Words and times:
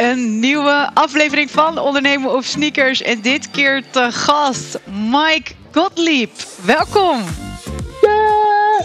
een 0.00 0.38
nieuwe 0.38 0.90
aflevering 0.94 1.50
van 1.50 1.78
Ondernemen 1.78 2.34
op 2.34 2.44
Sneakers. 2.44 3.02
En 3.02 3.20
dit 3.20 3.50
keer 3.50 3.82
te 3.90 4.08
gast 4.12 4.78
Mike 4.84 5.52
Gottlieb. 5.72 6.30
Welkom. 6.64 7.22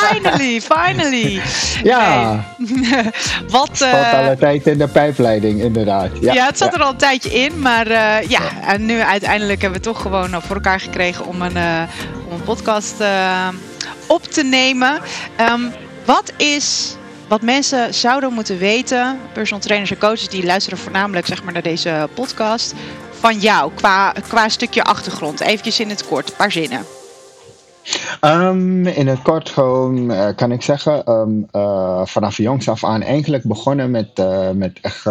finally, 0.00 0.60
finally. 0.60 1.40
Ja. 1.82 2.44
Wat. 3.50 3.68
Het 3.68 3.80
uh, 3.80 4.12
al 4.12 4.30
een 4.30 4.38
tijd 4.38 4.66
in 4.66 4.78
de 4.78 4.88
pijpleiding, 4.88 5.60
inderdaad. 5.60 6.10
Ja, 6.20 6.32
ja 6.32 6.46
het 6.46 6.58
zat 6.58 6.74
er 6.74 6.82
al 6.82 6.90
een 6.90 6.96
tijdje 6.96 7.30
in, 7.30 7.60
maar 7.60 7.90
uh, 7.90 8.28
ja, 8.28 8.40
en 8.66 8.86
nu 8.86 9.00
uiteindelijk 9.00 9.60
hebben 9.60 9.78
we 9.78 9.84
toch 9.84 10.02
gewoon 10.02 10.42
voor 10.42 10.54
elkaar 10.54 10.80
gekregen 10.80 11.26
om 11.26 11.42
een, 11.42 11.56
uh, 11.56 11.82
om 12.28 12.32
een 12.32 12.42
podcast 12.44 12.94
op 14.06 14.22
te 14.22 14.42
nemen. 14.42 15.00
Um, 15.40 15.72
wat 16.04 16.32
is 16.36 16.96
wat 17.28 17.42
mensen 17.42 17.94
zouden 17.94 18.32
moeten 18.32 18.58
weten, 18.58 19.18
personal 19.32 19.62
trainers 19.62 19.90
en 19.90 19.98
coaches 19.98 20.28
die 20.28 20.44
luisteren 20.44 20.78
voornamelijk 20.78 21.26
zeg 21.26 21.44
maar, 21.44 21.52
naar 21.52 21.62
deze 21.62 22.08
podcast, 22.14 22.74
van 23.10 23.38
jou 23.38 23.72
qua, 23.74 24.12
qua 24.12 24.48
stukje 24.48 24.84
achtergrond? 24.84 25.40
Even 25.40 25.78
in 25.78 25.88
het 25.88 26.06
kort, 26.06 26.28
een 26.28 26.36
paar 26.36 26.52
zinnen. 26.52 26.84
Um, 28.20 28.86
in 28.86 29.06
het 29.06 29.22
kort 29.22 29.48
gewoon 29.48 30.10
uh, 30.10 30.28
kan 30.36 30.52
ik 30.52 30.62
zeggen, 30.62 31.10
um, 31.10 31.46
uh, 31.52 32.00
vanaf 32.04 32.36
jongs 32.36 32.68
af 32.68 32.84
aan 32.84 33.02
eigenlijk 33.02 33.44
begonnen 33.44 33.90
met, 33.90 34.18
uh, 34.18 34.50
met 34.50 34.78
echt 34.80 35.04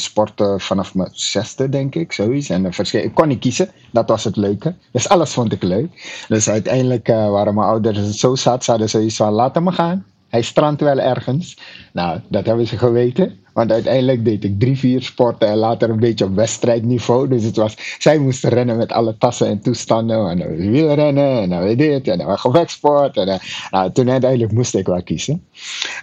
sporten 0.00 0.60
vanaf 0.60 0.94
mijn 0.94 1.08
zesde 1.12 1.68
denk 1.68 1.94
ik, 1.94 2.12
zoiets. 2.12 2.48
En 2.48 2.70
ik 2.92 3.14
kon 3.14 3.28
niet 3.28 3.38
kiezen, 3.38 3.70
dat 3.90 4.08
was 4.08 4.24
het 4.24 4.36
leuke. 4.36 4.74
Dus 4.92 5.08
alles 5.08 5.32
vond 5.32 5.52
ik 5.52 5.62
leuk. 5.62 6.24
Dus 6.28 6.48
uiteindelijk 6.48 7.06
waren 7.06 7.54
mijn 7.54 7.66
ouders 7.66 8.10
zo 8.10 8.34
zat, 8.34 8.64
ze 8.64 8.70
hadden 8.70 8.88
zoiets 8.88 9.16
van 9.16 9.32
laat 9.32 9.54
hem 9.54 9.68
gaan. 9.68 10.04
Hij 10.34 10.42
strandt 10.42 10.80
wel 10.80 10.98
ergens. 10.98 11.56
Nou, 11.92 12.20
dat 12.28 12.46
hebben 12.46 12.66
ze 12.66 12.78
geweten. 12.78 13.38
Want 13.52 13.72
uiteindelijk 13.72 14.24
deed 14.24 14.44
ik 14.44 14.60
drie, 14.60 14.78
vier 14.78 15.02
sporten 15.02 15.48
en 15.48 15.56
later 15.56 15.90
een 15.90 16.00
beetje 16.00 16.24
op 16.24 16.34
wedstrijdniveau. 16.34 17.28
Dus 17.28 17.44
het 17.44 17.56
was, 17.56 17.76
zij 17.98 18.18
moesten 18.18 18.50
rennen 18.50 18.76
met 18.76 18.92
alle 18.92 19.16
tassen 19.18 19.46
en 19.46 19.60
toestanden. 19.60 20.28
En 20.30 20.38
dan 20.38 20.56
wielrennen 20.56 21.40
en 21.40 21.48
dan 21.48 21.62
weer 21.62 21.76
dit 21.76 22.08
en 22.08 22.18
dan 22.18 22.38
gevechtsport. 22.38 23.16
En, 23.16 23.40
nou, 23.70 23.92
toen 23.92 24.10
uiteindelijk 24.10 24.52
moest 24.52 24.74
ik 24.74 24.86
wel 24.86 25.02
kiezen. 25.02 25.44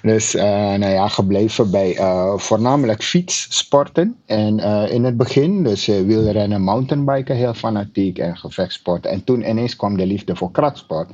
Dus 0.02 0.36
uh, 0.36 0.44
nou 0.44 0.90
ja, 0.90 1.08
gebleven 1.08 1.72
bij 1.72 1.98
uh, 1.98 2.38
voornamelijk 2.38 3.04
fietssporten. 3.04 4.16
En 4.26 4.60
uh, 4.60 4.84
in 4.92 5.04
het 5.04 5.18
begin, 5.18 5.64
dus 5.64 5.86
wielrennen, 5.86 6.62
mountainbiken 6.62 7.36
heel 7.36 7.54
fanatiek 7.54 8.18
en 8.18 8.38
gevechtsport. 8.38 9.06
En 9.06 9.24
toen 9.24 9.50
ineens 9.50 9.76
kwam 9.76 9.98
de 9.98 10.06
liefde 10.06 10.36
voor 10.36 10.52
krachtsport. 10.52 11.10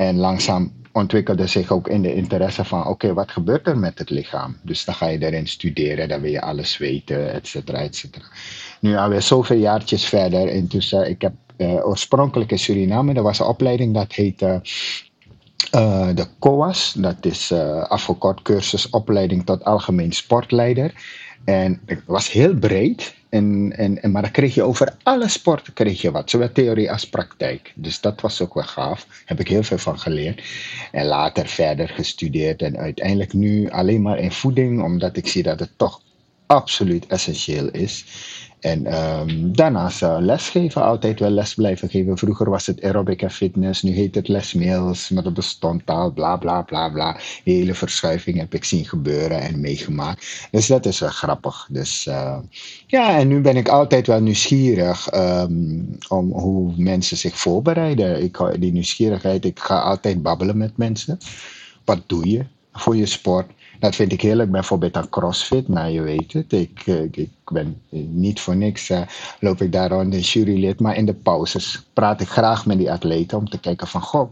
En 0.00 0.16
langzaam 0.16 0.72
ontwikkelde 0.92 1.46
zich 1.46 1.70
ook 1.70 1.88
in 1.88 2.02
de 2.02 2.14
interesse 2.14 2.64
van, 2.64 2.86
oké, 2.86 3.14
wat 3.14 3.30
gebeurt 3.30 3.66
er 3.66 3.78
met 3.78 3.98
het 3.98 4.10
lichaam? 4.10 4.56
Dus 4.62 4.84
dan 4.84 4.94
ga 4.94 5.06
je 5.06 5.18
erin 5.18 5.46
studeren, 5.46 6.08
dan 6.08 6.20
wil 6.20 6.30
je 6.30 6.40
alles 6.40 6.78
weten, 6.78 7.32
et 7.32 7.46
cetera, 7.46 7.78
et 7.78 7.96
cetera. 7.96 8.24
Nu 8.80 8.96
alweer 8.96 9.22
zoveel 9.22 9.56
jaartjes 9.58 10.04
verder, 10.04 10.48
intussen, 10.48 11.08
ik 11.08 11.20
heb 11.20 11.32
uh, 11.56 11.86
oorspronkelijk 11.86 12.50
in 12.50 12.58
Suriname, 12.58 13.14
er 13.14 13.22
was 13.22 13.38
een 13.38 13.46
opleiding 13.46 13.94
dat 13.94 14.12
heette 14.12 14.60
uh, 15.74 16.08
de 16.14 16.26
COAS, 16.38 16.92
dat 16.92 17.26
is 17.26 17.50
uh, 17.50 17.82
afgekort 17.82 18.42
cursus 18.42 18.90
opleiding 18.90 19.44
tot 19.44 19.64
algemeen 19.64 20.12
sportleider. 20.12 20.94
En 21.44 21.80
het 21.86 22.02
was 22.06 22.32
heel 22.32 22.54
breed. 22.54 23.14
En, 23.30 23.72
en, 23.76 24.02
en, 24.02 24.10
maar 24.10 24.22
dan 24.22 24.30
kreeg 24.30 24.54
je 24.54 24.62
over 24.62 24.94
alle 25.02 25.28
sporten 25.28 25.72
kreeg 25.72 26.00
je 26.00 26.10
wat, 26.10 26.30
zowel 26.30 26.52
theorie 26.52 26.90
als 26.90 27.08
praktijk. 27.08 27.72
Dus 27.74 28.00
dat 28.00 28.20
was 28.20 28.40
ook 28.40 28.54
wel 28.54 28.64
gaaf. 28.64 29.06
Heb 29.24 29.40
ik 29.40 29.48
heel 29.48 29.62
veel 29.62 29.78
van 29.78 29.98
geleerd. 29.98 30.42
En 30.92 31.06
later 31.06 31.46
verder 31.46 31.88
gestudeerd. 31.88 32.62
En 32.62 32.78
uiteindelijk 32.78 33.32
nu 33.32 33.70
alleen 33.70 34.02
maar 34.02 34.18
in 34.18 34.32
voeding, 34.32 34.82
omdat 34.82 35.16
ik 35.16 35.28
zie 35.28 35.42
dat 35.42 35.60
het 35.60 35.70
toch 35.76 36.00
absoluut 36.46 37.06
essentieel 37.06 37.68
is. 37.68 38.04
En 38.60 38.94
um, 39.20 39.56
daarnaast 39.56 40.02
uh, 40.02 40.16
lesgeven, 40.18 40.82
altijd 40.82 41.20
wel 41.20 41.30
les 41.30 41.54
blijven 41.54 41.88
geven. 41.88 42.18
Vroeger 42.18 42.50
was 42.50 42.66
het 42.66 42.82
aerobic 42.82 43.22
en 43.22 43.30
fitness, 43.30 43.82
nu 43.82 43.92
heet 43.92 44.14
het 44.14 44.28
lesmails, 44.28 45.08
maar 45.08 45.22
dat 45.22 45.34
bestond 45.34 45.82
al, 45.86 46.12
bla 46.12 46.36
bla 46.36 46.62
bla 46.62 46.88
bla. 46.88 47.20
hele 47.44 47.74
verschuiving 47.74 48.38
heb 48.38 48.54
ik 48.54 48.64
zien 48.64 48.84
gebeuren 48.84 49.40
en 49.40 49.60
meegemaakt. 49.60 50.48
Dus 50.50 50.66
dat 50.66 50.86
is 50.86 50.98
wel 50.98 51.08
grappig. 51.08 51.68
Dus 51.70 52.06
uh, 52.06 52.38
ja, 52.86 53.18
en 53.18 53.28
nu 53.28 53.40
ben 53.40 53.56
ik 53.56 53.68
altijd 53.68 54.06
wel 54.06 54.20
nieuwsgierig 54.20 55.14
um, 55.14 55.98
om 56.08 56.32
hoe 56.32 56.72
mensen 56.76 57.16
zich 57.16 57.38
voorbereiden. 57.38 58.22
Ik, 58.22 58.38
die 58.58 58.72
nieuwsgierigheid, 58.72 59.44
ik 59.44 59.58
ga 59.58 59.80
altijd 59.80 60.22
babbelen 60.22 60.56
met 60.56 60.76
mensen. 60.76 61.18
Wat 61.84 62.02
doe 62.06 62.30
je 62.30 62.44
voor 62.72 62.96
je 62.96 63.06
sport? 63.06 63.50
Dat 63.80 63.94
vind 63.94 64.12
ik 64.12 64.20
heerlijk, 64.20 64.50
bijvoorbeeld 64.50 64.96
aan 64.96 65.08
CrossFit. 65.08 65.68
Nou, 65.68 65.90
je 65.90 66.00
weet 66.00 66.32
het, 66.32 66.52
ik, 66.52 66.82
eh, 66.86 67.02
ik 67.02 67.28
ben 67.52 67.82
niet 67.90 68.40
voor 68.40 68.56
niks, 68.56 68.90
uh, 68.90 69.00
loop 69.40 69.60
ik 69.62 69.72
daar 69.72 69.90
rond 69.90 70.14
in 70.14 70.20
jurylid. 70.20 70.80
Maar 70.80 70.96
in 70.96 71.06
de 71.06 71.14
pauzes 71.14 71.86
praat 71.92 72.20
ik 72.20 72.28
graag 72.28 72.66
met 72.66 72.78
die 72.78 72.92
atleten 72.92 73.38
om 73.38 73.48
te 73.48 73.58
kijken 73.58 73.86
van, 73.86 74.00
goh, 74.00 74.30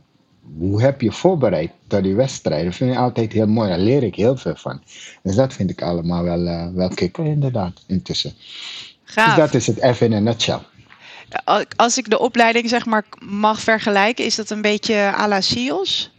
hoe 0.58 0.82
heb 0.82 1.00
je 1.00 1.12
voorbereid 1.12 1.70
tot 1.86 2.02
die 2.02 2.14
wedstrijd? 2.14 2.64
Dat 2.64 2.74
vind 2.74 2.90
ik 2.90 2.98
altijd 2.98 3.32
heel 3.32 3.46
mooi, 3.46 3.68
daar 3.68 3.78
leer 3.78 4.02
ik 4.02 4.14
heel 4.14 4.36
veel 4.36 4.56
van. 4.56 4.82
Dus 5.22 5.34
dat 5.34 5.52
vind 5.52 5.70
ik 5.70 5.82
allemaal 5.82 6.22
wel, 6.22 6.46
uh, 6.46 6.66
wel 6.74 6.88
kicken 6.88 7.24
inderdaad, 7.24 7.82
intussen. 7.86 8.32
Gaaf. 9.04 9.26
Dus 9.26 9.44
dat 9.44 9.54
is 9.54 9.66
het 9.66 9.82
even 9.82 10.06
in 10.06 10.12
een 10.12 10.22
nutshell. 10.22 10.60
Als 11.76 11.98
ik 11.98 12.10
de 12.10 12.18
opleiding 12.18 12.68
zeg 12.68 12.86
maar 12.86 13.04
mag 13.18 13.60
vergelijken, 13.60 14.24
is 14.24 14.34
dat 14.34 14.50
een 14.50 14.62
beetje 14.62 14.94
à 14.94 15.28
la 15.28 15.40
SEALS? 15.40 16.10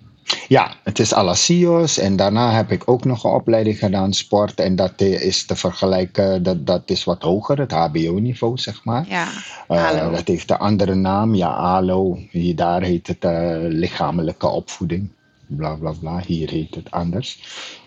Ja, 0.47 0.75
het 0.83 0.99
is 0.99 1.13
Alasios 1.13 1.97
en 1.97 2.15
daarna 2.15 2.51
heb 2.51 2.71
ik 2.71 2.89
ook 2.89 3.05
nog 3.05 3.23
een 3.23 3.31
opleiding 3.31 3.77
gedaan, 3.77 4.13
sport. 4.13 4.59
En 4.59 4.75
dat 4.75 5.01
is 5.01 5.45
te 5.45 5.55
vergelijken, 5.55 6.43
dat, 6.43 6.65
dat 6.65 6.81
is 6.85 7.03
wat 7.03 7.21
hoger, 7.21 7.59
het 7.59 7.71
HBO-niveau, 7.71 8.57
zeg 8.57 8.83
maar. 8.83 9.05
Ja, 9.07 9.27
uh, 9.69 10.11
dat 10.11 10.27
heeft 10.27 10.49
een 10.49 10.57
andere 10.57 10.95
naam, 10.95 11.35
ja, 11.35 11.47
ALO. 11.47 12.19
Hier, 12.29 12.55
daar 12.55 12.81
heet 12.81 13.07
het 13.07 13.23
uh, 13.23 13.57
lichamelijke 13.59 14.47
opvoeding, 14.47 15.09
bla 15.47 15.75
bla 15.75 15.91
bla. 15.99 16.21
Hier 16.25 16.49
heet 16.49 16.75
het 16.75 16.91
anders. 16.91 17.43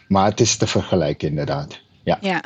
Maar 0.08 0.24
het 0.24 0.40
is 0.40 0.56
te 0.56 0.66
vergelijken, 0.66 1.28
inderdaad. 1.28 1.78
Ja. 2.02 2.18
ja. 2.20 2.42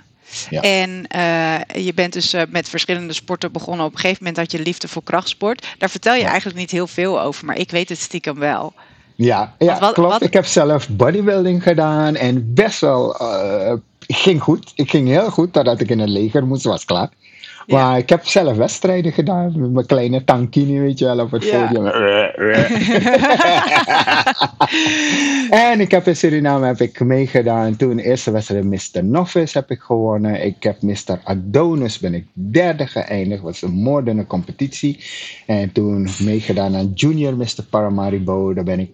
Ja. 0.51 0.61
En 0.61 1.06
uh, 1.17 1.85
je 1.85 1.95
bent 1.95 2.12
dus 2.12 2.35
met 2.49 2.69
verschillende 2.69 3.12
sporten 3.12 3.53
begonnen. 3.53 3.87
Op 3.87 3.93
een 3.93 3.99
gegeven 3.99 4.25
moment 4.25 4.37
had 4.43 4.53
je 4.53 4.62
liefde 4.62 4.89
voor 4.89 5.03
krachtsport. 5.03 5.75
Daar 5.79 5.91
vertel 5.91 6.15
je 6.15 6.21
ja. 6.21 6.29
eigenlijk 6.29 6.59
niet 6.59 6.71
heel 6.71 6.87
veel 6.87 7.21
over, 7.21 7.45
maar 7.45 7.59
ik 7.59 7.71
weet 7.71 7.89
het 7.89 7.99
stiekem 7.99 8.39
wel. 8.39 8.73
Ja, 9.16 9.54
ja 9.59 9.78
wat, 9.78 9.93
klopt. 9.93 10.12
Wat... 10.12 10.22
Ik 10.22 10.32
heb 10.32 10.47
zelf 10.47 10.88
bodybuilding 10.88 11.62
gedaan 11.62 12.15
en 12.15 12.54
best 12.54 12.81
wel. 12.81 13.22
Uh, 13.22 13.72
ging 14.06 14.43
goed. 14.43 14.72
Ik 14.75 14.91
ging 14.91 15.09
heel 15.09 15.31
goed 15.31 15.53
totdat 15.53 15.81
ik 15.81 15.91
in 15.91 15.99
het 15.99 16.09
leger 16.09 16.47
moest, 16.47 16.65
was 16.65 16.84
klaar. 16.84 17.09
Maar 17.66 17.99
ik 17.99 18.09
heb 18.09 18.27
zelf 18.27 18.56
wedstrijden 18.56 19.12
gedaan 19.12 19.60
met 19.60 19.72
mijn 19.72 19.87
kleine 19.87 20.25
tankini, 20.25 20.81
weet 20.81 20.99
je 20.99 21.04
wel, 21.04 21.21
op 21.21 21.31
het 21.31 21.44
ja. 21.44 21.66
podium. 21.66 21.87
en 25.71 25.81
ik 25.81 25.91
heb 25.91 26.06
in 26.06 26.16
Suriname 26.16 26.66
heb 26.66 26.81
ik 26.81 27.00
meegedaan. 27.00 27.76
Toen 27.76 27.97
de 27.97 28.03
eerste 28.03 28.31
wedstrijd 28.31 28.65
Mr. 28.65 29.05
Novice 29.05 29.59
heb 29.59 29.71
ik 29.71 29.81
gewonnen. 29.81 30.44
Ik 30.44 30.62
heb 30.62 30.82
Mr. 30.82 31.21
Adonis 31.25 31.99
ben 31.99 32.15
ik 32.15 32.26
derde 32.32 32.87
geëindigd. 32.87 33.43
was 33.43 33.62
een 33.62 33.72
moordende 33.72 34.26
competitie. 34.26 35.05
En 35.47 35.72
toen 35.72 36.09
meegedaan 36.19 36.76
aan 36.76 36.93
Junior 36.94 37.37
Mr. 37.37 37.65
Paramaribo. 37.71 38.55
Daar 38.55 38.65
ben 38.65 38.81
ik 38.81 38.91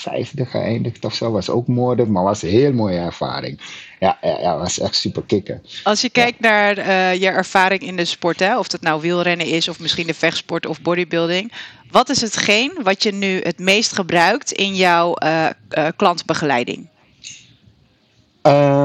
vijfde 0.00 0.44
geëindigd 0.44 1.04
of 1.04 1.14
zo. 1.14 1.30
Was 1.30 1.50
ook 1.50 1.66
moordend, 1.66 2.08
maar 2.08 2.22
was 2.22 2.42
een 2.42 2.48
heel 2.48 2.72
mooie 2.72 2.98
ervaring 2.98 3.60
ja, 4.00 4.18
ja, 4.22 4.38
ja, 4.40 4.58
was 4.58 4.78
echt 4.78 4.94
super 4.94 5.22
kicken. 5.22 5.62
Als 5.84 6.00
je 6.00 6.10
kijkt 6.10 6.40
naar 6.40 6.78
uh, 6.78 7.14
je 7.14 7.28
ervaring 7.28 7.80
in 7.80 7.96
de 7.96 8.04
sport, 8.04 8.38
hè, 8.38 8.58
of 8.58 8.72
het 8.72 8.82
nou 8.82 9.00
wielrennen 9.00 9.46
is 9.46 9.68
of 9.68 9.80
misschien 9.80 10.06
de 10.06 10.14
vechtsport 10.14 10.66
of 10.66 10.80
bodybuilding. 10.80 11.52
Wat 11.90 12.08
is 12.08 12.20
hetgeen 12.20 12.78
wat 12.82 13.02
je 13.02 13.12
nu 13.12 13.40
het 13.42 13.58
meest 13.58 13.92
gebruikt 13.92 14.52
in 14.52 14.74
jouw 14.74 15.14
uh, 15.22 15.46
uh, 15.70 15.88
klantbegeleiding? 15.96 16.88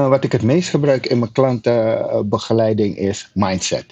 wat 0.08 0.24
ik 0.24 0.32
het 0.32 0.42
meest 0.42 0.68
gebruik 0.68 1.06
in 1.06 1.18
mijn 1.18 1.32
klantenbegeleiding 1.32 2.96
is 2.96 3.30
mindset. 3.34 3.86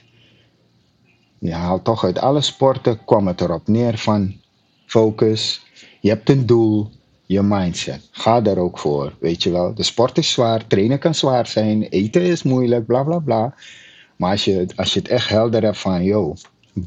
Je 1.39 1.53
haalt 1.53 1.85
toch 1.85 2.05
uit 2.05 2.19
alle 2.19 2.41
sporten, 2.41 3.05
kwam 3.05 3.27
het 3.27 3.41
erop 3.41 3.69
neer 3.69 3.99
van 3.99 4.41
focus, 4.87 5.61
je 6.01 6.09
hebt 6.09 6.29
een 6.29 6.47
doel, 6.47 6.91
je 7.31 7.43
mindset. 7.43 8.09
Ga 8.11 8.41
daar 8.41 8.57
ook 8.57 8.79
voor, 8.79 9.15
weet 9.21 9.43
je 9.43 9.51
wel. 9.51 9.75
De 9.75 9.83
sport 9.83 10.19
is 10.19 10.31
zwaar, 10.31 10.67
trainen 10.67 10.99
kan 10.99 11.15
zwaar 11.15 11.47
zijn, 11.47 11.83
eten 11.83 12.23
is 12.23 12.43
moeilijk, 12.43 12.87
bla 12.87 13.03
bla 13.03 13.19
bla. 13.19 13.55
Maar 14.17 14.31
als 14.31 14.45
je, 14.45 14.67
als 14.77 14.93
je 14.93 14.99
het 14.99 15.09
echt 15.09 15.29
helder 15.29 15.63
hebt 15.63 15.79
van, 15.79 16.05
yo, 16.05 16.35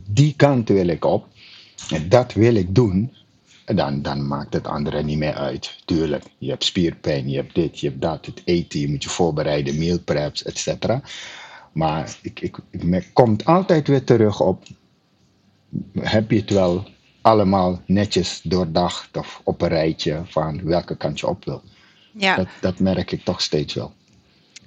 die 0.10 0.34
kant 0.36 0.70
wil 0.70 0.88
ik 0.88 1.06
op 1.06 1.26
en 1.90 2.10
dat 2.10 2.34
wil 2.34 2.56
ik 2.56 2.76
doen, 2.76 3.14
dan, 3.66 4.02
dan 4.02 4.28
maakt 4.28 4.54
het 4.54 4.68
andere 4.68 5.04
niet 5.04 5.18
meer 5.18 5.34
uit. 5.34 5.78
Tuurlijk, 5.86 6.24
je 6.38 6.50
hebt 6.50 6.64
spierpijn, 6.64 7.30
je 7.30 7.36
hebt 7.36 7.56
dit, 7.56 7.80
je 7.80 7.88
hebt 7.88 8.02
dat, 8.02 8.26
het 8.26 8.42
eten, 8.46 8.80
je 8.80 8.90
moet 8.90 9.04
je 9.04 9.10
voorbereiden, 9.10 9.78
meal 9.78 10.00
preps, 10.00 10.44
etc. 10.44 10.86
Maar 11.72 12.18
ik, 12.22 12.40
ik, 12.40 12.58
ik 12.72 13.10
kom 13.14 13.36
altijd 13.44 13.88
weer 13.88 14.04
terug 14.04 14.42
op, 14.42 14.64
heb 16.00 16.32
je 16.32 16.40
het 16.40 16.50
wel 16.50 16.84
allemaal 17.24 17.82
netjes 17.86 18.40
doordacht 18.44 19.18
of 19.18 19.42
op 19.44 19.62
een 19.62 19.68
rijtje 19.68 20.22
van 20.26 20.64
welke 20.64 20.98
kant 20.98 21.20
je 21.20 21.28
op 21.28 21.46
wil. 21.46 21.62
Ja. 22.12 22.36
Dat, 22.36 22.48
dat 22.60 22.80
merk 22.80 23.12
ik 23.12 23.24
toch 23.24 23.42
steeds 23.42 23.74
wel. 23.74 23.94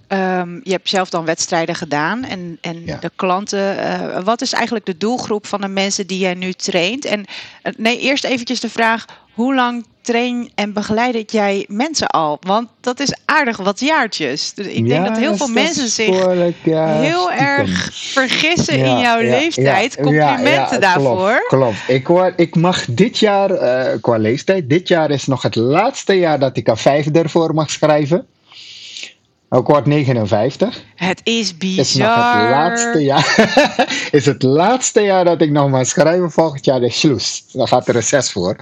ehm, 0.07 0.61
je 0.63 0.71
hebt 0.71 0.89
zelf 0.89 1.11
dan 1.11 1.25
wedstrijden 1.25 1.75
gedaan 1.75 2.25
en, 2.25 2.59
en 2.61 2.85
de 2.85 3.11
klanten. 3.17 3.77
Uh, 3.77 4.23
wat 4.23 4.41
is 4.41 4.53
eigenlijk 4.53 4.87
de 4.87 4.97
doelgroep 4.97 5.47
van 5.47 5.61
de 5.61 5.69
mensen 5.69 6.07
die 6.07 6.19
jij 6.19 6.35
nu 6.35 6.53
traint? 6.53 7.05
En 7.05 7.21
uh, 7.21 7.73
nee, 7.77 7.99
eerst 7.99 8.25
eventjes 8.25 8.61
de 8.61 8.71
vraag: 8.71 9.05
hoe 9.37 9.55
lang 9.55 9.85
train 10.01 10.51
en 10.55 10.73
begeleid 10.73 11.33
jij 11.33 11.65
mensen 11.69 12.07
al? 12.07 12.39
Want 12.41 12.69
dat 12.81 13.01
is 13.01 13.15
aardig 13.25 13.57
wat 13.57 13.81
jaartjes. 13.81 14.55
Dus 14.55 14.67
ik 14.67 14.89
denk 14.89 15.07
dat 15.07 15.17
heel 15.17 15.37
veel 15.37 15.49
mensen 15.49 15.89
zich 15.89 16.27
heel 16.73 17.33
erg 17.33 17.91
vergissen 17.93 18.79
in 18.79 18.99
jouw 18.99 19.21
leeftijd. 19.21 19.97
Complimenten 19.97 20.81
daarvoor. 20.81 21.45
Klopt, 21.49 21.49
klopt. 21.49 21.77
Ik, 21.87 22.07
hoor, 22.07 22.33
ik 22.37 22.55
mag 22.55 22.85
dit 22.85 23.19
jaar, 23.19 23.51
uh, 23.51 24.01
qua 24.01 24.17
leeftijd, 24.17 24.69
dit 24.69 24.89
jaar 24.89 25.11
is 25.11 25.27
nog 25.27 25.43
het 25.43 25.55
laatste 25.55 26.15
jaar 26.15 26.39
dat 26.39 26.57
ik 26.57 26.69
een 26.69 26.77
vijfde 26.77 27.19
ervoor 27.19 27.55
mag 27.55 27.71
schrijven. 27.71 28.27
Ook 29.57 29.67
wordt 29.67 29.87
59. 29.87 30.83
Het 30.95 31.21
is 31.25 31.57
bizar. 31.57 31.85
Is 31.85 31.95
nog 31.95 32.33
het 32.33 32.51
laatste 32.51 32.99
jaar. 32.99 33.55
is 34.11 34.27
het 34.27 34.43
laatste 34.43 35.01
jaar 35.01 35.25
dat 35.25 35.41
ik 35.41 35.51
nog 35.51 35.71
maar 35.71 35.87
schrijven. 35.87 36.31
Volgend 36.31 36.65
jaar 36.65 36.83
is 36.83 36.99
Sloes. 36.99 37.45
Dan 37.53 37.69
gaat 37.69 37.89
er 37.89 37.97
een 37.97 38.03
zes 38.03 38.33
voor. 38.33 38.51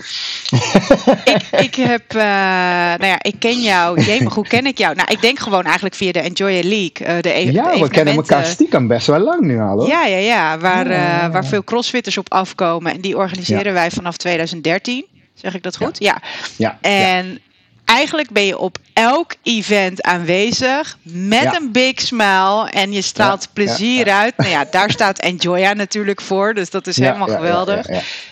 ik, 1.25 1.43
ik 1.61 1.75
heb, 1.75 2.15
uh, 2.15 2.23
nou 2.23 3.07
ja, 3.07 3.23
ik 3.23 3.35
ken 3.39 3.61
jou. 3.61 4.03
Jemig, 4.03 4.35
hoe 4.35 4.47
ken 4.47 4.67
ik 4.67 4.79
jou? 4.79 4.95
Nou, 4.95 5.11
ik 5.13 5.21
denk 5.21 5.39
gewoon 5.39 5.65
eigenlijk 5.65 5.95
via 5.95 6.13
de 6.13 6.21
Enjoy 6.21 6.53
League. 6.53 7.17
Uh, 7.17 7.21
de 7.21 7.33
e 7.33 7.53
ja, 7.53 7.79
we 7.79 7.89
kennen 7.89 8.15
elkaar 8.15 8.45
stiekem 8.45 8.87
best 8.87 9.07
wel 9.07 9.21
lang 9.21 9.41
nu 9.41 9.61
al. 9.61 9.79
Hoor. 9.79 9.89
Ja, 9.89 10.07
ja, 10.07 10.19
ja. 10.19 10.59
Waar, 10.59 10.91
uh, 10.91 11.33
waar 11.33 11.45
veel 11.45 11.65
crossfitters 11.65 12.19
op 12.19 12.33
afkomen. 12.33 12.93
En 12.93 13.01
die 13.01 13.17
organiseren 13.17 13.67
ja. 13.67 13.73
wij 13.73 13.91
vanaf 13.91 14.17
2013. 14.17 15.05
Zeg 15.35 15.55
ik 15.55 15.63
dat 15.63 15.77
goed? 15.77 15.99
Ja. 15.99 16.23
ja. 16.57 16.79
ja. 16.83 16.89
En 16.91 17.41
eigenlijk 17.85 18.31
ben 18.31 18.47
je 18.47 18.59
op 18.59 18.79
elk 18.93 19.35
event 19.43 20.03
aanwezig 20.03 20.99
met 21.03 21.43
ja. 21.43 21.57
een 21.57 21.73
big 21.73 22.01
smile 22.01 22.71
en 22.71 22.93
je 22.93 23.03
straalt 23.03 23.43
ja, 23.43 23.49
plezier 23.53 24.07
ja, 24.07 24.21
uit. 24.21 24.37
Nou 24.37 24.51
ja, 24.51 24.67
daar 24.71 24.91
staat 24.91 25.19
Enjoya 25.19 25.73
natuurlijk 25.73 26.21
voor, 26.21 26.55
dus 26.55 26.71
dat 26.71 26.87
is 26.87 26.97
helemaal 26.97 27.29
geweldig. 27.29 27.87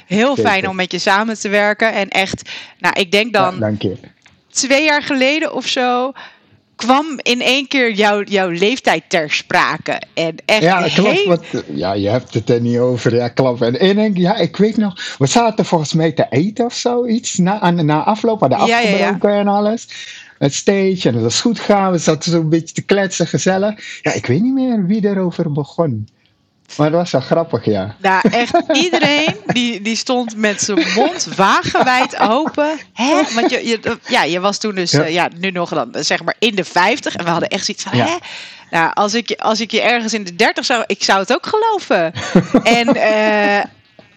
Heel 0.06 0.36
fijn 0.36 0.68
om 0.68 0.76
met 0.76 0.92
je 0.92 0.98
samen 0.98 1.38
te 1.38 1.48
werken 1.48 1.92
en 1.92 2.08
echt, 2.08 2.50
nou 2.78 3.00
ik 3.00 3.10
denk 3.10 3.32
dan 3.32 3.58
dank 3.58 3.82
je. 3.82 3.96
twee 4.50 4.84
jaar 4.84 5.02
geleden 5.02 5.54
of 5.54 5.66
zo 5.66 6.12
kwam 6.76 7.18
in 7.22 7.40
één 7.40 7.68
keer 7.68 7.92
jouw, 7.92 8.22
jouw 8.22 8.48
leeftijd 8.48 9.02
ter 9.08 9.30
sprake. 9.30 10.02
En 10.14 10.34
echt 10.44 10.62
ja, 10.62 10.88
klopt. 10.94 11.24
Wat, 11.24 11.44
ja, 11.74 11.92
je 11.92 12.08
hebt 12.08 12.34
het 12.34 12.50
er 12.50 12.60
niet 12.60 12.78
over. 12.78 13.14
Ja, 13.14 13.28
klopt. 13.28 13.60
En 13.60 13.80
ik 13.80 13.94
denk, 13.94 14.16
ja, 14.16 14.36
ik 14.36 14.56
weet 14.56 14.76
nog, 14.76 15.16
we 15.18 15.26
zaten 15.26 15.64
volgens 15.64 15.92
mij 15.92 16.12
te 16.12 16.26
eten 16.30 16.64
of 16.64 16.74
zoiets 16.74 17.38
na, 17.38 17.70
na 17.70 18.04
afloop, 18.04 18.40
hadden 18.40 18.58
afgebroken 18.58 19.28
ja, 19.28 19.34
ja, 19.34 19.40
en 19.40 19.48
alles. 19.48 19.88
Het 20.38 20.54
stage 20.54 21.08
en 21.08 21.14
het 21.14 21.22
was 21.22 21.40
goed 21.40 21.60
gaan. 21.60 21.92
We 21.92 21.98
zaten 21.98 22.30
zo 22.30 22.40
een 22.40 22.48
beetje 22.48 22.74
te 22.74 22.82
kletsen, 22.82 23.26
gezellig. 23.26 24.00
Ja, 24.02 24.12
ik 24.12 24.26
weet 24.26 24.42
niet 24.42 24.54
meer 24.54 24.86
wie 24.86 25.06
erover 25.06 25.52
begon. 25.52 26.08
Maar 26.76 26.90
dat 26.90 27.00
was 27.00 27.10
wel 27.10 27.20
grappig, 27.20 27.64
ja. 27.64 27.96
Nou, 27.98 28.28
echt 28.30 28.62
iedereen 28.72 29.36
die, 29.46 29.80
die 29.80 29.96
stond 29.96 30.36
met 30.36 30.62
zijn 30.62 30.86
mond 30.94 31.28
wagenwijd 31.36 32.18
open. 32.18 32.78
Hè? 32.92 33.22
Want 33.34 33.50
je, 33.50 33.66
je, 33.66 33.98
ja, 34.08 34.22
je 34.22 34.40
was 34.40 34.58
toen 34.58 34.74
dus, 34.74 34.90
ja. 34.90 35.00
Uh, 35.00 35.12
ja, 35.12 35.28
nu 35.36 35.50
nog 35.50 35.70
dan, 35.70 35.88
zeg 35.98 36.22
maar 36.22 36.36
in 36.38 36.54
de 36.54 36.64
50. 36.64 37.16
En 37.16 37.24
we 37.24 37.30
hadden 37.30 37.48
echt 37.48 37.64
zoiets 37.64 37.84
van, 37.84 37.96
ja. 37.96 38.06
hè? 38.06 38.16
Nou, 38.70 38.92
als 38.94 39.14
ik, 39.14 39.34
als 39.38 39.60
ik 39.60 39.70
je 39.70 39.80
ergens 39.80 40.14
in 40.14 40.24
de 40.24 40.34
30 40.34 40.64
zou, 40.64 40.84
ik 40.86 41.02
zou 41.02 41.18
het 41.18 41.32
ook 41.32 41.46
geloven. 41.46 42.12
en 42.78 42.96
uh, 42.96 43.64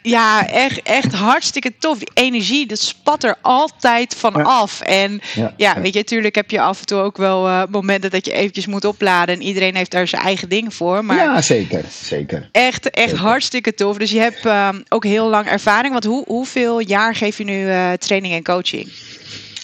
ja, 0.06 0.48
echt, 0.48 0.82
echt 0.82 1.14
hartstikke 1.14 1.74
tof. 1.80 1.98
Die 1.98 2.10
energie, 2.14 2.66
dat 2.66 2.80
spat 2.80 3.24
er 3.24 3.36
altijd 3.42 4.16
van 4.18 4.44
af. 4.44 4.82
En 4.82 5.22
ja, 5.36 5.54
ja, 5.58 5.82
weet 5.82 5.94
je, 5.94 6.00
natuurlijk 6.00 6.36
heb 6.36 6.52
je 6.52 6.62
af 6.62 6.80
en 6.80 6.86
toe 6.86 7.00
ook 7.00 7.18
wel 7.18 7.48
uh, 7.48 7.64
momenten 7.70 8.12
dat 8.12 8.26
je 8.26 8.34
eventjes 8.34 8.66
moet 8.66 8.86
opladen. 8.86 9.36
En 9.36 9.42
iedereen 9.42 9.76
heeft 9.76 9.92
daar 9.92 10.08
zijn 10.08 10.22
eigen 10.22 10.50
dingen 10.50 10.72
voor. 10.72 11.06
Maar 11.06 11.18
ja, 11.18 11.42
zeker. 11.42 11.84
zeker. 12.04 12.50
Echt, 12.52 12.90
echt 12.90 13.10
zeker. 13.10 13.26
hartstikke 13.26 13.74
tof. 13.74 13.98
Dus 13.98 14.12
je 14.12 14.20
hebt 14.20 14.46
uh, 14.46 14.70
ook 14.90 15.04
heel 15.04 15.30
lang 15.30 15.48
ervaring. 15.48 15.92
Want 15.92 16.06
hoe, 16.06 16.24
hoeveel 16.28 16.80
jaar 16.80 17.16
geef 17.16 17.38
je 17.38 17.44
nu 17.44 17.68
uh, 17.68 17.92
training 17.94 18.34
en 18.34 18.44
coaching? 18.44 18.92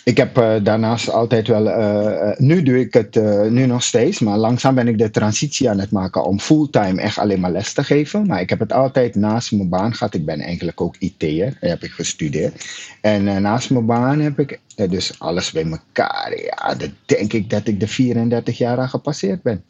Ik 0.04 0.18
heb 0.18 0.38
uh, 0.38 0.56
daarnaast 0.64 1.10
altijd 1.10 1.48
wel, 1.48 1.68
uh, 1.68 2.38
nu 2.38 2.64
doe 2.64 2.80
ik 2.80 2.94
het 2.94 3.16
nu 3.50 3.66
nog 3.66 3.84
steeds, 3.84 4.20
maar 4.20 4.38
langzaam 4.38 4.76
ben 4.76 4.88
ik 4.88 4.98
de 4.98 5.10
transitie 5.10 5.70
aan 5.70 5.80
het 5.80 5.92
maken 5.92 6.26
om 6.26 6.40
fulltime 6.40 7.02
echt 7.02 7.18
alleen 7.18 7.40
maar 7.40 7.52
les 7.52 7.74
te 7.74 7.84
geven. 7.84 8.28
Maar 8.28 8.42
ik 8.42 8.50
heb 8.50 8.60
het 8.60 8.74
altijd 8.74 9.16
naast 9.16 9.52
mijn 9.52 9.70
baan 9.70 9.94
gehad. 9.94 10.14
Ik 10.14 10.26
ben 10.26 10.40
eigenlijk 10.40 10.82
ook 10.82 10.96
IT'er, 11.00 11.58
heb 11.60 11.84
ik 11.84 11.92
gestudeerd. 11.92 12.66
En 13.02 13.42
naast 13.42 13.70
mijn 13.70 13.86
baan 13.86 14.20
heb 14.20 14.40
ik 14.40 14.60
dus 14.76 15.20
alles 15.20 15.52
bij 15.52 15.66
elkaar. 15.66 16.42
Ja, 16.42 16.76
dan 16.76 16.94
denk 17.06 17.34
ik 17.34 17.50
dat 17.50 17.68
ik 17.68 17.80
de 17.80 17.88
34 17.88 18.58
jaar 18.58 18.78
aan 18.78 18.90
gepasseerd 18.90 19.42
ben. 19.42 19.64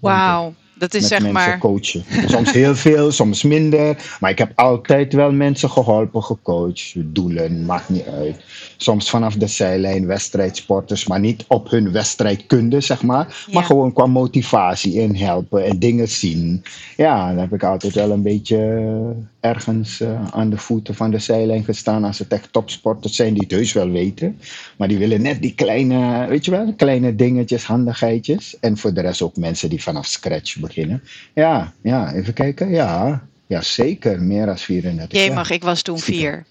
Wauw. 0.00 0.54
Dat 0.78 0.94
is 0.94 1.00
met 1.00 1.10
zeg 1.10 1.20
mensen 1.20 1.48
maar. 1.48 1.58
coachen. 1.58 2.04
Soms 2.26 2.52
heel 2.52 2.76
veel, 2.76 3.12
soms 3.12 3.42
minder. 3.42 4.16
Maar 4.20 4.30
ik 4.30 4.38
heb 4.38 4.52
altijd 4.54 5.12
wel 5.12 5.32
mensen 5.32 5.70
geholpen, 5.70 6.22
gecoacht. 6.22 6.92
Doelen, 6.96 7.64
maakt 7.64 7.88
niet 7.88 8.06
uit. 8.06 8.36
Soms 8.76 9.10
vanaf 9.10 9.34
de 9.34 9.46
zijlijn, 9.46 10.06
wedstrijdsporters, 10.06 11.06
maar 11.06 11.20
niet 11.20 11.44
op 11.48 11.70
hun 11.70 11.92
wedstrijdkunde, 11.92 12.80
zeg 12.80 13.02
maar. 13.02 13.26
Ja. 13.46 13.52
Maar 13.52 13.64
gewoon 13.64 13.92
qua 13.92 14.06
motivatie 14.06 14.94
in 14.94 15.14
helpen 15.14 15.64
en 15.64 15.78
dingen 15.78 16.08
zien. 16.08 16.62
Ja, 16.96 17.28
dan 17.28 17.38
heb 17.38 17.52
ik 17.52 17.62
altijd 17.62 17.94
wel 17.94 18.10
een 18.10 18.22
beetje 18.22 18.56
ergens 19.40 20.00
uh, 20.00 20.24
aan 20.30 20.50
de 20.50 20.56
voeten 20.56 20.94
van 20.94 21.10
de 21.10 21.18
zijlijn 21.18 21.64
gestaan. 21.64 22.04
Als 22.04 22.18
het 22.18 22.32
echt 22.32 22.52
topsporters 22.52 23.16
zijn 23.16 23.32
die 23.32 23.42
het 23.42 23.50
heus 23.50 23.72
wel 23.72 23.90
weten. 23.90 24.40
Maar 24.76 24.88
die 24.88 24.98
willen 24.98 25.22
net 25.22 25.42
die 25.42 25.54
kleine, 25.54 26.26
weet 26.28 26.44
je 26.44 26.50
wel, 26.50 26.74
kleine 26.76 27.14
dingetjes, 27.14 27.64
handigheidjes. 27.64 28.56
En 28.60 28.76
voor 28.76 28.94
de 28.94 29.00
rest 29.00 29.22
ook 29.22 29.36
mensen 29.36 29.70
die 29.70 29.82
vanaf 29.82 30.06
scratch 30.06 30.44
beginnen. 30.52 30.67
Ja, 31.34 31.72
ja, 31.82 32.12
even 32.12 32.32
kijken. 32.32 32.70
Ja, 32.70 33.22
ja, 33.46 33.62
zeker. 33.62 34.22
Meer 34.22 34.46
dan 34.46 34.58
34 34.58 35.20
Jee, 35.20 35.32
mag, 35.32 35.50
ik 35.50 35.62
was 35.62 35.82
toen 35.82 35.98
vier. 35.98 36.44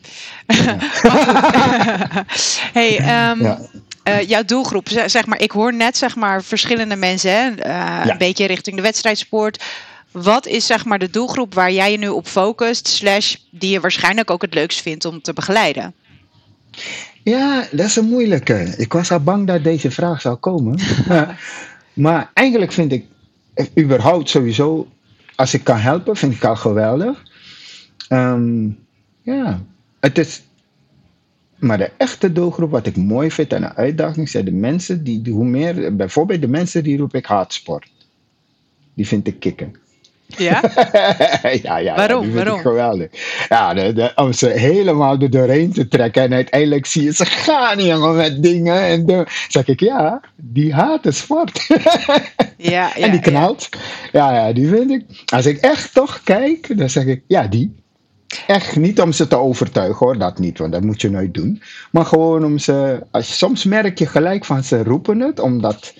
Ja. 0.48 0.78
hey, 2.80 2.98
um, 3.32 3.42
ja. 3.42 3.60
uh, 4.04 4.22
jouw 4.22 4.44
doelgroep, 4.44 4.90
zeg 5.06 5.26
maar, 5.26 5.42
ik 5.42 5.52
hoor 5.52 5.74
net 5.74 5.98
zeg 5.98 6.16
maar 6.16 6.44
verschillende 6.44 6.96
mensen, 6.96 7.32
hè, 7.32 7.50
uh, 7.50 7.56
ja. 7.66 8.10
een 8.10 8.18
beetje 8.18 8.46
richting 8.46 8.76
de 8.76 8.82
wedstrijdsport. 8.82 9.64
Wat 10.12 10.46
is 10.46 10.66
zeg 10.66 10.86
maar 10.86 11.00
de 11.00 11.10
doelgroep 11.10 11.54
waar 11.54 11.72
jij 11.72 11.92
je 11.92 11.98
nu 11.98 12.08
op 12.08 12.28
focust, 12.28 12.88
slash 12.88 13.36
die 13.52 13.72
je 13.72 13.80
waarschijnlijk 13.80 14.32
ook 14.32 14.42
het 14.42 14.54
leukst 14.54 14.82
vindt 14.82 15.06
om 15.06 15.22
te 15.22 15.34
begeleiden? 15.34 15.94
Ja, 17.24 17.68
dat 17.72 17.86
is 17.86 17.96
een 17.96 18.10
moeilijke. 18.10 18.74
Ik 18.78 18.94
was 18.94 19.12
al 19.12 19.20
bang 19.20 19.48
dat 19.48 19.64
deze 19.64 19.92
vraag 19.92 20.22
zou 20.22 20.36
komen. 20.36 20.80
maar 21.94 22.32
eigenlijk 22.34 22.72
vind 22.72 22.92
ik 22.92 23.06
überhaupt 23.80 24.30
sowieso, 24.30 24.88
als 25.36 25.54
ik 25.54 25.64
kan 25.64 25.78
helpen, 25.78 26.16
vind 26.16 26.34
ik 26.34 26.44
al 26.44 26.56
geweldig. 26.56 27.24
Um, 28.10 28.78
ja, 29.22 29.62
het 30.00 30.18
is. 30.18 30.42
Maar 31.58 31.78
de 31.78 31.92
echte 31.98 32.32
doelgroep, 32.32 32.72
wat 32.72 32.86
ik 32.86 32.96
mooi 32.96 33.32
vind 33.32 33.54
en 33.54 33.64
een 33.64 33.74
uitdaging, 33.74 34.30
zijn 34.30 34.46
de 34.46 34.52
mensen 34.52 35.04
die, 35.04 35.32
hoe 35.32 35.46
meer, 35.46 35.96
bijvoorbeeld 35.96 36.42
de 36.42 36.48
mensen 36.48 36.84
die 36.84 36.98
roep 36.98 37.16
ik 37.16 37.26
haatsport. 37.26 37.92
Die 38.94 39.08
vind 39.08 39.28
ik 39.28 39.40
kicken. 39.40 39.76
Ja? 40.38 40.62
ja, 41.64 41.78
ja, 41.78 41.96
Waarom? 41.96 42.34
Waarom? 42.34 42.60
geweldig. 42.60 43.10
Ja, 43.50 43.74
de, 43.74 43.94
de, 43.94 44.12
om 44.16 44.34
ze 44.34 44.48
helemaal 44.48 45.20
er 45.20 45.30
doorheen 45.30 45.74
te 45.74 45.88
trekken 45.88 46.24
en 46.24 46.34
uiteindelijk 46.34 46.86
zie 46.86 47.04
je 47.04 47.14
ze 47.14 47.26
gaan, 47.26 47.84
jongen, 47.84 48.16
met 48.16 48.44
dingen. 48.44 48.82
En 48.82 49.06
dan 49.06 49.28
zeg 49.48 49.68
ik, 49.68 49.80
ja, 49.80 50.22
die 50.36 50.74
haat 50.74 51.04
de 51.04 51.12
sport. 51.12 51.68
ja, 52.58 52.92
ja, 52.96 52.96
en 52.96 53.12
die 53.12 53.20
knalt. 53.20 53.70
Ja. 54.12 54.32
ja, 54.32 54.48
ja, 54.48 54.54
die 54.54 54.68
vind 54.68 54.92
ik. 54.92 55.06
Als 55.26 55.46
ik 55.46 55.58
echt 55.58 55.94
toch 55.94 56.22
kijk, 56.24 56.78
dan 56.78 56.90
zeg 56.90 57.06
ik, 57.06 57.22
ja, 57.28 57.48
die. 57.48 57.76
Echt 58.48 58.76
niet 58.76 59.02
om 59.02 59.12
ze 59.12 59.28
te 59.28 59.38
overtuigen 59.38 60.06
hoor, 60.06 60.18
dat 60.18 60.40
niet, 60.40 60.58
want 60.58 60.72
dat 60.72 60.84
moet 60.84 61.02
je 61.02 61.10
nooit 61.10 61.34
doen. 61.34 61.62
Maar 61.92 62.06
gewoon 62.06 62.46
om 62.46 62.58
ze. 62.58 63.04
Als, 63.12 63.38
soms 63.38 63.64
merk 63.64 64.00
je 64.00 64.06
gelijk 64.06 64.46
van 64.46 64.64
ze 64.64 64.84
roepen 64.84 65.20
het, 65.20 65.40
omdat 65.40 65.94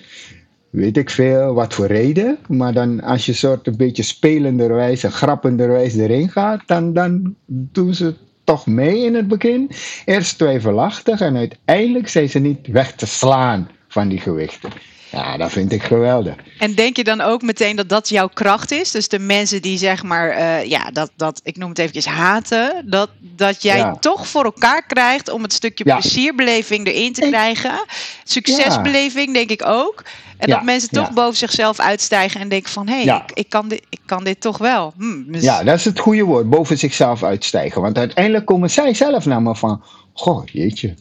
weet 0.70 0.96
ik 0.96 1.10
veel, 1.10 1.54
wat 1.54 1.74
voor 1.74 1.86
reden. 1.86 2.38
Maar 2.48 2.72
dan 2.72 3.00
als 3.00 3.26
je 3.26 3.32
soort 3.32 3.66
een 3.66 3.76
beetje 3.76 4.02
spelenderwijs 4.02 5.04
en 5.04 5.12
grappenderwijs 5.12 5.94
erin 5.94 6.28
gaat, 6.28 6.62
dan, 6.66 6.92
dan 6.92 7.34
doen 7.46 7.94
ze 7.94 8.14
toch 8.44 8.66
mee 8.66 9.04
in 9.04 9.14
het 9.14 9.28
begin. 9.28 9.70
Eerst 10.04 10.38
twijfelachtig 10.38 11.20
en 11.20 11.36
uiteindelijk 11.36 12.08
zijn 12.08 12.28
ze 12.28 12.38
niet 12.38 12.66
weg 12.66 12.92
te 12.92 13.06
slaan 13.06 13.68
van 13.88 14.08
die 14.08 14.20
gewichten. 14.20 14.70
Ja, 15.10 15.36
dat 15.36 15.52
vind 15.52 15.72
ik 15.72 15.82
geweldig. 15.82 16.34
En 16.58 16.74
denk 16.74 16.96
je 16.96 17.04
dan 17.04 17.20
ook 17.20 17.42
meteen 17.42 17.76
dat 17.76 17.88
dat 17.88 18.08
jouw 18.08 18.28
kracht 18.28 18.70
is? 18.70 18.90
Dus 18.90 19.08
de 19.08 19.18
mensen 19.18 19.62
die 19.62 19.78
zeg 19.78 20.02
maar, 20.02 20.38
uh, 20.38 20.64
ja, 20.64 20.90
dat, 20.90 21.10
dat, 21.16 21.40
ik 21.44 21.56
noem 21.56 21.68
het 21.68 21.78
eventjes 21.78 22.06
haten, 22.06 22.84
dat, 22.86 23.10
dat 23.18 23.62
jij 23.62 23.76
ja. 23.76 23.96
toch 23.96 24.26
voor 24.26 24.44
elkaar 24.44 24.86
krijgt 24.86 25.30
om 25.30 25.42
het 25.42 25.52
stukje 25.52 25.84
ja. 25.86 25.98
plezierbeleving 25.98 26.86
erin 26.86 27.12
te 27.12 27.26
krijgen. 27.28 27.84
Succesbeleving 28.24 29.32
denk 29.32 29.50
ik 29.50 29.64
ook. 29.66 30.02
En 30.38 30.50
dat 30.50 30.62
mensen 30.62 30.90
toch 30.90 31.12
boven 31.12 31.36
zichzelf 31.36 31.80
uitstijgen 31.80 32.40
en 32.40 32.48
denken 32.48 32.70
van, 32.70 32.88
hé, 32.88 33.02
hey, 33.02 33.16
ik, 33.16 33.32
ik, 33.32 33.48
kan 33.48 33.68
dit, 33.68 33.82
ik 33.88 34.00
kan 34.06 34.24
dit 34.24 34.40
toch 34.40 34.58
wel. 34.58 34.92
Hm, 34.96 35.32
dus... 35.32 35.42
Ja, 35.42 35.62
dat 35.64 35.74
is 35.74 35.84
het 35.84 35.98
goede 35.98 36.22
woord, 36.22 36.50
boven 36.50 36.78
zichzelf 36.78 37.22
uitstijgen. 37.22 37.82
Want 37.82 37.98
uiteindelijk 37.98 38.46
komen 38.46 38.70
zij 38.70 38.94
zelf 38.94 39.26
naar 39.26 39.42
me 39.42 39.56
van, 39.56 39.82
goh, 40.12 40.46
jeetje 40.46 40.94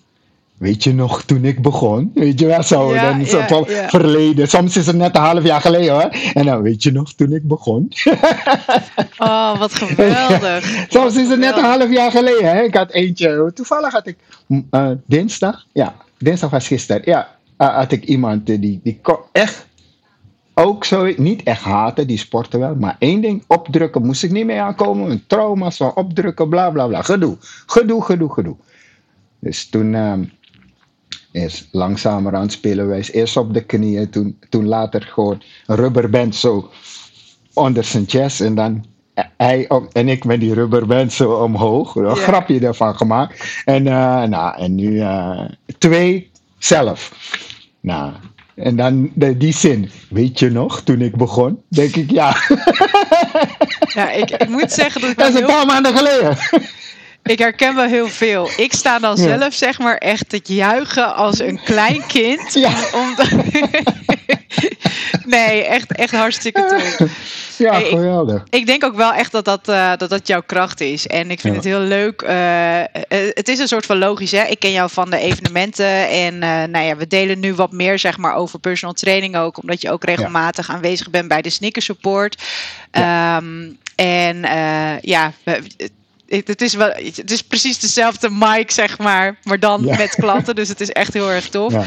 Weet 0.58 0.84
je 0.84 0.94
nog 0.94 1.24
toen 1.24 1.46
ik 1.46 1.62
begon? 1.62 2.12
Weet 2.14 2.40
je 2.40 2.46
wel 2.46 2.64
zo? 2.64 2.94
Ja, 2.94 3.12
dan 3.12 3.26
zo 3.26 3.38
ja, 3.38 3.48
van 3.48 3.66
ja. 3.68 3.90
verleden. 3.90 4.48
Soms 4.48 4.78
is 4.78 4.88
het 4.88 4.96
net 4.96 5.16
een 5.16 5.22
half 5.22 5.44
jaar 5.44 5.62
geleden 5.62 5.94
hoor. 5.94 6.10
En 6.34 6.46
dan 6.46 6.62
weet 6.62 6.84
je 6.84 6.92
nog 6.92 7.14
toen 7.14 7.32
ik 7.34 7.48
begon? 7.48 7.88
Oh, 9.18 9.60
wat 9.60 9.74
geweldig. 9.74 10.76
Soms 10.90 11.16
is 11.16 11.30
het 11.30 11.40
net 11.40 11.58
een 11.58 11.64
half 11.64 11.92
jaar 11.92 12.12
geleden. 12.12 12.56
Hè? 12.56 12.62
Ik 12.62 12.76
had 12.76 12.92
eentje, 12.92 13.52
toevallig 13.54 13.92
had 13.92 14.08
ik 14.08 14.18
mm, 14.46 14.68
eh, 14.70 14.92
dinsdag, 15.06 15.66
ja, 15.72 15.96
dinsdag 16.18 16.50
was 16.50 16.68
gisteren, 16.68 17.02
ja, 17.06 17.36
eh, 17.58 17.76
had 17.76 17.92
ik 17.92 18.04
iemand 18.04 18.46
die, 18.46 18.80
die 18.84 19.00
kon 19.02 19.18
echt 19.32 19.68
ook 20.54 20.86
zo, 20.86 21.14
niet 21.18 21.44
echt 21.44 21.62
haten, 21.62 22.08
die 22.08 22.18
sporten 22.18 22.60
wel, 22.60 22.76
maar 22.76 22.96
één 23.00 23.22
ding, 23.22 23.44
opdrukken 23.48 24.06
moest 24.06 24.24
ik 24.24 24.32
niet 24.32 24.46
mee 24.46 24.62
aankomen. 24.62 25.12
Een 25.12 25.24
trauma 25.28 25.72
van 25.72 25.96
opdrukken, 25.96 26.50
bla 26.50 26.70
bla 26.70 26.88
bla. 26.88 27.02
Gedoe, 27.02 27.38
gedoe, 27.66 28.04
gedoe, 28.04 28.34
gedoe. 28.34 28.56
Dus 29.40 29.70
toen, 29.70 29.96
ehm 29.96 30.24
eerst 31.38 31.68
langzamerhand 31.72 32.52
spelen 32.52 32.88
wij 32.88 33.08
eerst 33.12 33.38
op 33.38 33.54
de 33.54 33.64
knieën, 33.64 34.10
toen, 34.10 34.40
toen 34.50 34.66
later 34.66 35.02
gewoon 35.02 35.42
een 35.66 35.76
rubberband 35.76 36.36
zo 36.36 36.70
onder 37.54 37.84
zijn 37.84 38.06
chest 38.08 38.42
en 38.42 38.56
dan 38.56 38.86
hij 39.38 39.68
en 39.92 40.08
ik 40.08 40.24
met 40.24 40.40
die 40.40 40.54
rubberband 40.54 41.14
zo 41.14 41.32
omhoog. 41.32 41.96
Een 41.96 42.16
grapje 42.16 42.60
ervan 42.60 42.96
gemaakt. 42.96 43.62
En, 43.66 43.88
eh, 43.88 44.24
nou, 44.24 44.58
en 44.58 44.76
nu 44.76 45.00
eh, 45.00 45.46
twee 45.78 46.32
zelf. 46.58 47.12
Nou, 47.80 48.14
en 48.56 48.76
dan 48.76 49.12
de, 49.14 49.38
die 49.38 49.54
zin. 49.54 49.90
Weet 50.10 50.40
je 50.40 50.50
nog, 50.50 50.82
toen 50.82 51.02
ik 51.02 51.16
begon? 51.16 51.62
Denk 51.70 51.96
ik, 51.96 52.12
ja. 52.12 52.36
Ja, 53.94 54.12
ik, 54.12 54.30
ik 54.30 54.50
moet 54.50 54.72
zeggen 54.72 55.02
dat 55.02 55.10
ik 55.10 55.18
Dat 55.20 55.28
is 55.28 55.34
een 55.34 55.46
heel, 55.46 55.56
paar 55.56 55.66
maanden 55.66 55.98
geleden. 55.98 56.38
Ik 57.24 57.40
herken 57.40 57.76
wel 57.76 57.88
heel 57.88 58.08
veel. 58.08 58.50
Ik 58.58 58.74
sta 58.74 59.00
dan 59.00 59.16
Ja. 59.16 59.38
zelf 59.38 59.54
zeg 59.54 59.80
maar 59.80 59.98
echt 59.98 60.30
te 60.30 60.40
juichen 60.44 61.16
als 61.16 61.40
een 61.40 61.60
klein 61.64 62.06
kind. 62.08 62.54
Ja. 62.68 62.74
Omdat... 62.94 63.28
nee, 65.26 65.64
echt, 65.64 65.92
echt 65.96 66.12
hartstikke 66.14 66.66
tof. 66.98 67.10
Ja, 67.58 67.72
Hey, 67.72 67.84
geweldig. 67.90 68.44
Ik 68.50 68.66
denk 68.66 68.84
ook 68.84 68.96
wel 68.96 69.14
echt 69.14 69.32
dat 69.32 69.46
dat, 69.46 69.68
eh, 69.68 69.92
dat, 69.98 70.10
dat 70.10 70.28
jouw 70.28 70.42
kracht 70.46 70.82
is. 70.82 71.08
En 71.08 71.32
ik 71.32 71.40
vind 71.40 71.54
Ja. 71.54 71.60
het 71.60 71.70
heel 71.70 71.80
leuk. 71.88 72.22
eh, 72.22 72.80
eh, 72.80 72.88
het 73.10 73.48
is 73.48 73.60
een 73.60 73.68
soort 73.68 73.86
van 73.86 73.98
logisch. 73.98 74.32
Hè? 74.32 74.44
Ik 74.44 74.60
ken 74.60 74.72
jou 74.72 74.90
van 74.90 75.10
de 75.10 75.18
evenementen. 75.18 76.10
En 76.10 76.38
nou 76.72 76.86
ja, 76.86 76.96
we 76.96 77.08
delen 77.08 77.40
nu 77.40 77.54
wat 77.54 77.72
meer 77.72 78.00
zeg 78.00 78.18
maar, 78.18 78.36
over 78.36 78.60
personal 78.60 78.94
training 78.94 79.36
ook. 79.38 79.62
Omdat 79.62 79.82
je 79.82 79.92
ook 79.92 80.04
regelmatig 80.04 80.70
aanwezig 80.70 81.10
bent 81.10 81.28
bij 81.28 81.42
de 81.42 81.50
sneaker 81.50 81.82
support. 81.82 82.42
Ehm, 82.92 83.70
en 83.96 84.38
ja, 85.02 85.32
het, 86.28 86.62
is 86.62 86.74
wel, 86.74 86.92
het 86.92 87.32
is 87.32 87.42
precies 87.42 87.80
dezelfde 87.80 88.30
mic, 88.30 88.72
zeg 88.72 88.98
maar. 88.98 89.38
Maar 89.44 89.60
dan 89.60 89.84
Ja. 89.86 89.98
met 89.98 90.16
klanten. 90.16 90.56
Dus 90.56 90.68
het 90.70 90.82
is 90.82 90.90
echt 90.92 91.14
heel 91.14 91.32
erg 91.32 91.50
tof. 91.50 91.74
Ja. 91.74 91.84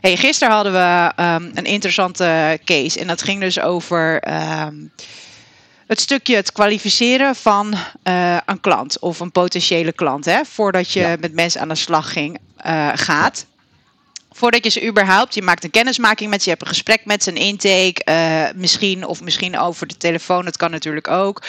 Hey, 0.00 0.16
gisteren 0.16 0.54
hadden 0.54 0.72
we 0.72 1.12
ehm, 1.16 1.50
een 1.54 1.64
interessante 1.64 2.58
case. 2.64 3.00
En 3.00 3.06
dat 3.06 3.22
ging 3.22 3.40
dus 3.40 3.60
over 3.60 4.20
ehm, 4.20 4.74
het 5.86 6.00
stukje 6.00 6.36
het 6.36 6.52
kwalificeren 6.52 7.34
van 7.36 7.74
eh, 8.02 8.36
een 8.46 8.60
klant 8.60 8.98
of 8.98 9.20
een 9.20 9.32
potentiële 9.32 9.92
klant. 9.92 10.24
Hè, 10.24 10.40
voordat 10.44 10.92
je 10.92 11.00
Ja. 11.00 11.16
met 11.20 11.32
mensen 11.34 11.60
aan 11.60 11.68
de 11.68 11.74
slag 11.74 12.12
ging, 12.12 12.38
eh, 12.56 12.88
gaat. 12.94 13.46
Voordat 14.36 14.64
je 14.64 14.70
ze 14.70 14.86
überhaupt, 14.86 15.34
je 15.34 15.42
maakt 15.42 15.64
een 15.64 15.70
kennismaking 15.70 16.30
met 16.30 16.38
ze, 16.42 16.44
je 16.44 16.50
hebt 16.50 16.62
een 16.62 16.74
gesprek 16.74 17.04
met 17.04 17.22
ze, 17.22 17.30
een 17.30 17.36
intake, 17.36 18.04
eh, 18.04 18.44
misschien 18.54 19.06
of 19.06 19.20
misschien 19.20 19.58
over 19.58 19.86
de 19.86 19.96
telefoon, 19.96 20.44
dat 20.44 20.56
kan 20.56 20.70
natuurlijk 20.70 21.08
ook. 21.08 21.42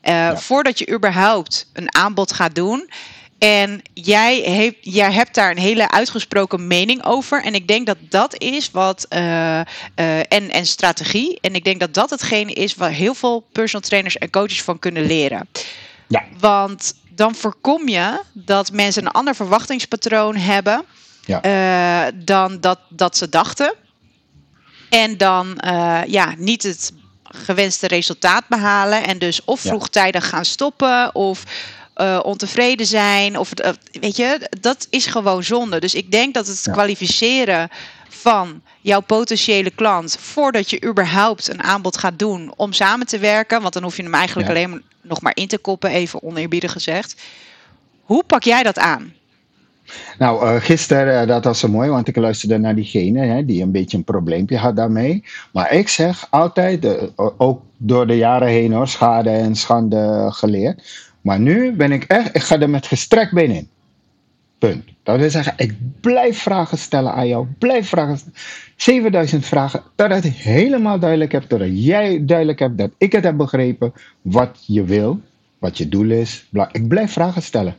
Eh, 0.00 0.36
Voordat 0.36 0.78
je 0.78 0.90
überhaupt 0.90 1.66
een 1.72 1.94
aanbod 1.94 2.32
gaat 2.32 2.54
doen. 2.54 2.90
En 3.38 3.82
jij, 3.94 4.36
heeft, 4.36 4.76
jij 4.80 5.12
hebt 5.12 5.34
daar 5.34 5.50
een 5.50 5.58
hele 5.58 5.90
uitgesproken 5.90 6.66
mening 6.66 7.04
over. 7.04 7.42
En 7.42 7.54
ik 7.54 7.68
denk 7.68 7.86
dat 7.86 7.96
dat 8.08 8.40
is 8.40 8.70
wat. 8.70 9.06
eh, 9.08 9.58
en, 10.18 10.50
en 10.50 10.66
strategie. 10.66 11.38
En 11.40 11.54
ik 11.54 11.64
denk 11.64 11.80
dat 11.80 11.94
dat 11.94 12.10
hetgene 12.10 12.52
is 12.52 12.74
waar 12.74 12.90
heel 12.90 13.14
veel 13.14 13.46
personal 13.52 13.88
trainers 13.88 14.18
en 14.18 14.30
coaches 14.30 14.62
van 14.62 14.78
kunnen 14.78 15.06
leren. 15.06 15.48
Ja. 16.08 16.24
Want 16.38 16.94
dan 17.08 17.34
voorkom 17.34 17.88
je 17.88 18.20
dat 18.32 18.72
mensen 18.72 19.02
een 19.06 19.12
ander 19.12 19.34
verwachtingspatroon 19.34 20.36
hebben. 20.36 20.84
Ja. 21.24 21.42
eh, 21.42 22.12
dan 22.24 22.60
dat, 22.60 22.78
dat 22.88 23.16
ze 23.16 23.28
dachten. 23.28 23.74
En 24.90 25.16
dan 25.16 25.58
eh, 25.58 26.00
ja, 26.06 26.34
niet 26.38 26.62
het 26.62 26.92
gewenste 27.22 27.86
resultaat 27.86 28.48
behalen. 28.48 29.04
En 29.04 29.18
dus 29.18 29.44
of 29.44 29.60
vroegtijdig 29.60 30.28
gaan 30.28 30.44
stoppen. 30.44 31.14
Of 31.14 31.42
eh, 31.94 32.20
ontevreden 32.22 32.86
zijn. 32.86 33.38
Of, 33.38 33.50
weet 34.00 34.16
je, 34.16 34.48
dat 34.60 34.86
is 34.90 35.06
gewoon 35.06 35.44
zonde. 35.44 35.80
Dus 35.80 35.94
ik 35.94 36.10
denk 36.10 36.34
dat 36.34 36.46
het 36.46 36.68
kwalificeren 36.72 37.68
van 38.08 38.62
jouw 38.80 39.00
potentiële 39.00 39.70
klant. 39.70 40.16
voordat 40.20 40.70
je 40.70 40.84
überhaupt 40.84 41.48
een 41.48 41.62
aanbod 41.62 41.98
gaat 41.98 42.18
doen 42.18 42.52
om 42.56 42.72
samen 42.72 43.06
te 43.06 43.18
werken. 43.18 43.60
Want 43.60 43.72
dan 43.74 43.82
hoef 43.82 43.96
je 43.96 44.02
hem 44.02 44.14
eigenlijk 44.14 44.48
Ja. 44.48 44.54
alleen 44.54 44.82
nog 45.00 45.20
maar 45.20 45.36
in 45.36 45.48
te 45.48 45.58
koppen, 45.58 45.90
even 45.90 46.22
oneerbiedig 46.22 46.72
gezegd. 46.72 47.20
Hoe 48.02 48.24
pak 48.24 48.42
jij 48.42 48.62
dat 48.62 48.78
aan? 48.78 49.14
Nou, 50.18 50.46
eh, 50.46 50.60
gisteren, 50.60 51.20
eh, 51.20 51.26
dat 51.26 51.44
was 51.44 51.58
zo 51.58 51.68
mooi, 51.68 51.90
want 51.90 52.08
ik 52.08 52.16
luisterde 52.16 52.58
naar 52.58 52.74
diegene 52.74 53.26
hè, 53.26 53.44
die 53.44 53.62
een 53.62 53.72
beetje 53.72 53.96
een 53.96 54.04
probleempje 54.04 54.56
had 54.56 54.76
daarmee. 54.76 55.24
Maar 55.52 55.72
ik 55.72 55.88
zeg 55.88 56.26
altijd, 56.30 56.84
eh, 56.84 57.02
ook 57.36 57.62
door 57.76 58.06
de 58.06 58.16
jaren 58.16 58.48
heen 58.48 58.72
hoor, 58.72 58.88
schade 58.88 59.30
en 59.30 59.56
schande 59.56 60.28
geleerd. 60.30 61.10
Maar 61.20 61.40
nu 61.40 61.72
ben 61.72 61.92
ik 61.92 62.04
echt, 62.04 62.36
ik 62.36 62.42
ga 62.42 62.60
er 62.60 62.70
met 62.70 62.86
gestrekt 62.86 63.32
been 63.32 63.50
in. 63.50 63.68
Punt. 64.58 64.84
Dat 65.02 65.18
wil 65.18 65.30
zeggen, 65.30 65.52
ik 65.56 65.74
blijf 66.00 66.38
vragen 66.38 66.78
stellen 66.78 67.12
aan 67.12 67.28
jou. 67.28 67.46
Blijf 67.58 67.88
vragen 67.88 68.18
stellen. 68.18 68.36
7000 68.76 69.46
vragen. 69.46 69.82
Totdat 69.94 70.24
ik 70.24 70.34
helemaal 70.34 70.98
duidelijk 70.98 71.32
heb. 71.32 71.42
Totdat 71.42 71.68
jij 71.72 72.24
duidelijk 72.24 72.58
hebt 72.58 72.78
dat 72.78 72.90
ik 72.98 73.12
het 73.12 73.24
heb 73.24 73.36
begrepen. 73.36 73.92
Wat 74.20 74.64
je 74.66 74.84
wil. 74.84 75.20
Wat 75.58 75.78
je 75.78 75.88
doel 75.88 76.10
is. 76.10 76.48
Ik 76.72 76.88
blijf 76.88 77.12
vragen 77.12 77.42
stellen. 77.42 77.74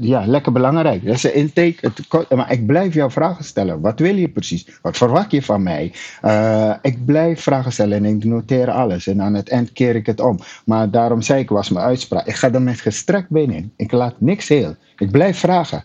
Ja, 0.00 0.26
lekker 0.26 0.52
belangrijk. 0.52 1.06
Dat 1.06 1.14
is 1.14 1.24
een 1.24 1.34
intake. 1.34 1.76
Het 1.80 2.30
maar 2.30 2.52
ik 2.52 2.66
blijf 2.66 2.94
jou 2.94 3.10
vragen 3.10 3.44
stellen. 3.44 3.80
Wat 3.80 3.98
wil 3.98 4.16
je 4.16 4.28
precies? 4.28 4.66
Wat 4.82 4.96
verwacht 4.96 5.30
je 5.30 5.42
van 5.42 5.62
mij? 5.62 5.92
Eh, 6.20 6.74
ik 6.82 7.04
blijf 7.04 7.40
vragen 7.40 7.72
stellen 7.72 8.04
en 8.04 8.16
ik 8.16 8.24
noteer 8.24 8.70
alles. 8.70 9.06
En 9.06 9.22
aan 9.22 9.34
het 9.34 9.48
eind 9.48 9.72
keer 9.72 9.94
ik 9.94 10.06
het 10.06 10.20
om. 10.20 10.38
Maar 10.64 10.90
daarom 10.90 11.22
zei 11.22 11.40
ik, 11.40 11.48
was 11.48 11.70
mijn 11.70 11.86
uitspraak. 11.86 12.26
Ik 12.26 12.34
ga 12.34 12.52
er 12.52 12.62
met 12.62 12.80
gestrekt 12.80 13.30
been 13.30 13.50
in. 13.50 13.72
Ik 13.76 13.92
laat 13.92 14.14
niks 14.18 14.48
heel. 14.48 14.74
Ik 14.96 15.10
blijf 15.10 15.38
vragen. 15.38 15.84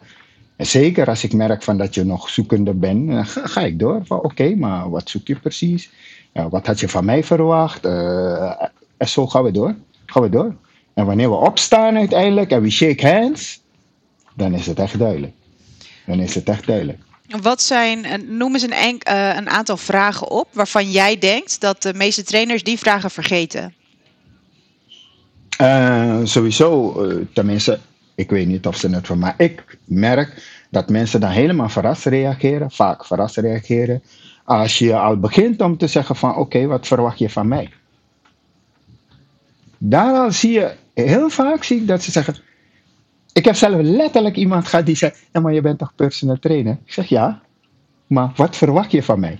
En 0.55 0.65
zeker 0.65 1.07
als 1.07 1.23
ik 1.23 1.33
merk 1.33 1.63
van 1.63 1.77
dat 1.77 1.95
je 1.95 2.03
nog 2.03 2.29
zoekende 2.29 2.73
bent, 2.73 3.07
dan 3.07 3.25
ga, 3.25 3.61
ik 3.61 3.79
door. 3.79 4.01
Oké, 4.07 4.55
maar 4.55 4.89
wat 4.89 5.09
zoek 5.09 5.27
je 5.27 5.35
precies? 5.35 5.91
Wat 6.49 6.67
had 6.67 6.79
je 6.79 6.89
van 6.89 7.05
mij 7.05 7.23
verwacht? 7.23 7.85
Eh, 7.85 8.61
en 8.97 9.07
zo 9.07 9.27
gaan 9.27 9.43
we 9.43 9.51
door. 9.51 9.75
Gaan 10.05 10.23
we 10.23 10.29
door. 10.29 10.55
En 10.99 11.05
wanneer 11.05 11.29
we 11.29 11.35
opstaan 11.35 11.97
uiteindelijk 11.97 12.51
en 12.51 12.61
we 12.61 12.69
shake 12.69 13.07
hands, 13.07 13.61
dan 14.33 14.53
is 14.53 14.65
het 14.65 14.79
echt 14.79 14.99
duidelijk. 14.99 15.33
Dan 16.05 16.19
is 16.19 16.35
het 16.35 16.49
echt 16.49 16.67
duidelijk. 16.67 16.99
Wat 17.41 17.61
zijn, 17.61 18.05
eh, 18.05 18.21
noem 18.27 18.53
eens 18.53 18.63
een, 18.63 18.71
enk, 18.71 19.03
eh, 19.03 19.35
een 19.35 19.49
aantal 19.49 19.77
vragen 19.77 20.31
op 20.31 20.47
waarvan 20.51 20.91
jij 20.91 21.17
denkt 21.17 21.61
dat 21.61 21.81
de 21.81 21.93
meeste 21.93 22.23
trainers 22.23 22.63
die 22.63 22.77
vragen 22.77 23.11
vergeten. 23.11 23.73
Eh, 25.57 26.19
sowieso, 26.23 27.03
tenminste, 27.33 27.79
ik 28.15 28.29
weet 28.29 28.47
niet 28.47 28.67
of 28.67 28.77
ze 28.77 28.89
het 28.89 29.07
van, 29.07 29.19
maar 29.19 29.35
ik 29.37 29.77
merk 29.85 30.43
dat 30.69 30.89
mensen 30.89 31.19
dan 31.19 31.29
helemaal 31.31 31.69
verrast 31.69 32.05
reageren, 32.05 32.71
vaak 32.71 33.05
verrast 33.05 33.37
reageren, 33.37 34.03
als 34.43 34.77
je 34.77 34.95
al 34.95 35.19
begint 35.19 35.61
om 35.61 35.77
te 35.77 35.87
zeggen 35.87 36.15
van, 36.15 36.35
oké, 36.35 36.65
wat 36.65 36.87
verwacht 36.87 37.19
je 37.19 37.29
van 37.29 37.47
mij? 37.47 37.69
Daar 39.81 40.13
al 40.13 40.31
zie 40.31 40.51
je, 40.51 40.71
heel 40.99 41.29
vaak 41.29 41.63
zie 41.63 41.77
ik 41.77 41.87
dat 41.87 42.03
ze 42.03 42.11
zeggen, 42.11 42.35
ik 43.33 43.45
heb 43.45 43.55
zelf 43.55 43.81
letterlijk 43.81 44.35
iemand 44.35 44.67
gehad 44.67 44.85
die 44.85 44.95
zei, 44.95 45.11
ja, 45.33 45.39
maar 45.39 45.53
je 45.53 45.61
bent 45.61 45.79
toch 45.79 45.95
personal 45.95 46.39
trainer? 46.39 46.77
Ik 46.85 46.93
zeg, 46.93 47.05
ja, 47.05 47.41
maar 48.07 48.31
wat 48.35 48.55
verwacht 48.55 48.91
je 48.91 49.03
van 49.03 49.19
mij? 49.19 49.39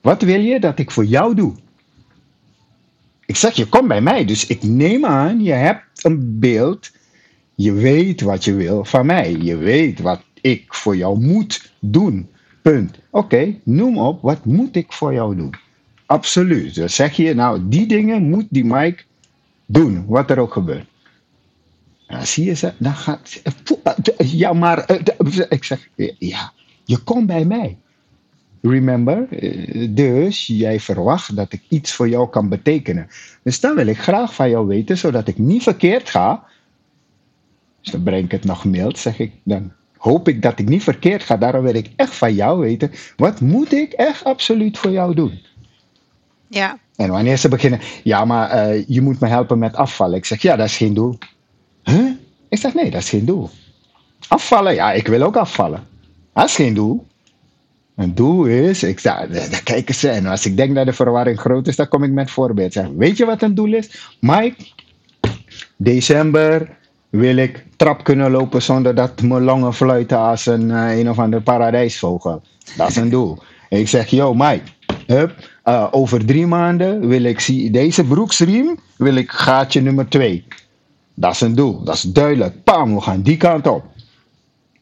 Wat 0.00 0.22
wil 0.22 0.40
je 0.40 0.60
dat 0.60 0.78
ik 0.78 0.90
voor 0.90 1.04
jou 1.04 1.34
doe? 1.34 1.54
Ik 3.26 3.36
zeg, 3.36 3.54
je 3.54 3.66
komt 3.66 3.88
bij 3.88 4.00
mij, 4.00 4.24
dus 4.24 4.46
ik 4.46 4.62
neem 4.62 5.04
aan, 5.04 5.42
je 5.42 5.52
hebt 5.52 6.04
een 6.04 6.38
beeld. 6.38 6.90
Je 7.54 7.72
weet 7.72 8.20
wat 8.20 8.44
je 8.44 8.54
wil 8.54 8.84
van 8.84 9.06
mij. 9.06 9.36
Je 9.40 9.56
weet 9.56 10.00
wat 10.00 10.20
ik 10.40 10.74
voor 10.74 10.96
jou 10.96 11.20
moet 11.20 11.72
doen. 11.80 12.28
Punt. 12.62 12.98
Oké, 13.10 13.54
noem 13.64 13.98
op, 13.98 14.22
wat 14.22 14.44
moet 14.44 14.76
ik 14.76 14.92
voor 14.92 15.12
jou 15.12 15.36
doen? 15.36 15.54
Absoluut. 16.06 16.74
Dus 16.74 16.94
zeg 16.94 17.16
je, 17.16 17.34
nou, 17.34 17.68
die 17.68 17.86
dingen 17.86 18.28
moet 18.28 18.46
die 18.50 18.64
Mike 18.64 19.02
doen, 19.72 20.06
wat 20.06 20.30
er 20.30 20.38
ook 20.38 20.52
gebeurt. 20.52 20.86
Dan 22.06 22.26
zie 22.26 22.44
je 22.44 22.54
ze, 22.54 22.72
dan 22.78 22.94
gaat. 22.94 23.42
Ja, 24.18 24.52
maar. 24.52 24.78
eh, 24.84 25.46
Ik 25.48 25.64
zeg, 25.64 25.88
ja, 26.18 26.52
je 26.84 26.98
komt 26.98 27.26
bij 27.26 27.44
mij. 27.44 27.78
Remember? 28.62 29.26
Eh, 29.32 29.88
Dus 29.90 30.46
jij 30.46 30.80
verwacht 30.80 31.36
dat 31.36 31.52
ik 31.52 31.62
iets 31.68 31.92
voor 31.92 32.08
jou 32.08 32.28
kan 32.30 32.48
betekenen. 32.48 33.06
Dus 33.42 33.60
dan 33.60 33.74
wil 33.74 33.86
ik 33.86 33.98
graag 33.98 34.34
van 34.34 34.50
jou 34.50 34.66
weten, 34.66 34.98
zodat 34.98 35.28
ik 35.28 35.38
niet 35.38 35.62
verkeerd 35.62 36.10
ga. 36.10 36.44
Dus 37.80 37.92
dan 37.92 38.02
breng 38.02 38.24
ik 38.24 38.30
het 38.32 38.44
nog 38.44 38.64
mild, 38.64 38.98
zeg 38.98 39.18
ik 39.18 39.32
dan. 39.42 39.72
hoop 39.96 40.28
ik 40.28 40.42
dat 40.42 40.58
ik 40.58 40.68
niet 40.68 40.82
verkeerd 40.82 41.22
ga. 41.22 41.36
Daarom 41.36 41.62
wil 41.64 41.74
ik 41.74 41.90
echt 41.96 42.14
van 42.14 42.34
jou 42.34 42.58
weten, 42.60 42.90
wat 43.16 43.40
moet 43.40 43.72
ik 43.72 43.92
echt 43.92 44.24
absoluut 44.24 44.78
voor 44.78 44.90
jou 44.90 45.14
doen? 45.14 45.40
Ja. 46.50 46.78
En 46.96 47.10
wanneer 47.10 47.36
ze 47.36 47.48
beginnen, 47.48 47.80
ja, 48.02 48.24
maar 48.24 48.70
uh, 48.70 48.84
je 48.86 49.00
moet 49.00 49.20
me 49.20 49.28
helpen 49.28 49.58
met 49.58 49.76
afvallen. 49.76 50.16
Ik 50.16 50.24
zeg, 50.24 50.42
ja, 50.42 50.56
dat 50.56 50.66
is 50.66 50.76
geen 50.76 50.94
doel. 50.94 51.18
Huh? 51.82 52.10
Ik 52.48 52.58
zeg, 52.58 52.74
nee, 52.74 52.90
dat 52.90 53.00
is 53.00 53.08
geen 53.08 53.24
doel. 53.24 53.50
Afvallen, 54.28 54.74
ja, 54.74 54.92
ik 54.92 55.06
wil 55.06 55.22
ook 55.22 55.36
afvallen. 55.36 55.86
Dat 56.34 56.44
is 56.44 56.54
geen 56.54 56.74
doel. 56.74 57.06
Een 57.96 58.14
doel 58.14 58.44
is, 58.44 58.82
ik 58.82 59.02
daar 59.02 59.28
kijken 59.64 59.94
ze. 59.94 60.08
En 60.08 60.26
als 60.26 60.46
ik 60.46 60.56
denk 60.56 60.74
dat 60.74 60.86
de 60.86 60.92
verwarring 60.92 61.40
groot 61.40 61.66
is, 61.66 61.76
dan 61.76 61.88
kom 61.88 62.02
ik 62.02 62.10
met 62.10 62.30
voorbeeld. 62.30 62.72
Zeg, 62.72 62.86
weet 62.96 63.16
je 63.16 63.24
wat 63.24 63.42
een 63.42 63.54
doel 63.54 63.72
is? 63.72 64.14
Mike, 64.20 64.66
december 65.76 66.76
wil 67.10 67.36
ik 67.36 67.64
trap 67.76 68.04
kunnen 68.04 68.30
lopen 68.30 68.62
zonder 68.62 68.94
dat 68.94 69.22
mijn 69.22 69.42
longen 69.42 69.74
fluiten 69.74 70.18
als 70.18 70.46
een, 70.46 70.68
uh, 70.68 70.98
een 70.98 71.10
of 71.10 71.18
ander 71.18 71.42
paradijsvogel. 71.42 72.42
Dat 72.76 72.88
is 72.88 72.96
een 72.96 73.10
doel. 73.10 73.38
ik 73.68 73.88
zeg, 73.88 74.06
yo 74.06 74.34
Mike, 74.34 74.62
hup, 75.06 75.48
uh, 75.70 75.86
over 75.90 76.24
drie 76.24 76.46
maanden 76.46 77.08
wil 77.08 77.22
ik 77.22 77.40
zie, 77.40 77.70
deze 77.70 78.04
broeksriem, 78.04 78.78
wil 78.96 79.14
ik 79.14 79.30
gaatje 79.30 79.80
nummer 79.80 80.08
twee. 80.08 80.44
Dat 81.14 81.32
is 81.32 81.40
een 81.40 81.54
doel, 81.54 81.84
dat 81.84 81.94
is 81.94 82.02
duidelijk. 82.02 82.64
Pam, 82.64 82.94
we 82.94 83.00
gaan 83.00 83.22
die 83.22 83.36
kant 83.36 83.66
op. 83.66 83.84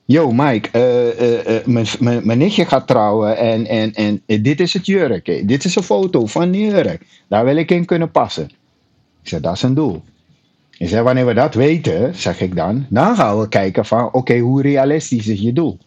Yo 0.04 0.32
Mike, 0.32 0.68
uh, 1.66 2.22
mijn 2.22 2.38
nichtje 2.38 2.64
gaat 2.64 2.86
trouwen 2.86 3.36
en, 3.36 3.66
en, 3.66 3.92
en 4.26 4.42
dit 4.42 4.60
is 4.60 4.72
het 4.72 4.86
jurk. 4.86 5.48
Dit 5.48 5.64
is 5.64 5.76
een 5.76 5.82
foto 5.82 6.26
van 6.26 6.50
die 6.50 6.66
jurk. 6.66 7.06
Daar 7.28 7.44
wil 7.44 7.56
ik 7.56 7.70
in 7.70 7.84
kunnen 7.84 8.10
passen. 8.10 8.44
Ik 9.22 9.28
zeg, 9.28 9.40
dat 9.40 9.54
is 9.54 9.62
een 9.62 9.74
doel. 9.74 10.02
Ik 10.78 10.88
zeg, 10.88 11.02
wanneer 11.02 11.26
we 11.26 11.34
dat 11.34 11.54
weten, 11.54 12.14
zeg 12.14 12.40
ik 12.40 12.56
dan, 12.56 12.86
dan 12.88 13.16
gaan 13.16 13.40
we 13.40 13.48
kijken 13.48 13.84
van, 13.84 14.12
oké, 14.12 14.38
hoe 14.38 14.62
realistisch 14.62 15.26
is 15.26 15.40
je 15.40 15.52
doel? 15.52 15.78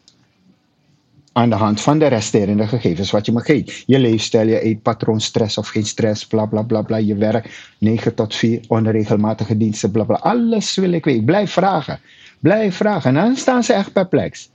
aan 1.34 1.50
de 1.50 1.56
hand 1.56 1.82
van 1.82 2.00
de 2.00 2.08
resterende 2.08 2.68
gegevens 2.68 3.12
wat 3.12 3.26
je 3.26 3.32
me 3.32 3.42
geeft. 3.42 3.84
Je 3.86 4.00
leefstijl, 4.00 4.48
je 4.48 4.60
eetpatroon, 4.60 5.22
stress 5.22 5.58
of 5.58 5.68
geen 5.68 5.86
stress, 5.86 6.28
bla 6.28 6.46
bla 6.46 6.62
bla 6.62 6.82
bla. 6.82 6.98
Je 6.98 7.16
werk, 7.16 7.74
9 7.78 8.16
tot 8.16 8.36
4, 8.36 8.62
onregelmatige 8.68 9.58
diensten, 9.58 9.92
bla 9.92 10.04
bla. 10.04 10.16
Alles 10.16 10.76
wil 10.76 10.92
ik 10.92 11.06
weten. 11.06 11.26
Blijf 11.26 11.52
vragen. 11.52 12.00
Blijf 12.40 12.76
vragen. 12.76 13.18
En 13.18 13.24
dan 13.24 13.36
staan 13.36 13.64
ze 13.64 13.74
echt 13.74 13.94
perplex. 13.94 14.50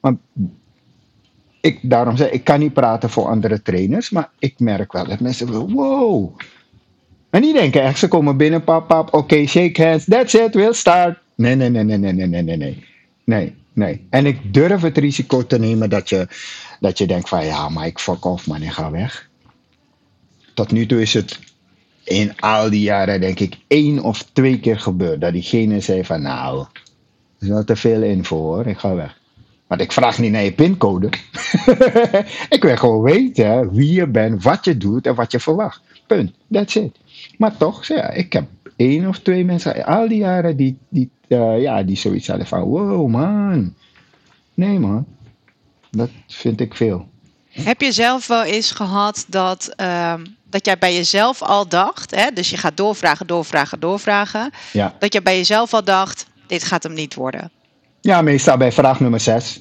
Want 0.00 0.18
ik, 1.60 1.78
daarom 1.82 2.16
zeg 2.16 2.30
ik, 2.30 2.44
kan 2.44 2.58
niet 2.58 2.72
praten 2.72 3.10
voor 3.10 3.26
andere 3.26 3.62
trainers, 3.62 4.10
maar 4.10 4.30
ik 4.38 4.58
merk 4.58 4.92
wel 4.92 5.06
dat 5.06 5.20
mensen 5.20 5.72
wow. 5.72 6.40
En 7.30 7.42
die 7.42 7.52
denken 7.52 7.82
echt, 7.82 7.98
ze 7.98 8.08
komen 8.08 8.36
binnen, 8.36 8.64
pap, 8.64 8.88
pap, 8.88 9.14
oké, 9.14 9.46
shake 9.46 9.84
hands, 9.84 10.04
that's 10.04 10.34
it, 10.34 10.54
we'll 10.54 10.72
start. 10.72 11.18
Nee, 11.34 11.54
nee, 11.54 11.68
nee, 11.68 11.84
nee, 11.84 11.98
nee, 11.98 12.12
nee, 12.12 12.42
nee, 12.42 12.56
nee. 12.56 12.84
Nee, 13.24 13.54
Nee. 13.74 14.06
En 14.10 14.26
ik 14.26 14.54
durf 14.54 14.80
het 14.80 14.98
risico 14.98 15.46
te 15.46 15.58
nemen 15.58 15.90
dat 15.90 16.08
je, 16.08 16.28
dat 16.80 16.98
je 16.98 17.06
denkt 17.06 17.28
van, 17.28 17.44
ja, 17.44 17.68
Mike, 17.68 18.00
fuck 18.00 18.24
off 18.24 18.46
man, 18.46 18.62
ik 18.62 18.70
ga 18.70 18.90
weg. 18.90 19.28
Tot 20.54 20.70
nu 20.70 20.86
toe 20.86 21.00
is 21.00 21.14
het 21.14 21.38
in 22.04 22.40
al 22.40 22.70
die 22.70 22.80
jaren, 22.80 23.20
denk 23.20 23.40
ik, 23.40 23.56
één 23.66 24.02
of 24.02 24.22
twee 24.32 24.60
keer 24.60 24.80
gebeurd. 24.80 25.20
Dat 25.20 25.32
diegene 25.32 25.80
zei 25.80 26.04
van, 26.04 26.22
nou, 26.22 26.58
er 26.58 26.82
is 27.38 27.48
wel 27.48 27.64
te 27.64 27.76
veel 27.76 28.02
info 28.02 28.36
hoor, 28.36 28.66
ik 28.66 28.78
ga 28.78 28.94
weg. 28.94 29.18
Want 29.66 29.80
ik 29.80 29.92
vraag 29.92 30.18
niet 30.18 30.32
naar 30.32 30.42
je 30.42 30.52
pincode. 30.52 31.06
ik 32.56 32.62
wil 32.62 32.76
gewoon 32.76 33.02
weten 33.02 33.72
wie 33.72 33.92
je 33.92 34.06
bent, 34.06 34.42
wat 34.42 34.64
je 34.64 34.76
doet 34.76 35.06
en 35.06 35.14
wat 35.14 35.32
je 35.32 35.40
verwacht. 35.40 35.80
Punt. 36.06 36.32
That's 36.50 36.74
it. 36.74 36.96
Maar 37.38 37.56
toch, 37.56 37.84
ja, 37.84 38.10
ik 38.10 38.32
heb 38.32 38.46
één 38.76 39.08
of 39.08 39.18
twee 39.18 39.44
mensen 39.44 39.84
al 39.84 40.08
die 40.08 40.18
jaren 40.18 40.56
die, 40.56 40.78
die, 40.88 41.10
uh, 41.28 41.60
ja, 41.60 41.82
die 41.82 41.96
zoiets 41.96 42.28
hadden 42.28 42.46
van: 42.46 42.60
wow, 42.60 43.08
man. 43.08 43.74
Nee, 44.54 44.78
man. 44.78 45.06
Dat 45.90 46.10
vind 46.26 46.60
ik 46.60 46.74
veel. 46.74 47.08
Heb 47.50 47.80
je 47.80 47.92
zelf 47.92 48.26
wel 48.26 48.42
eens 48.42 48.70
gehad 48.70 49.24
dat, 49.28 49.74
uh, 49.80 50.14
dat 50.50 50.66
jij 50.66 50.78
bij 50.78 50.94
jezelf 50.94 51.42
al 51.42 51.68
dacht, 51.68 52.14
hè, 52.14 52.30
dus 52.30 52.50
je 52.50 52.56
gaat 52.56 52.76
doorvragen, 52.76 53.26
doorvragen, 53.26 53.80
doorvragen, 53.80 54.50
ja. 54.72 54.94
dat 54.98 55.12
je 55.12 55.22
bij 55.22 55.36
jezelf 55.36 55.74
al 55.74 55.84
dacht: 55.84 56.26
dit 56.46 56.64
gaat 56.64 56.82
hem 56.82 56.92
niet 56.92 57.14
worden? 57.14 57.50
Ja, 58.00 58.22
meestal 58.22 58.56
bij 58.56 58.72
vraag 58.72 59.00
nummer 59.00 59.20
6. 59.20 59.60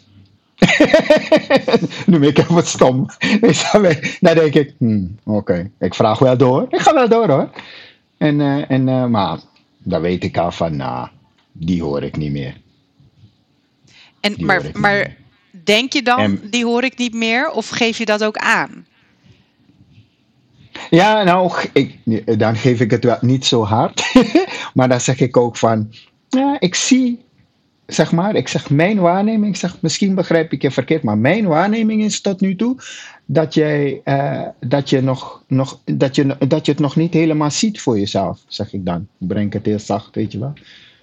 nu 2.06 2.28
ik 2.28 2.38
even 2.38 2.54
wat 2.54 2.68
stom. 2.68 3.06
Dan 4.20 4.36
denk 4.36 4.54
ik, 4.54 4.74
hmm, 4.78 5.16
oké, 5.24 5.72
ik 5.80 5.94
vraag 5.94 6.20
wel 6.20 6.38
door. 6.38 6.66
Ik 6.70 6.80
ga 6.80 6.94
wel 6.94 7.10
door 7.10 7.30
hoor. 7.30 7.50
En, 8.24 8.40
uh, 8.40 8.72
en, 8.72 8.88
uh, 8.88 9.06
maar 9.06 9.40
dan 9.78 10.02
weet 10.02 10.24
ik 10.24 10.38
al 10.38 10.52
van, 10.52 10.76
nou, 10.76 11.08
die 11.52 11.84
hoor 11.84 12.04
ik 12.04 12.18
niet 12.18 12.32
meer. 12.32 12.58
En, 14.20 14.36
maar 14.38 14.70
maar 14.74 15.16
denk 15.64 15.94
je 15.94 16.02
dan, 16.02 16.40
die 16.50 16.66
hoor 16.66 16.84
ik 16.84 16.98
niet 16.98 17.14
meer? 17.14 17.50
Of 17.50 17.70
geef 17.70 17.98
je 17.98 18.06
dat 18.06 18.24
ook 18.24 18.38
aan? 18.38 18.86
Ja, 20.90 21.24
nou, 21.24 21.52
ik, 21.74 21.98
dan 22.40 22.56
geef 22.56 22.80
ik 22.80 22.92
het 22.92 23.04
wel 23.04 23.18
niet 23.22 23.46
zo 23.46 23.64
hard. 23.64 24.14
maar 24.74 24.90
dan 24.90 25.02
zeg 25.02 25.20
ik 25.20 25.38
ook 25.38 25.58
van, 25.58 25.94
ja, 26.30 26.60
ik 26.60 26.76
zie 26.76 27.26
zeg 27.86 28.12
maar, 28.12 28.36
ik 28.36 28.48
zeg 28.48 28.70
mijn 28.70 29.00
waarneming, 29.00 29.58
zeg 29.58 29.82
misschien 29.82 30.16
begrijp 30.16 30.52
ik 30.52 30.62
je 30.62 30.72
verkeerd, 30.72 31.04
maar 31.04 31.18
mijn 31.18 31.46
waarneming 31.46 32.04
is 32.04 32.22
tot 32.22 32.42
nu 32.42 32.56
toe 32.56 32.76
dat, 33.26 33.54
jij, 33.54 34.02
uh, 34.06 34.48
dat, 34.60 34.90
je 34.90 35.02
nog, 35.02 35.44
nog, 35.48 35.82
dat, 35.86 36.16
je, 36.16 36.36
dat 36.48 36.66
je 36.66 36.72
het 36.72 36.82
nog 36.82 36.96
niet 36.96 37.14
helemaal 37.14 37.52
ziet 37.52 37.82
voor 37.82 38.00
jezelf, 38.00 38.44
zeg 38.48 38.74
ik 38.74 38.86
dan. 38.86 39.08
Ik 39.20 39.28
breng 39.28 39.54
het 39.54 39.66
heel 39.66 39.80
zacht, 39.80 40.16
weet 40.16 40.32
je 40.32 40.40
wel. 40.40 40.54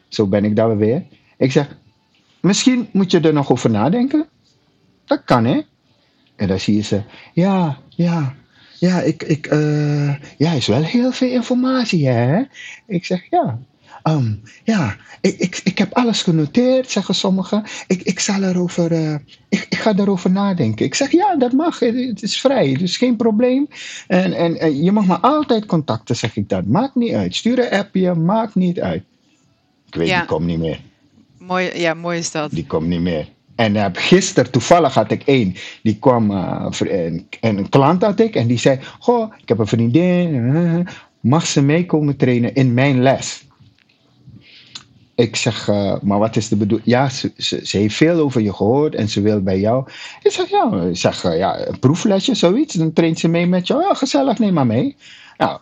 Zo 0.08 0.26
ben 0.26 0.44
ik 0.44 0.56
dan 0.56 0.76
weer. 0.76 1.02
Ik 1.36 1.52
zeg, 1.52 1.76
misschien 2.40 2.88
moet 2.92 3.10
je 3.10 3.20
er 3.20 3.32
nog 3.32 3.52
over 3.52 3.70
nadenken. 3.70 4.26
Dat 5.04 5.24
kan, 5.24 5.44
hè? 5.44 5.60
En 6.36 6.48
dan 6.48 6.60
zie 6.60 6.76
je 6.76 6.82
ze, 6.82 7.02
ja, 7.32 7.78
ja, 7.88 8.34
ja, 8.78 9.00
ik, 9.00 9.22
ik, 9.22 9.52
uh, 9.52 10.14
ja, 10.36 10.52
is 10.52 10.66
wel 10.66 10.82
heel 10.82 11.12
veel 11.12 11.30
informatie, 11.30 12.08
hè? 12.08 12.42
Ik 12.86 13.04
zeg, 13.04 13.30
ja, 13.30 13.58
Um, 14.04 14.42
ja, 14.64 14.96
ik, 15.20 15.38
ik, 15.38 15.60
ik 15.64 15.78
heb 15.78 15.92
alles 15.92 16.22
genoteerd, 16.22 16.90
zeggen 16.90 17.14
sommigen. 17.14 17.64
Ik, 17.86 18.02
ik, 18.02 18.20
zal 18.20 18.42
erover, 18.42 18.92
uh, 18.92 19.14
ik, 19.48 19.66
ik 19.68 19.78
ga 19.78 19.94
erover 19.96 20.30
nadenken. 20.30 20.84
Ik 20.84 20.94
zeg 20.94 21.10
ja, 21.10 21.36
dat 21.36 21.52
mag. 21.52 21.78
Het 21.78 22.22
is 22.22 22.40
vrij. 22.40 22.70
Is 22.70 22.96
geen 22.96 23.16
probleem. 23.16 23.68
En, 24.06 24.32
en, 24.32 24.60
en 24.60 24.82
je 24.82 24.92
mag 24.92 25.06
me 25.06 25.18
altijd 25.20 25.66
contacten, 25.66 26.16
zeg 26.16 26.36
ik 26.36 26.48
dan. 26.48 26.64
Maakt 26.66 26.94
niet 26.94 27.12
uit. 27.12 27.34
Stuur 27.34 27.58
een 27.58 27.78
appje, 27.78 28.14
maakt 28.14 28.54
niet 28.54 28.80
uit. 28.80 29.02
Ik 29.86 29.94
weet, 29.94 30.08
ja. 30.08 30.18
die 30.18 30.28
komt 30.28 30.46
niet 30.46 30.58
meer. 30.58 30.80
Mooi, 31.38 31.70
ja, 31.74 31.94
mooi 31.94 32.18
is 32.18 32.30
dat. 32.30 32.50
Die 32.50 32.66
komt 32.66 32.86
niet 32.86 33.00
meer. 33.00 33.28
En 33.54 33.74
uh, 33.74 33.86
gisteren 33.92 34.50
toevallig 34.50 34.94
had 34.94 35.10
ik 35.10 35.22
één, 35.22 35.54
die 35.82 35.98
kwam, 35.98 36.30
uh, 36.30 36.80
en, 36.80 37.26
en 37.40 37.58
een 37.58 37.68
klant 37.68 38.02
had 38.02 38.20
ik, 38.20 38.34
en 38.34 38.46
die 38.46 38.58
zei: 38.58 38.78
Goh, 38.98 39.32
ik 39.42 39.48
heb 39.48 39.58
een 39.58 39.66
vriendin, 39.66 40.88
mag 41.20 41.46
ze 41.46 41.62
meekomen 41.62 42.16
trainen 42.16 42.54
in 42.54 42.74
mijn 42.74 43.02
les? 43.02 43.48
Ik 45.20 45.36
zeg, 45.36 45.68
uh, 45.68 45.94
maar 46.02 46.18
wat 46.18 46.36
is 46.36 46.48
de 46.48 46.56
bedoeling? 46.56 46.88
Ja, 46.88 47.08
ze, 47.08 47.32
ze, 47.36 47.78
heeft 47.78 47.94
veel 47.96 48.18
over 48.18 48.40
je 48.40 48.54
gehoord 48.54 48.94
en 48.94 49.08
ze 49.08 49.20
wil 49.20 49.42
bij 49.42 49.60
jou. 49.60 49.84
Ik 50.22 50.30
zeg, 50.30 50.48
ja, 50.48 50.82
ik 50.88 50.96
zeg, 50.96 51.24
uh, 51.24 51.38
ja 51.38 51.66
een 51.66 51.78
proeflesje, 51.78 52.34
zoiets. 52.34 52.74
Dan 52.74 52.92
traint 52.92 53.18
ze 53.18 53.28
mee 53.28 53.46
met 53.46 53.66
jou. 53.66 53.82
Ja, 53.82 53.94
gezellig, 53.94 54.38
neem 54.38 54.52
maar 54.52 54.66
mee. 54.66 54.96
Nou, 55.36 55.58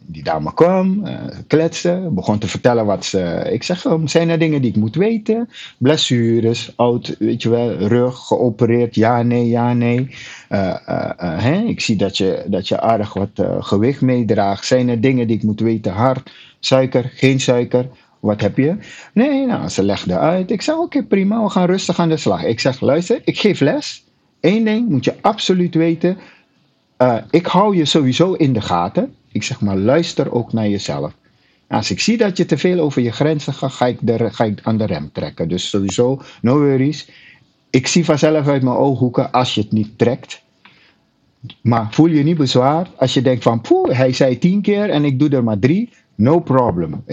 die 0.00 0.22
dame 0.22 0.54
kwam, 0.54 1.06
uh, 1.06 1.14
kletste, 1.46 2.08
begon 2.10 2.38
te 2.38 2.48
vertellen 2.48 2.86
wat 2.86 3.04
ze. 3.04 3.48
Ik 3.52 3.62
zeg, 3.62 3.84
um, 3.84 4.08
zijn 4.08 4.28
er 4.28 4.38
dingen 4.38 4.60
die 4.60 4.70
ik 4.70 4.76
moet 4.76 4.94
weten? 4.94 5.48
Blessures, 5.78 6.72
oud, 6.76 7.16
weet 7.18 7.42
je 7.42 7.48
wel, 7.48 7.76
rug, 7.76 8.26
geopereerd, 8.26 8.94
ja, 8.94 9.22
nee, 9.22 9.48
ja, 9.48 9.72
nee. 9.72 10.10
Hè? 11.18 11.62
Ik 11.62 11.80
zie 11.80 11.96
dat 11.96 12.16
je, 12.16 12.44
dat 12.46 12.68
je 12.68 12.80
aardig 12.80 13.12
wat 13.12 13.42
gewicht 13.60 14.00
meedraagt. 14.00 14.66
Zijn 14.66 14.88
er 14.88 15.00
dingen 15.00 15.26
die 15.26 15.36
ik 15.36 15.42
moet 15.42 15.60
weten? 15.60 15.92
Hart, 15.92 16.30
suiker, 16.60 17.10
geen 17.14 17.40
suiker? 17.40 17.88
Wat 18.26 18.40
heb 18.40 18.56
je? 18.56 18.76
Nee, 19.12 19.46
nou, 19.46 19.68
ze 19.68 19.82
legde 19.82 20.18
uit. 20.18 20.50
Ik 20.50 20.62
zeg, 20.62 20.76
oké, 20.76 21.02
prima, 21.02 21.42
we 21.42 21.50
gaan 21.50 21.66
rustig 21.66 21.98
aan 21.98 22.08
de 22.08 22.16
slag. 22.16 22.44
Ik 22.44 22.60
zeg, 22.60 22.80
luister, 22.80 23.20
ik 23.24 23.38
geef 23.38 23.60
les. 23.60 24.04
Eén 24.40 24.64
ding 24.64 24.88
moet 24.88 25.04
je 25.04 25.14
absoluut 25.20 25.74
weten. 25.74 26.18
Uh, 26.98 27.16
ik 27.30 27.46
hou 27.46 27.76
je 27.76 27.84
sowieso 27.84 28.32
in 28.32 28.52
de 28.52 28.60
gaten. 28.60 29.14
Ik 29.32 29.42
zeg 29.42 29.60
maar, 29.60 29.76
luister 29.76 30.32
ook 30.32 30.52
naar 30.52 30.68
jezelf. 30.68 31.12
Als 31.68 31.90
ik 31.90 32.00
zie 32.00 32.16
dat 32.16 32.36
je 32.36 32.44
te 32.44 32.58
veel 32.58 32.80
over 32.80 33.02
je 33.02 33.12
grenzen 33.12 33.52
gaat, 33.52 33.72
ga 33.72 33.86
ik, 33.86 33.98
de, 34.00 34.30
ga 34.30 34.44
ik 34.44 34.60
aan 34.62 34.78
de 34.78 34.86
rem 34.86 35.12
trekken. 35.12 35.48
Dus 35.48 35.68
sowieso, 35.68 36.22
no 36.42 36.58
worries. 36.58 37.10
Ik 37.70 37.86
zie 37.86 38.04
vanzelf 38.04 38.48
uit 38.48 38.62
mijn 38.62 38.76
ooghoeken 38.76 39.32
als 39.32 39.54
je 39.54 39.60
het 39.60 39.72
niet 39.72 39.98
trekt. 39.98 40.42
Maar 41.62 41.86
voel 41.90 42.06
je 42.06 42.22
niet 42.22 42.36
bezwaar 42.36 42.90
als 42.96 43.14
je 43.14 43.22
denkt 43.22 43.42
van, 43.42 43.60
poeh, 43.60 43.96
hij 43.96 44.12
zei 44.12 44.38
tien 44.38 44.62
keer 44.62 44.90
en 44.90 45.04
ik 45.04 45.18
doe 45.18 45.28
er 45.28 45.44
maar 45.44 45.58
drie. 45.58 45.90
No 46.16 46.40
problem. 46.40 47.04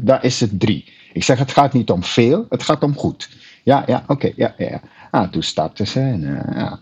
Daar 0.00 0.24
is 0.24 0.40
het 0.40 0.60
drie. 0.60 0.84
Ik 1.12 1.24
zeg, 1.24 1.38
het 1.38 1.50
gaat 1.50 1.72
niet 1.72 1.90
om 1.90 2.02
veel, 2.02 2.46
het 2.48 2.62
gaat 2.62 2.82
om 2.82 2.96
goed. 2.96 3.28
Ja, 3.62 3.82
ja, 3.86 4.04
oké, 4.06 4.32
ja, 4.36 4.54
ja. 4.56 4.80
Ah, 5.10 5.30
toen 5.30 5.42
stapte 5.42 5.86
ze 5.86 6.00
en, 6.00 6.22
uh, 6.22 6.40
ja. 6.54 6.78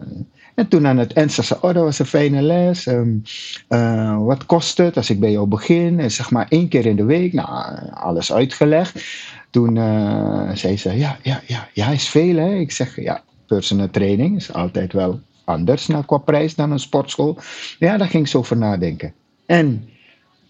en 0.54 0.68
toen 0.68 0.86
aan 0.86 0.98
het 0.98 1.12
eind 1.12 1.32
zei 1.32 1.46
ze, 1.46 1.54
oh, 1.54 1.74
dat 1.74 1.84
was 1.84 1.98
een 1.98 2.06
fijne 2.06 2.42
les. 2.42 2.86
Um, 2.86 3.22
uh, 3.68 4.18
wat 4.24 4.46
kost 4.46 4.78
het 4.78 4.96
als 4.96 5.10
ik 5.10 5.20
bij 5.20 5.30
jou 5.30 5.46
begin? 5.46 6.00
En 6.00 6.10
zeg 6.10 6.30
maar 6.30 6.46
één 6.48 6.68
keer 6.68 6.86
in 6.86 6.96
de 6.96 7.04
week, 7.04 7.32
nou, 7.32 7.48
alles 7.92 8.32
uitgelegd. 8.32 9.04
Toen 9.50 9.76
uh, 9.76 10.50
zei 10.54 10.76
ze, 10.76 10.96
ja, 10.96 11.18
ja, 11.22 11.40
ja, 11.46 11.68
ja, 11.72 11.88
is 11.88 12.08
veel 12.08 12.36
hè. 12.36 12.54
Ik 12.54 12.72
zeg, 12.72 13.00
ja, 13.00 13.22
personal 13.46 13.90
training 13.90 14.36
is 14.36 14.52
altijd 14.52 14.92
wel 14.92 15.20
anders 15.44 15.86
nou, 15.86 16.04
qua 16.04 16.16
prijs 16.16 16.54
dan 16.54 16.70
een 16.70 16.78
sportschool. 16.78 17.38
Ja, 17.78 17.96
daar 17.96 18.08
ging 18.08 18.28
zo 18.28 18.38
over 18.38 18.56
nadenken. 18.56 19.12
En, 19.46 19.88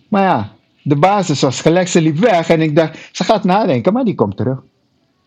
maar 0.09 0.23
ja, 0.23 0.53
de 0.83 0.97
basis 0.97 1.41
was 1.41 1.61
gelijk, 1.61 1.89
ze 1.89 2.01
liep 2.01 2.19
weg 2.19 2.49
en 2.49 2.61
ik 2.61 2.77
dacht, 2.77 2.99
ze 3.13 3.25
gaat 3.25 3.45
nadenken, 3.45 3.93
maar 3.93 4.05
die 4.05 4.15
komt 4.15 4.37
terug. 4.37 4.59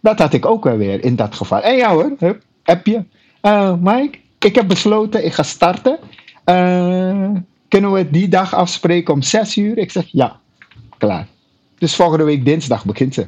Dat 0.02 0.20
had 0.20 0.34
ik 0.34 0.46
ook 0.46 0.63
wel 0.63 0.78
weer 0.78 1.04
in 1.04 1.16
dat 1.16 1.36
geval. 1.36 1.62
En 1.62 1.76
ja 1.76 1.92
hoor, 1.92 2.16
hup, 2.20 2.42
heb 2.63 2.86
je. 2.86 3.04
Uh, 3.42 3.74
Mike, 3.80 4.18
ik 4.39 4.56
heb 4.56 4.68
besloten, 4.68 5.26
ik 5.26 5.34
ga 5.34 5.44
starten. 5.44 6.00
Uh, 6.46 7.30
kunnen 7.68 7.92
we 7.92 8.10
die 8.10 8.28
dag 8.28 8.56
afspreken 8.56 9.13
om 9.13 9.22
6 9.22 9.58
uur? 9.58 9.78
Ik 9.78 9.92
zeg 9.92 10.06
ja, 10.12 10.39
klaar. 10.98 11.28
Dus 11.78 11.96
volgende 11.96 12.24
week 12.24 12.46
dinsdag 12.46 12.86
begint 12.86 13.13
ze. 13.13 13.28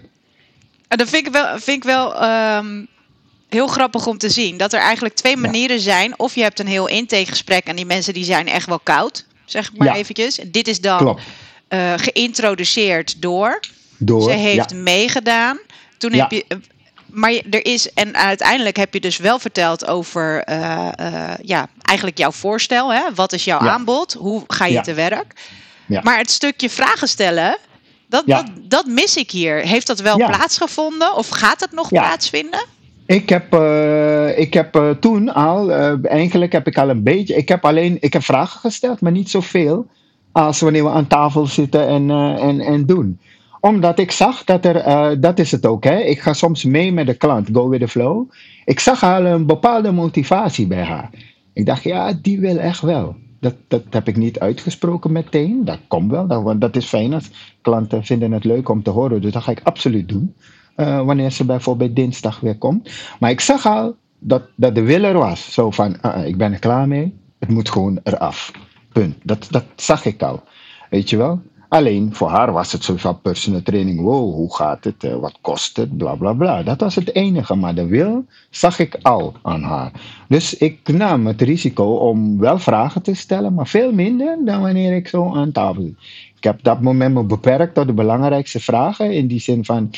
Dat 0.88 1.10
vind 1.10 1.28
ik 1.28 1.34
wel, 1.34 1.60
vind 1.60 1.78
ik 1.78 1.84
wel 1.84 2.24
um, 2.24 2.88
heel 3.50 3.68
grappig 3.68 4.08
om 4.08 4.18
te 4.18 4.30
zien. 4.30 4.58
Dat 4.58 4.74
er 4.74 4.80
eigenlijk 4.80 5.16
twee 5.16 5.38
manieren 5.38 5.80
zijn. 5.80 6.20
Of 6.20 6.36
je 6.36 6.42
hebt 6.42 6.60
een 6.60 6.68
heel 6.68 6.88
intakegesprek 6.88 7.66
en 7.66 7.76
die 7.76 7.86
mensen 7.86 8.14
die 8.14 8.24
zijn 8.24 8.48
echt 8.48 8.68
wel 8.68 8.80
koud. 8.80 9.26
Zeg 9.46 9.72
ik 9.72 9.78
maar 9.78 9.88
ja. 9.88 9.96
eventjes. 9.96 10.36
Dit 10.36 10.68
is 10.68 10.82
dan 10.82 11.20
uh, 11.70 11.94
geïntroduceerd 11.96 13.22
door. 13.22 13.60
door. 13.98 14.22
Ze 14.22 14.32
heeft 14.32 14.74
meegedaan. 14.74 15.60
Toen 15.98 16.14
heb 16.14 16.32
je 16.32 16.46
maar 17.16 17.42
er 17.50 17.66
is, 17.66 17.94
en 17.94 18.16
uiteindelijk 18.16 18.78
heb 18.78 18.94
je 18.94 19.00
dus 19.00 19.18
wel 19.18 19.40
verteld 19.40 19.88
over 19.88 20.50
uh, 20.50 20.88
uh, 21.00 21.34
ja, 21.42 21.68
eigenlijk 21.82 22.18
jouw 22.18 22.32
voorstel. 22.32 22.94
Hè? 22.94 23.02
Wat 23.16 23.34
is 23.34 23.44
jouw 23.44 23.60
aanbod? 23.60 24.14
Hoe 24.14 24.44
ga 24.48 24.66
je 24.66 24.82
te 24.82 24.94
werk? 24.94 25.34
Ja. 25.86 26.02
Maar 26.04 26.18
het 26.18 26.32
stukje 26.32 26.70
vragen 26.70 27.08
stellen, 27.08 27.58
dat, 28.08 28.24
dat, 28.26 28.46
dat, 28.62 28.86
mis 28.86 29.16
ik 29.16 29.32
hier. 29.32 29.56
Heeft 29.56 29.88
dat 29.88 30.00
wel 30.00 30.16
plaatsgevonden 30.16 31.16
of 31.16 31.30
gaat 31.30 31.60
het 31.60 31.72
nog 31.72 31.90
plaatsvinden? 31.90 32.66
Ik 33.06 33.30
heb, 33.30 33.54
uh, 33.54 34.38
ik 34.38 34.54
heb 34.54 34.76
uh, 34.76 34.90
toen 34.90 35.34
al, 35.34 35.70
uh, 35.70 36.06
eigenlijk 36.06 36.52
heb 36.52 36.68
ik 36.68 36.78
al 36.78 36.90
een 36.90 37.04
beetje, 37.04 37.36
ik 37.36 37.48
heb 37.48 37.66
alleen, 37.66 37.98
ik 38.00 38.14
heb 38.14 38.24
vragen 38.24 38.60
gesteld, 38.60 39.02
maar 39.02 39.12
niet 39.12 39.30
zoveel 39.30 39.88
als 40.36 40.60
wanneer 40.60 40.84
we 40.84 40.90
aan 40.90 41.08
tafel 41.08 41.46
zitten 41.46 41.88
en, 41.88 42.10
en, 42.40 42.60
en 42.60 42.86
doen 42.86 43.20
omdat 43.66 44.00
ik 44.00 44.12
zag 44.12 44.44
dat 44.44 44.66
er, 44.66 44.88
uh, 44.88 45.12
dat 45.20 45.40
is 45.40 45.52
het 45.52 45.66
ook, 45.66 45.84
hè. 45.84 46.00
ik 46.00 46.20
ga 46.20 46.34
soms 46.34 46.64
mee 46.64 46.92
met 46.92 47.06
de 47.06 47.14
klant, 47.14 47.50
go 47.54 47.70
with 47.70 47.80
the 47.80 47.88
flow. 47.88 48.32
Ik 48.66 48.80
zag 48.80 49.04
al 49.04 49.26
een 49.26 49.46
bepaalde 49.46 49.92
motivatie 49.92 50.68
bij 50.68 50.84
haar. 50.84 51.10
Ik 51.54 51.66
dacht, 51.66 51.84
ja, 51.84 52.14
die 52.22 52.40
wil 52.40 52.58
echt 52.58 52.82
wel. 52.82 53.16
Dat, 53.40 53.56
dat 53.68 53.84
heb 53.90 54.08
ik 54.08 54.18
niet 54.18 54.40
uitgesproken 54.40 55.12
meteen. 55.12 55.66
Dat 55.66 55.80
komt 55.88 56.12
wel, 56.12 56.28
dat, 56.28 56.62
dat 56.62 56.76
is 56.76 56.86
fijn 56.86 57.14
als 57.14 57.58
klanten 57.62 58.04
vinden 58.04 58.32
het 58.32 58.44
leuk 58.44 58.70
om 58.70 58.84
te 58.84 58.90
horen. 58.90 59.22
Dus 59.22 59.32
dat 59.32 59.44
ga 59.44 59.52
ik 59.52 59.62
absoluut 59.64 60.10
doen. 60.10 60.36
Uh, 60.78 61.06
wanneer 61.06 61.32
ze 61.32 61.46
bijvoorbeeld 61.46 61.96
dinsdag 61.96 62.40
weer 62.40 62.58
komt. 62.58 62.90
Maar 63.20 63.32
ik 63.32 63.42
zag 63.42 63.66
al 63.66 63.96
dat, 64.20 64.44
dat 64.56 64.76
de 64.76 64.82
wil 64.82 65.04
er 65.04 65.18
was. 65.18 65.54
Zo 65.54 65.72
van, 65.72 65.98
uh, 66.06 66.26
ik 66.26 66.38
ben 66.38 66.54
er 66.54 66.60
klaar 66.60 66.88
mee. 66.88 67.14
Het 67.40 67.50
moet 67.50 67.70
gewoon 67.70 68.00
eraf. 68.04 68.52
Punt. 68.96 69.16
Dat, 69.24 69.48
dat 69.50 69.66
zag 69.76 70.06
ik 70.06 70.22
al. 70.22 70.44
Weet 70.90 71.10
je 71.10 71.18
wel? 71.18 71.42
Alleen 71.70 72.14
voor 72.14 72.30
haar 72.30 72.52
was 72.52 72.72
het 72.72 72.84
zo 72.84 72.96
van 72.96 73.22
personal 73.22 73.62
training. 73.62 74.02
Wow, 74.02 74.34
hoe 74.34 74.56
gaat 74.56 74.84
het? 74.84 75.04
Eh, 75.04 75.16
wat 75.16 75.38
kost 75.42 75.78
het? 75.78 75.98
Bla 75.98 76.16
bla 76.16 76.34
bla. 76.34 76.64
Dat 76.64 76.80
was 76.80 76.96
het 76.96 77.16
enige. 77.16 77.56
Maar 77.56 77.76
de 77.76 77.86
wil 77.86 78.26
zag 78.50 78.80
ik 78.80 78.98
al 79.02 79.34
aan 79.42 79.64
haar. 79.64 79.92
Dus 80.28 80.58
ik 80.58 80.88
nam 80.88 81.28
het 81.28 81.42
risico 81.42 81.84
om 81.84 82.40
wel 82.40 82.60
vragen 82.60 83.02
te 83.02 83.14
stellen, 83.14 83.54
maar 83.54 83.68
veel 83.68 83.92
minder 83.92 84.38
dan 84.46 84.62
wanneer 84.62 84.96
ik 84.96 85.08
zo 85.08 85.34
aan 85.34 85.52
tafel 85.52 85.82
zit. 85.82 85.96
Ik 86.38 86.44
heb 86.44 86.64
dat 86.64 86.82
moment 86.82 87.14
me 87.14 87.24
beperkt 87.24 87.74
tot 87.74 87.88
de 87.88 87.94
belangrijkste 87.94 88.60
vragen. 88.60 89.14
In 89.14 89.28
die 89.28 89.40
zin 89.40 89.66
van: 89.66 89.92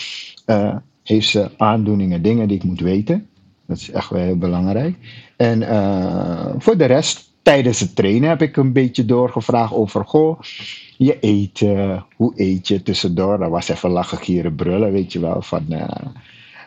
uh, 0.46 0.76
heeft 1.04 1.30
ze 1.30 1.52
aandoeningen, 1.58 2.22
dingen 2.22 2.48
die 2.48 2.58
ik 2.58 2.64
moet 2.64 2.80
weten? 2.80 3.28
Dat 3.68 3.78
is 3.78 3.92
echt 3.92 4.10
wel 4.10 4.22
heel 4.22 4.38
belangrijk. 4.38 4.96
En 5.36 5.62
uh, 5.62 6.54
voor 6.58 6.78
de 6.78 6.86
rest, 6.86 7.27
tijdens 7.48 7.80
het 7.80 7.96
trainen 7.96 8.30
heb 8.30 8.42
ik 8.42 8.58
een 8.58 8.74
beetje 8.74 9.06
doorgevraagd 9.06 9.74
over: 9.74 10.06
goh 10.06 10.40
je 10.98 11.20
eten, 11.20 12.06
hoe 12.16 12.34
eet 12.36 12.68
je 12.68 12.84
tussendoor. 12.84 13.38
Dat 13.38 13.50
was 13.50 13.70
even 13.70 13.90
lachen, 13.90 14.18
gieren, 14.18 14.56
brullen, 14.56 14.92
weet 14.92 15.14
je 15.14 15.20
wel. 15.20 15.42
Van, 15.42 15.66
uh, 15.70 15.88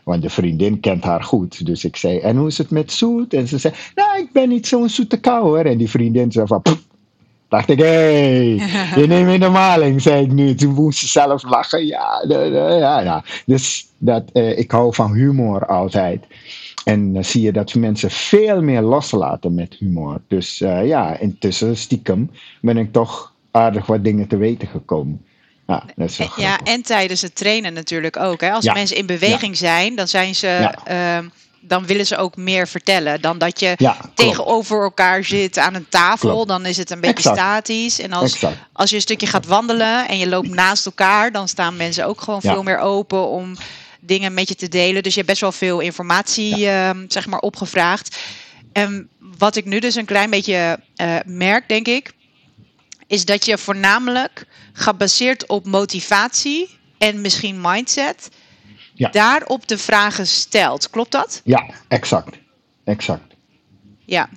want 0.05 0.23
de 0.23 0.31
vriendin 0.31 0.81
kent 0.81 1.05
haar 1.05 1.23
goed. 1.23 1.66
Dus 1.66 1.85
ik 1.85 1.97
zei, 1.97 2.19
en 2.19 2.37
hoe 2.37 2.47
is 2.47 2.59
het 2.59 2.71
met 2.71 2.93
zoet? 2.93 3.35
En 3.35 3.49
ze 3.49 3.59
zei, 3.59 3.75
nou, 3.95 4.19
ik 4.19 4.33
ben 4.33 4.49
niet 4.49 4.66
zo'n 4.66 4.88
zoete 4.88 5.21
kou 5.21 5.43
hoor. 5.43 5.64
En 5.64 5.79
die 5.79 5.90
vriendin 5.90 6.33
zei 6.33 6.47
van, 6.47 6.62
dacht 7.49 7.69
ik, 7.69 7.79
hé, 7.79 7.87
hey, 7.87 8.45
je 9.01 9.07
neemt 9.07 9.31
in 9.31 9.40
de 9.40 9.49
maling, 9.49 10.03
zei 10.03 10.25
ik 10.25 10.33
nu. 10.33 10.55
Toen 10.55 10.75
moest 10.75 10.99
ze 10.99 11.09
zelf 11.09 11.43
lachen. 11.43 11.87
Ja, 11.87 12.25
ja, 12.29 13.01
ja. 13.01 13.25
Dus 13.47 13.87
dat, 13.99 14.23
uh, 14.33 14.59
ik 14.59 14.71
hou 14.71 14.95
van 14.95 15.14
humor 15.14 15.66
altijd. 15.66 16.25
En 16.85 17.12
dan 17.12 17.25
zie 17.25 17.43
je 17.43 17.53
dat 17.53 17.75
mensen 17.75 18.11
veel 18.11 18.62
meer 18.62 18.81
loslaten 18.81 19.55
met 19.55 19.77
humor. 19.79 20.21
Dus 20.29 20.61
uh, 20.61 20.87
ja, 20.87 21.19
intussen 21.19 21.77
stiekem 21.77 22.31
ben 22.61 22.77
ik 22.77 22.93
toch 22.93 23.33
aardig 23.51 23.87
wat 23.87 24.05
dingen 24.05 24.29
te 24.29 24.37
weten 24.37 24.69
gekomen. 24.69 25.25
Ja, 25.66 25.85
dat 25.97 26.11
is 26.11 26.16
wel 26.16 26.29
ja 26.37 26.61
en 26.64 26.83
tijdens 26.83 27.23
het 27.23 27.35
trainen 27.35 27.73
natuurlijk 27.73 28.16
ook. 28.16 28.40
Hè? 28.40 28.51
Als 28.51 28.64
mensen 28.64 28.97
in 28.97 29.07
beweging 29.07 29.57
zijn, 29.57 29.95
dan 29.95 30.09
zijn 30.09 30.35
ze. 30.35 30.75
Uh, 30.90 31.19
dan 31.62 31.87
willen 31.87 32.07
ze 32.07 32.16
ook 32.16 32.37
meer 32.37 32.69
vertellen 32.69 33.21
dan 33.21 33.38
dat 33.38 33.61
je 33.61 33.77
tegenover 34.14 34.83
elkaar 34.83 35.25
zit 35.25 35.59
aan 35.59 35.75
een 35.75 35.88
tafel. 35.88 36.47
Dan 36.47 36.66
is 36.66 36.77
het 36.77 36.90
een 36.90 37.01
beetje 37.01 37.31
statisch. 37.33 38.01
En 38.01 38.12
als, 38.12 38.45
als 38.73 38.90
je 38.90 38.97
een 38.97 39.03
stukje 39.03 39.27
gaat 39.27 39.47
wandelen 39.47 40.09
en 40.09 40.19
je 40.19 40.29
loopt 40.29 40.55
naast 40.64 40.87
elkaar, 40.87 41.33
dan 41.33 41.49
staan 41.49 41.77
mensen 41.77 42.07
ook 42.07 42.21
gewoon 42.21 42.40
veel 42.40 42.62
meer 42.62 42.79
open 42.79 43.29
om 43.29 43.57
dingen 44.00 44.34
met 44.34 44.48
je 44.48 44.54
te 44.54 44.68
delen. 44.68 45.02
Dus 45.02 45.12
je 45.12 45.18
hebt 45.18 45.30
best 45.30 45.40
wel 45.40 45.52
veel 45.52 45.80
informatie 45.80 46.58
uh, 46.58 46.90
zeg 47.08 47.26
maar 47.26 47.40
opgevraagd. 47.40 48.18
En 48.72 49.08
wat 49.18 49.56
ik 49.56 49.64
nu 49.64 49.78
dus 49.78 49.94
een 49.94 50.04
klein 50.04 50.30
beetje 50.30 50.80
uh, 50.96 51.16
merk, 51.24 51.68
denk 51.68 51.86
ik, 51.86 52.12
is 53.06 53.24
dat 53.24 53.44
je 53.44 53.58
voornamelijk 53.58 54.46
gebaseerd 54.72 55.46
op 55.46 55.66
motivatie 55.66 56.78
en 56.98 57.20
misschien 57.20 57.60
mindset 57.60 58.28
ja. 58.94 59.08
daarop 59.08 59.68
de 59.68 59.78
vragen 59.78 60.26
stelt. 60.26 60.90
Klopt 60.90 61.12
dat? 61.12 61.40
Ja, 61.44 61.70
exact. 61.88 62.36
Exact. 62.84 63.34
Ja. 64.06 64.28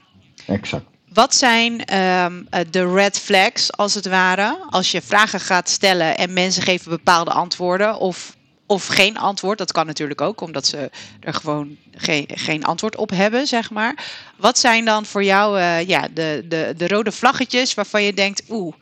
Exact. 0.47 0.85
Wat 1.13 1.35
zijn 1.35 1.73
um, 1.97 2.47
de 2.69 2.93
red 2.93 3.19
flags, 3.19 3.71
als 3.71 3.93
het 3.93 4.05
ware, 4.07 4.65
als 4.69 4.91
je 4.91 5.01
vragen 5.01 5.39
gaat 5.39 5.69
stellen 5.69 6.17
en 6.17 6.33
mensen 6.33 6.63
geven 6.63 6.89
bepaalde 6.89 7.31
antwoorden 7.31 7.97
of 7.97 8.35
of 8.65 8.87
geen 8.87 9.17
antwoord. 9.17 9.57
Dat 9.57 9.71
kan 9.71 9.85
natuurlijk 9.85 10.21
ook, 10.21 10.41
omdat 10.41 10.65
ze 10.65 10.89
er 11.19 11.33
gewoon 11.33 11.77
geen, 11.91 12.25
geen 12.27 12.63
antwoord 12.63 12.95
op 12.95 13.09
hebben, 13.09 13.47
zeg 13.47 13.71
maar. 13.71 14.05
Wat 14.37 14.57
zijn 14.57 14.85
dan 14.85 15.05
voor 15.05 15.23
jou 15.23 15.59
uh, 15.59 15.87
ja, 15.87 16.07
de, 16.13 16.45
de, 16.47 16.73
de 16.77 16.87
rode 16.87 17.11
vlaggetjes 17.11 17.73
waarvan 17.73 18.03
je 18.03 18.13
denkt, 18.13 18.43
oeh, 18.49 18.73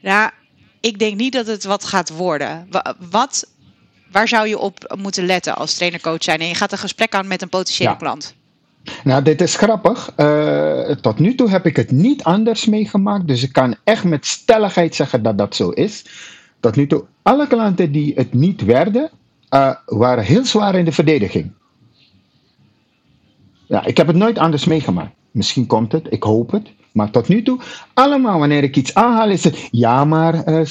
ja, 0.00 0.32
ik 0.80 0.98
denk 0.98 1.16
niet 1.16 1.32
dat 1.32 1.46
het 1.46 1.64
wat 1.64 1.84
gaat 1.84 2.10
worden. 2.10 2.68
Wat, 3.10 3.46
waar 4.10 4.28
zou 4.28 4.48
je 4.48 4.58
op 4.58 4.96
moeten 4.98 5.26
letten 5.26 5.56
als 5.56 5.74
trainercoach 5.74 6.22
zijn 6.22 6.40
en 6.40 6.48
je 6.48 6.54
gaat 6.54 6.72
een 6.72 6.78
gesprek 6.78 7.14
aan 7.14 7.26
met 7.26 7.42
een 7.42 7.48
potentiële 7.48 7.96
klant? 7.96 8.34
Nou, 9.04 9.22
dit 9.22 9.40
is 9.40 9.56
grappig. 9.56 10.12
Uh, 10.16 10.90
tot 10.90 11.18
nu 11.18 11.34
toe 11.34 11.50
heb 11.50 11.66
ik 11.66 11.76
het 11.76 11.90
niet 11.90 12.22
anders 12.22 12.64
meegemaakt. 12.64 13.26
Dus 13.26 13.42
ik 13.42 13.52
kan 13.52 13.76
echt 13.84 14.04
met 14.04 14.26
stelligheid 14.26 14.94
zeggen 14.94 15.22
dat 15.22 15.38
dat 15.38 15.56
zo 15.56 15.70
is 15.70 16.04
tot 16.66 16.76
nu 16.76 16.86
toe, 16.86 17.04
alle 17.22 17.46
klanten 17.46 17.92
die 17.92 18.12
het 18.14 18.34
niet 18.34 18.64
werden, 18.64 19.10
uh, 19.50 19.74
waren 19.86 20.24
heel 20.24 20.44
zwaar 20.44 20.74
in 20.74 20.84
de 20.84 20.92
verdediging. 20.92 21.52
Ja, 23.66 23.84
ik 23.84 23.96
heb 23.96 24.06
het 24.06 24.16
nooit 24.16 24.38
anders 24.38 24.64
meegemaakt. 24.64 25.14
Misschien 25.30 25.66
komt 25.66 25.92
het, 25.92 26.06
ik 26.10 26.22
hoop 26.22 26.50
het. 26.50 26.72
Maar 26.92 27.10
tot 27.10 27.28
nu 27.28 27.42
toe, 27.42 27.60
allemaal 27.94 28.38
wanneer 28.38 28.62
ik 28.62 28.76
iets 28.76 28.94
aanhaal, 28.94 29.30
is 29.30 29.44
het 29.44 29.68
ja 29.70 30.04
maar 30.04 30.34
en 30.44 30.66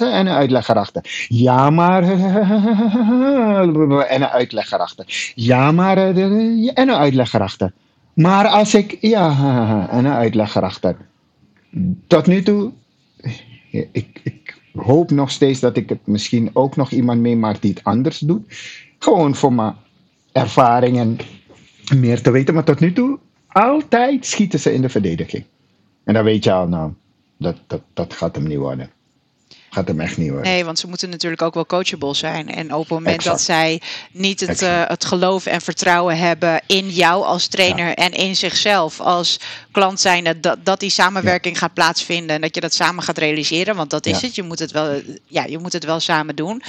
een 0.00 0.28
uitleg 0.28 0.68
erachter. 0.68 1.26
Ja 1.28 1.70
maar 1.70 2.02
en 4.14 4.22
een 4.22 4.28
uitleg 4.28 4.72
erachter. 4.72 5.32
Ja 5.34 5.72
maar 5.72 5.96
en 5.96 6.74
een 6.74 6.92
uitleg 6.92 7.32
erachter. 7.32 7.72
Maar 8.14 8.46
als 8.46 8.74
ik 8.74 8.98
ja 9.00 9.28
en 9.90 10.04
een 10.04 10.12
uitleg 10.12 10.54
erachter. 10.54 10.96
Tot 12.06 12.26
nu 12.26 12.42
toe, 12.42 12.72
ik 13.70 14.39
hoop 14.72 15.10
nog 15.10 15.30
steeds 15.30 15.60
dat 15.60 15.76
ik 15.76 15.88
het 15.88 16.06
misschien 16.06 16.50
ook 16.52 16.76
nog 16.76 16.90
iemand 16.90 17.20
meemaak 17.20 17.62
die 17.62 17.70
het 17.70 17.84
anders 17.84 18.18
doet. 18.18 18.42
Gewoon 18.98 19.34
voor 19.34 19.52
mijn 19.52 19.74
ervaringen 20.32 21.18
meer 21.96 22.22
te 22.22 22.30
weten. 22.30 22.54
Maar 22.54 22.64
tot 22.64 22.80
nu 22.80 22.92
toe, 22.92 23.18
altijd 23.48 24.26
schieten 24.26 24.60
ze 24.60 24.72
in 24.72 24.82
de 24.82 24.88
verdediging. 24.88 25.44
En 26.04 26.14
dan 26.14 26.24
weet 26.24 26.44
je 26.44 26.52
al, 26.52 26.68
nou, 26.68 26.92
dat, 27.38 27.56
dat, 27.66 27.82
dat 27.92 28.14
gaat 28.14 28.34
hem 28.34 28.46
niet 28.46 28.58
worden 28.58 28.90
gaat 29.70 29.88
hem 29.88 30.00
echt 30.00 30.16
niet 30.16 30.30
worden. 30.30 30.50
Nee, 30.52 30.64
want 30.64 30.78
ze 30.78 30.88
moeten 30.88 31.10
natuurlijk 31.10 31.42
ook 31.42 31.54
wel 31.54 31.66
coachable 31.66 32.14
zijn. 32.14 32.54
En 32.54 32.74
op 32.74 32.80
het 32.80 32.88
moment 32.88 33.24
dat 33.24 33.40
zij 33.40 33.80
niet 34.12 34.40
het, 34.40 34.62
uh, 34.62 34.82
het 34.86 35.04
geloof 35.04 35.46
en 35.46 35.60
vertrouwen 35.60 36.18
hebben 36.18 36.60
in 36.66 36.90
jou 36.90 37.24
als 37.24 37.46
trainer 37.46 37.94
en 37.94 38.12
in 38.12 38.36
zichzelf 38.36 39.00
als 39.00 39.40
klant 39.70 40.00
zijn, 40.00 40.36
dat, 40.40 40.56
dat 40.64 40.80
die 40.80 40.90
samenwerking 40.90 41.58
gaat 41.58 41.74
plaatsvinden 41.74 42.34
en 42.34 42.40
dat 42.40 42.54
je 42.54 42.60
dat 42.60 42.74
samen 42.74 43.02
gaat 43.02 43.18
realiseren. 43.18 43.76
Want 43.76 43.90
dat 43.90 44.06
is 44.06 44.22
het. 44.22 44.34
Je 44.34 44.42
moet 44.42 44.58
het 44.58 44.70
wel, 44.70 45.02
ja, 45.26 45.44
je 45.44 45.58
moet 45.58 45.72
het 45.72 45.84
wel 45.84 46.00
samen 46.00 46.36
doen. 46.36 46.62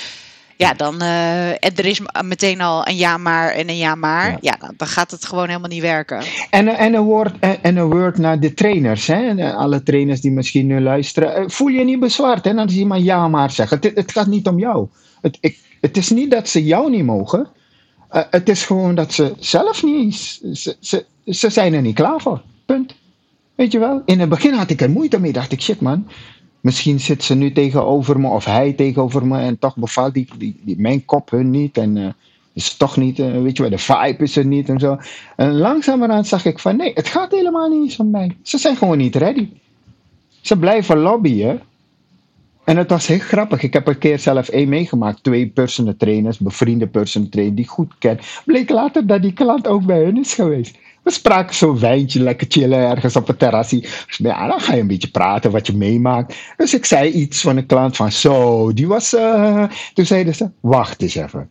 Ja, 0.61 0.73
dan 0.73 1.01
uh, 1.01 1.49
er 1.51 1.85
is 1.85 2.01
meteen 2.23 2.61
al 2.61 2.87
een 2.87 2.95
ja 2.95 3.17
maar 3.17 3.51
en 3.51 3.69
een 3.69 3.77
ja 3.77 3.95
maar. 3.95 4.37
Ja, 4.41 4.55
dan, 4.59 4.73
dan, 4.77 4.87
gaat 4.87 5.11
het 5.11 5.25
gewoon 5.25 5.47
helemaal 5.47 5.69
niet 5.69 5.81
werken. 5.81 6.23
En, 6.49 6.67
en, 6.67 6.93
een, 6.93 7.03
woord, 7.03 7.39
en 7.39 7.77
een 7.77 7.89
woord 7.89 8.17
naar 8.17 8.39
de 8.39 8.53
trainers, 8.53 9.07
hè? 9.07 9.53
alle 9.53 9.83
trainers 9.83 10.21
die 10.21 10.31
misschien 10.31 10.67
nu 10.67 10.79
luisteren. 10.79 11.51
Voel 11.51 11.67
je 11.67 11.83
niet 11.83 11.99
bezwaard 11.99 12.45
hè, 12.45 12.53
als 12.53 12.73
iemand 12.73 13.03
ja 13.03 13.27
maar 13.27 13.51
zegt. 13.51 13.71
Het, 13.71 13.91
het 13.95 14.11
gaat 14.11 14.27
niet 14.27 14.47
om 14.47 14.59
jou. 14.59 14.87
Het, 15.21 15.37
ik, 15.41 15.59
het 15.81 15.97
is 15.97 16.09
niet 16.09 16.31
dat 16.31 16.49
ze 16.49 16.63
jou 16.65 16.89
niet 16.89 17.05
mogen. 17.05 17.47
Uh, 18.11 18.21
het 18.29 18.49
is 18.49 18.65
gewoon 18.65 18.95
dat 18.95 19.13
ze 19.13 19.33
zelf 19.39 19.83
niet. 19.83 20.15
Ze, 20.53 20.75
ze, 20.79 21.05
ze 21.25 21.49
zijn 21.49 21.73
er 21.73 21.81
niet 21.81 21.95
klaar 21.95 22.21
voor. 22.21 22.41
Punt. 22.65 22.95
Weet 23.55 23.71
je 23.71 23.79
wel? 23.79 24.01
In 24.05 24.19
het 24.19 24.29
begin 24.29 24.53
had 24.53 24.69
ik 24.69 24.81
er 24.81 24.89
moeite 24.89 25.19
mee. 25.19 25.31
Dacht 25.31 25.51
ik, 25.51 25.61
shit 25.61 25.81
man. 25.81 26.07
Misschien 26.61 26.99
zit 26.99 27.23
ze 27.23 27.35
nu 27.35 27.51
tegenover 27.51 28.19
me 28.19 28.27
of 28.27 28.45
hij 28.45 28.73
tegenover 28.73 29.25
me. 29.27 29.39
En 29.39 29.59
toch 29.59 29.75
bevalt 29.75 30.13
die, 30.13 30.27
die, 30.37 30.59
die 30.61 30.79
mijn 30.79 31.05
kop 31.05 31.29
hun 31.29 31.49
niet. 31.49 31.77
En 31.77 31.95
uh, 31.95 32.07
is 32.53 32.77
toch 32.77 32.97
niet, 32.97 33.19
uh, 33.19 33.41
weet 33.41 33.57
je 33.57 33.61
wel, 33.61 33.71
de 33.71 33.77
vibe 33.77 34.23
is 34.23 34.35
er 34.35 34.45
niet 34.45 34.69
en 34.69 34.79
zo. 34.79 34.97
En 35.35 35.57
langzamerhand 35.57 36.27
zag 36.27 36.45
ik 36.45 36.59
van 36.59 36.75
nee, 36.75 36.91
het 36.93 37.07
gaat 37.07 37.31
helemaal 37.31 37.69
niet 37.69 37.99
om 37.99 38.09
mij. 38.09 38.37
Ze 38.41 38.57
zijn 38.57 38.75
gewoon 38.75 38.97
niet 38.97 39.15
ready. 39.15 39.49
Ze 40.41 40.57
blijven 40.57 40.97
lobbyen 40.97 41.61
en 42.63 42.77
het 42.77 42.89
was 42.89 43.07
heel 43.07 43.19
grappig. 43.19 43.63
Ik 43.63 43.73
heb 43.73 43.87
een 43.87 43.97
keer 43.97 44.19
zelf 44.19 44.49
één 44.49 44.69
meegemaakt. 44.69 45.23
Twee 45.23 45.47
personal 45.47 45.95
trainers, 45.97 46.37
bevriende 46.37 46.87
personal 46.87 47.29
trainers 47.29 47.55
die 47.55 47.67
goed 47.67 47.93
ken. 47.99 48.19
Bleek 48.45 48.69
later 48.69 49.07
dat 49.07 49.21
die 49.21 49.33
klant 49.33 49.67
ook 49.67 49.85
bij 49.85 50.03
hun 50.03 50.19
is 50.19 50.33
geweest. 50.33 50.77
We 51.03 51.11
spraken 51.11 51.55
zo'n 51.55 51.79
wijntje, 51.79 52.23
lekker 52.23 52.47
chillen 52.49 52.79
ergens 52.79 53.15
op 53.15 53.27
het 53.27 53.39
terrasje. 53.39 53.79
Dus 53.79 54.17
ja, 54.17 54.47
dan 54.47 54.59
ga 54.59 54.73
je 54.73 54.81
een 54.81 54.87
beetje 54.87 55.11
praten 55.11 55.51
wat 55.51 55.67
je 55.67 55.75
meemaakt. 55.75 56.35
Dus 56.57 56.73
ik 56.73 56.85
zei 56.85 57.11
iets 57.11 57.41
van 57.41 57.57
een 57.57 57.65
klant 57.65 57.95
van 57.95 58.11
zo, 58.11 58.73
die 58.73 58.87
was... 58.87 59.13
Uh... 59.13 59.63
Toen 59.93 60.05
zeiden 60.05 60.35
ze, 60.35 60.49
wacht 60.59 61.01
eens 61.01 61.15
even. 61.15 61.49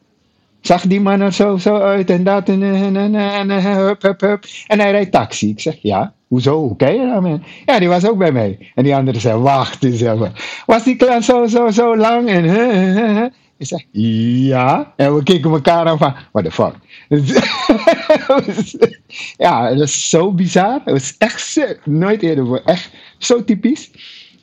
Zag 0.60 0.82
die 0.82 1.00
man 1.00 1.20
er 1.20 1.32
zo, 1.32 1.56
zo 1.56 1.76
uit 1.76 2.10
en 2.10 2.24
dat 2.24 2.48
en, 2.48 2.62
en, 2.62 2.96
en, 2.96 3.14
en, 3.14 3.50
en 3.50 3.62
hup, 3.62 4.02
hup, 4.02 4.20
hup. 4.20 4.44
En 4.66 4.80
hij 4.80 4.90
rijdt 4.90 5.12
taxi. 5.12 5.48
Ik 5.48 5.60
zeg, 5.60 5.76
ja, 5.82 6.12
hoezo? 6.28 6.58
Hoe 6.58 6.76
ken 6.76 6.94
je 6.94 7.06
dat, 7.12 7.22
man? 7.22 7.42
Ja, 7.66 7.78
die 7.78 7.88
was 7.88 8.08
ook 8.08 8.18
bij 8.18 8.32
mij. 8.32 8.72
En 8.74 8.84
die 8.84 8.94
andere 8.94 9.20
zei, 9.20 9.38
wacht 9.38 9.84
eens 9.84 10.00
even. 10.00 10.32
Was 10.66 10.84
die 10.84 10.96
klant 10.96 11.24
zo, 11.24 11.46
zo, 11.46 11.70
zo 11.70 11.96
lang? 11.96 12.28
En, 12.28 12.44
uh, 12.44 13.24
ik 13.58 13.66
zeg, 13.66 13.84
ja. 13.92 14.92
En 14.96 15.14
we 15.14 15.22
keken 15.22 15.50
elkaar 15.50 15.86
aan 15.86 15.98
van, 15.98 16.14
what 16.32 16.44
the 16.44 16.50
fuck? 16.50 16.74
ja, 19.36 19.74
dat 19.74 19.88
is 19.88 20.08
zo 20.08 20.32
bizar. 20.32 20.80
Het 20.84 20.92
was 20.92 21.14
echt 21.18 21.58
nooit 21.84 22.22
eerder 22.22 22.46
voor. 22.46 22.62
Echt 22.64 22.90
zo 23.18 23.44
typisch. 23.44 23.90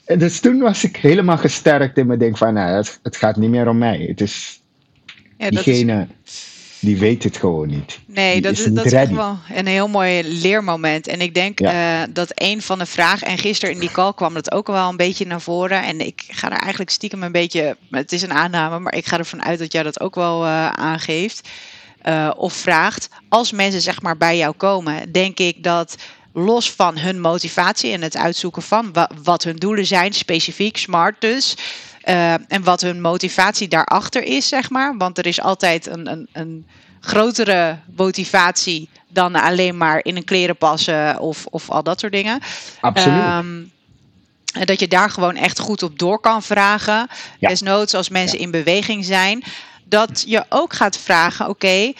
En 0.06 0.20
dus 0.20 0.40
toen 0.40 0.60
was 0.60 0.84
ik 0.84 0.98
helemaal 0.98 1.38
gesterkt 1.38 1.98
in 1.98 2.08
mijn 2.08 2.20
denk 2.20 2.38
van, 2.38 2.54
nou, 2.54 2.76
het, 2.76 3.00
het 3.04 3.16
gaat 3.16 3.36
niet 3.36 3.50
meer 3.50 3.68
om 3.68 3.78
mij. 3.78 4.06
Het 4.08 4.22
is 4.22 4.62
ja, 5.38 5.50
diegene 5.50 6.08
die 6.80 6.98
weet 6.98 7.24
het 7.24 7.38
gewoon 7.38 7.68
niet. 7.68 8.00
Nee, 8.06 8.42
dat, 8.42 8.52
is, 8.52 8.64
dat 8.64 8.86
is 8.86 8.94
echt 8.94 9.12
wel 9.12 9.38
een 9.54 9.68
heel 9.68 9.88
mooi 9.88 10.24
leermoment. 10.24 11.08
En 11.08 11.22
ik 11.22 11.34
denk 11.34 11.62
uh, 11.62 12.02
dat 12.10 12.32
een 12.34 12.62
van 12.62 12.80
de 12.80 12.86
vragen, 12.86 13.28
en 13.28 13.38
gisteren 13.38 13.74
in 13.74 13.80
die 13.80 13.92
call 13.92 14.14
kwam 14.14 14.34
dat 14.34 14.52
ook 14.52 14.68
wel 14.68 14.90
een 14.90 14.98
beetje 14.98 15.26
naar 15.26 15.42
voren. 15.42 15.84
En 15.84 16.00
ik 16.00 16.24
ga 16.28 16.52
er 16.52 16.58
eigenlijk 16.58 16.90
stiekem 16.90 17.24
een 17.24 17.32
beetje, 17.32 17.78
het 17.92 18.12
is 18.12 18.22
een 18.22 18.34
aanname, 18.34 18.80
maar 18.80 18.96
ik 18.96 19.06
ga 19.06 19.18
ervan 19.18 19.44
uit 19.44 19.60
dat 19.60 19.72
jij 19.72 19.84
dat 19.84 20.00
ook 20.00 20.16
wel 20.16 20.44
uh, 20.44 20.70
aangeeft. 20.70 21.50
Uh, 22.04 22.32
of 22.36 22.54
vraagt. 22.54 23.10
Als 23.30 23.52
mensen 23.52 23.82
zeg 23.82 24.02
maar 24.02 24.18
bij 24.18 24.38
jou 24.38 24.54
komen, 24.54 25.12
denk 25.12 25.40
ik 25.40 25.64
dat 25.64 25.96
los 26.34 26.72
van 26.72 26.98
hun 26.98 27.22
motivatie 27.22 27.92
en 27.92 28.02
het 28.02 28.18
uitzoeken 28.18 28.62
van 28.62 28.94
wat 29.24 29.44
hun 29.44 29.56
doelen 29.56 29.86
zijn, 29.86 30.14
specifiek, 30.14 30.78
smart 30.78 31.22
dus. 31.22 31.56
Uh, 32.06 32.34
en 32.34 32.64
wat 32.64 32.82
hun 32.82 33.02
motivatie 33.02 33.68
daarachter 33.68 34.24
is, 34.24 34.48
zeg 34.48 34.70
maar. 34.70 34.98
Want 34.98 35.18
er 35.18 35.26
is 35.26 35.42
altijd 35.42 35.88
een, 35.88 36.12
een, 36.12 36.28
een 36.32 36.68
grotere 37.00 37.78
motivatie 37.96 38.90
dan 39.10 39.36
alleen 39.36 39.78
maar 39.78 40.00
in 40.04 40.16
een 40.16 40.24
kleren 40.24 40.58
passen 40.58 41.20
of, 41.20 41.46
of 41.46 41.70
al 41.70 41.84
dat 41.84 42.00
soort 42.00 42.14
dingen. 42.14 42.40
Absoluut. 42.82 43.24
Um, 43.24 43.72
dat 44.66 44.80
je 44.80 44.88
daar 44.88 45.10
gewoon 45.10 45.36
echt 45.36 45.60
goed 45.60 45.84
op 45.84 46.00
door 46.00 46.20
kan 46.20 46.44
vragen. 46.44 47.08
Ja. 47.40 47.50
Desnoods 47.50 47.94
als 47.94 48.10
mensen 48.10 48.38
ja. 48.38 48.44
in 48.44 48.52
beweging 48.52 49.06
zijn. 49.06 49.44
Dat 49.90 50.24
je 50.28 50.46
ook 50.50 50.74
gaat 50.74 50.98
vragen, 50.98 51.50
oké, 51.50 51.94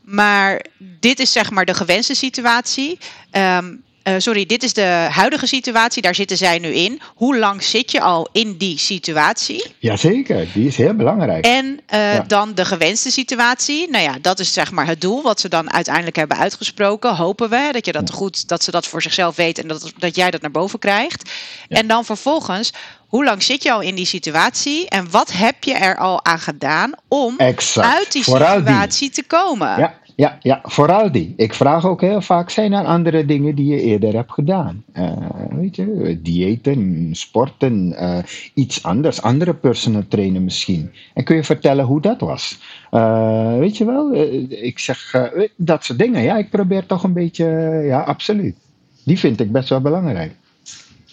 maar 0.00 0.64
dit 0.78 1.20
is 1.20 1.32
zeg 1.32 1.50
maar 1.50 1.64
de 1.64 1.74
gewenste 1.74 2.14
situatie. 2.14 2.98
Um, 3.32 3.82
uh, 4.04 4.14
sorry, 4.18 4.46
dit 4.46 4.62
is 4.62 4.72
de 4.72 5.08
huidige 5.10 5.46
situatie, 5.46 6.02
daar 6.02 6.14
zitten 6.14 6.36
zij 6.36 6.58
nu 6.58 6.68
in. 6.68 7.00
Hoe 7.14 7.38
lang 7.38 7.62
zit 7.62 7.90
je 7.90 8.00
al 8.00 8.28
in 8.32 8.56
die 8.56 8.78
situatie? 8.78 9.64
Jazeker, 9.78 10.46
die 10.52 10.66
is 10.66 10.76
heel 10.76 10.94
belangrijk. 10.94 11.44
En 11.44 11.66
uh, 11.66 12.14
ja. 12.14 12.24
dan 12.26 12.54
de 12.54 12.64
gewenste 12.64 13.10
situatie. 13.10 13.90
Nou 13.90 14.04
ja, 14.04 14.16
dat 14.20 14.38
is 14.38 14.52
zeg 14.52 14.70
maar 14.70 14.86
het 14.86 15.00
doel 15.00 15.22
wat 15.22 15.40
ze 15.40 15.48
dan 15.48 15.72
uiteindelijk 15.72 16.16
hebben 16.16 16.36
uitgesproken. 16.36 17.16
Hopen 17.16 17.50
we 17.50 17.68
dat 17.72 17.86
je 17.86 17.92
dat 17.92 18.10
goed, 18.10 18.48
dat 18.48 18.64
ze 18.64 18.70
dat 18.70 18.86
voor 18.86 19.02
zichzelf 19.02 19.36
weet 19.36 19.58
en 19.58 19.68
dat, 19.68 19.92
dat 19.98 20.16
jij 20.16 20.30
dat 20.30 20.40
naar 20.40 20.50
boven 20.50 20.78
krijgt. 20.78 21.30
Ja. 21.68 21.76
En 21.76 21.86
dan 21.86 22.04
vervolgens, 22.04 22.72
hoe 23.06 23.24
lang 23.24 23.42
zit 23.42 23.62
je 23.62 23.72
al 23.72 23.80
in 23.80 23.94
die 23.94 24.06
situatie 24.06 24.88
en 24.88 25.10
wat 25.10 25.32
heb 25.32 25.64
je 25.64 25.74
er 25.74 25.96
al 25.96 26.24
aan 26.24 26.38
gedaan 26.38 26.92
om 27.08 27.34
exact. 27.36 27.94
uit 27.94 28.12
die 28.12 28.22
situatie 28.22 29.10
te 29.10 29.22
komen? 29.22 29.78
Ja, 29.78 29.98
ja, 30.16 30.38
ja, 30.42 30.60
vooral 30.62 31.12
die. 31.12 31.34
Ik 31.36 31.54
vraag 31.54 31.86
ook 31.86 32.00
heel 32.00 32.20
vaak, 32.20 32.50
zijn 32.50 32.72
er 32.72 32.84
andere 32.84 33.26
dingen 33.26 33.54
die 33.54 33.66
je 33.66 33.80
eerder 33.80 34.14
hebt 34.14 34.32
gedaan? 34.32 34.84
Uh, 34.94 35.16
weet 35.50 35.76
je, 35.76 36.18
diëten, 36.22 37.08
sporten, 37.12 37.92
uh, 37.92 38.18
iets 38.54 38.82
anders, 38.82 39.22
andere 39.22 39.54
personal 39.54 40.04
trainen 40.08 40.44
misschien. 40.44 40.92
En 41.14 41.24
kun 41.24 41.36
je 41.36 41.44
vertellen 41.44 41.84
hoe 41.84 42.00
dat 42.00 42.20
was? 42.20 42.58
Uh, 42.90 43.58
weet 43.58 43.76
je 43.76 43.84
wel, 43.84 44.14
ik 44.48 44.78
zeg 44.78 45.30
dat 45.56 45.84
soort 45.84 45.98
dingen. 45.98 46.22
Ja, 46.22 46.36
ik 46.36 46.50
probeer 46.50 46.86
toch 46.86 47.02
een 47.02 47.12
beetje, 47.12 47.46
ja, 47.84 48.00
absoluut. 48.00 48.56
Die 49.04 49.18
vind 49.18 49.40
ik 49.40 49.52
best 49.52 49.68
wel 49.68 49.80
belangrijk. 49.80 50.32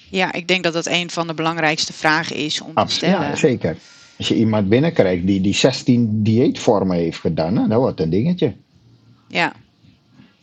Ja, 0.10 0.34
ik 0.34 0.48
denk 0.48 0.64
dat 0.64 0.74
dat 0.74 0.86
een 0.86 1.10
van 1.10 1.28
de 1.28 1.34
belangrijkste 1.34 1.94
vragen 1.94 2.36
is 2.36 2.62
om 2.62 2.74
te 2.74 2.94
stellen. 2.94 3.28
Ja, 3.28 3.36
zeker. 3.36 3.78
Als 4.18 4.28
je 4.28 4.36
iemand 4.36 4.70
binnenkrijgt 4.70 5.28
die, 5.28 5.42
die 5.42 5.54
16 5.54 6.24
dieetvormen 6.24 6.98
heeft 6.98 7.20
gedaan, 7.20 7.54
nou, 7.54 7.68
dat 7.70 7.80
wordt 7.80 8.00
een 8.00 8.10
dingetje. 8.10 8.56
Ja. 9.28 9.54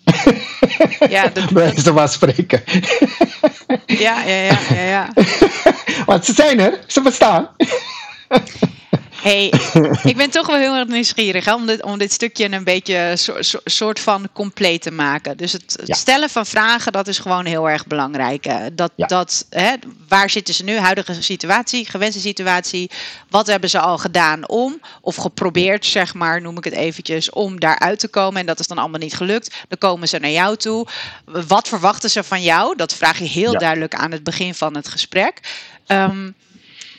ja, 1.09 1.29
dat, 1.29 1.51
Bij 1.51 1.93
maar 1.95 2.09
spreken. 2.09 2.63
ja, 3.87 4.23
ja, 4.23 4.35
ja, 4.35 4.59
ja, 4.75 4.83
ja. 4.83 5.09
Want 6.07 6.25
ze 6.25 6.33
zijn 6.35 6.61
er, 6.61 6.79
ze 6.87 7.01
bestaan 7.01 7.49
hey, 9.25 9.53
ik 10.11 10.17
ben 10.17 10.31
toch 10.31 10.47
wel 10.47 10.57
heel 10.57 10.75
erg 10.75 10.89
nieuwsgierig 10.89 11.45
hè, 11.45 11.55
om, 11.55 11.67
dit, 11.67 11.83
om 11.83 11.99
dit 11.99 12.13
stukje 12.13 12.53
een 12.53 12.65
beetje 12.65 13.13
so, 13.17 13.43
so, 13.43 13.59
soort 13.65 14.01
van 14.01 14.29
compleet 14.33 14.83
te 14.83 14.91
maken. 14.91 15.37
Dus 15.37 15.53
het, 15.53 15.79
ja. 15.85 15.95
stellen 15.95 16.31
van 16.31 16.47
vragen, 16.47 16.93
dat 16.93 17.09
is 17.09 17.19
gewoon 17.19 17.45
heel 17.45 17.69
erg 17.71 17.87
belangrijk. 17.87 18.47
Dat, 18.73 18.93
ja. 18.95 19.07
dat, 19.07 19.47
hè, 19.51 19.75
waar 20.09 20.31
zitten 20.31 20.55
ze 20.55 20.65
nu? 20.65 20.77
Huidige 20.77 21.23
situatie, 21.23 21.87
gewenste 21.87 22.21
situatie. 22.21 22.91
Wat 23.29 23.47
hebben 23.47 23.71
ze 23.71 23.79
al 23.79 23.99
gedaan 23.99 24.49
om, 24.49 24.81
of 25.01 25.17
geprobeerd, 25.17 25.87
zeg 25.87 26.15
maar, 26.15 26.41
noem 26.41 26.57
ik 26.57 26.65
het 26.65 26.75
eventjes, 26.75 27.31
om 27.31 27.61
daaruit 27.61 27.99
te 27.99 28.09
komen. 28.09 28.41
En 28.41 28.47
dat 28.47 28.61
is 28.61 28.67
dan 28.67 28.79
allemaal 28.79 29.01
niet 29.01 29.15
gelukt. 29.15 29.55
Dan 29.69 29.79
komen 29.79 30.09
ze 30.09 30.19
naar 30.19 30.31
jou 30.31 30.57
toe. 30.57 30.87
Wat 31.25 31.69
verwachten 31.69 32.11
ze 32.11 32.25
van 32.25 32.43
jou? 32.43 32.77
Dat 32.77 32.95
vraag 32.95 33.19
je 33.19 33.25
heel 33.25 33.53
ja. 33.53 33.59
duidelijk 33.59 33.95
aan 33.95 34.13
het 34.13 34.25
begin 34.25 34.55
van 34.55 34.77
het 34.77 34.89
gesprek. 34.89 35.41
Um, 35.87 36.35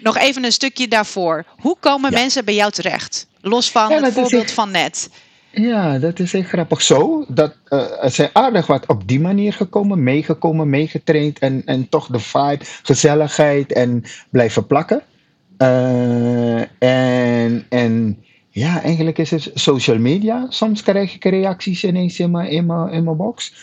nog 0.01 0.17
even 0.17 0.43
een 0.43 0.51
stukje 0.51 0.87
daarvoor. 0.87 1.45
Hoe 1.57 1.77
komen 1.79 2.11
ja. 2.11 2.19
mensen 2.19 2.45
bij 2.45 2.55
jou 2.55 2.71
terecht? 2.71 3.27
Los 3.41 3.71
van 3.71 3.89
ja, 3.89 4.01
het 4.01 4.13
voorbeeld 4.13 4.43
echt, 4.43 4.51
van 4.51 4.71
net. 4.71 5.09
Ja, 5.51 5.99
dat 5.99 6.19
is 6.19 6.33
echt 6.33 6.47
grappig. 6.47 6.81
Zo, 6.81 7.25
dat, 7.27 7.55
uh, 7.69 8.03
er 8.03 8.11
zijn 8.11 8.29
aardig 8.33 8.67
wat 8.67 8.85
op 8.85 9.07
die 9.07 9.19
manier 9.19 9.53
gekomen, 9.53 10.03
meegekomen, 10.03 10.69
meegetraind. 10.69 11.39
En, 11.39 11.61
en 11.65 11.89
toch 11.89 12.07
de 12.07 12.19
vibe, 12.19 12.65
gezelligheid 12.83 13.73
en 13.73 14.03
blijven 14.29 14.67
plakken. 14.67 15.01
Uh, 15.57 16.59
en, 16.83 17.65
en 17.69 18.23
ja, 18.49 18.81
eigenlijk 18.81 19.17
is 19.17 19.31
het 19.31 19.51
social 19.53 19.97
media. 19.97 20.45
Soms 20.49 20.83
krijg 20.83 21.15
ik 21.15 21.23
reacties 21.23 21.83
ineens 21.83 22.19
in 22.19 22.31
mijn, 22.31 22.49
in 22.49 22.65
mijn, 22.65 22.89
in 22.89 23.03
mijn 23.03 23.17
box. 23.17 23.53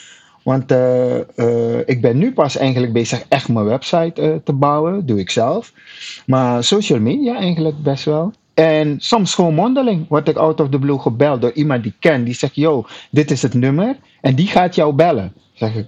Want 0.42 0.72
uh, 0.72 1.16
uh, 1.36 1.78
ik 1.86 2.00
ben 2.00 2.18
nu 2.18 2.32
pas 2.32 2.56
eigenlijk 2.56 2.92
bezig 2.92 3.24
echt 3.28 3.48
mijn 3.48 3.66
website 3.66 4.22
uh, 4.22 4.34
te 4.44 4.52
bouwen. 4.52 5.06
Doe 5.06 5.18
ik 5.18 5.30
zelf. 5.30 5.72
Maar 6.26 6.64
social 6.64 7.00
media 7.00 7.36
eigenlijk 7.36 7.82
best 7.82 8.04
wel. 8.04 8.32
En 8.54 8.96
soms 9.00 9.34
gewoon 9.34 9.54
mondeling 9.54 10.08
word 10.08 10.28
ik 10.28 10.36
out 10.36 10.60
of 10.60 10.68
the 10.68 10.78
blue 10.78 10.98
gebeld 10.98 11.40
door 11.40 11.52
iemand 11.52 11.82
die 11.82 11.94
ken. 11.98 12.24
Die 12.24 12.34
zegt, 12.34 12.54
yo, 12.54 12.84
dit 13.10 13.30
is 13.30 13.42
het 13.42 13.54
nummer. 13.54 13.96
En 14.20 14.34
die 14.34 14.46
gaat 14.46 14.74
jou 14.74 14.94
bellen. 14.94 15.32
Zeg 15.52 15.74
ik, 15.74 15.86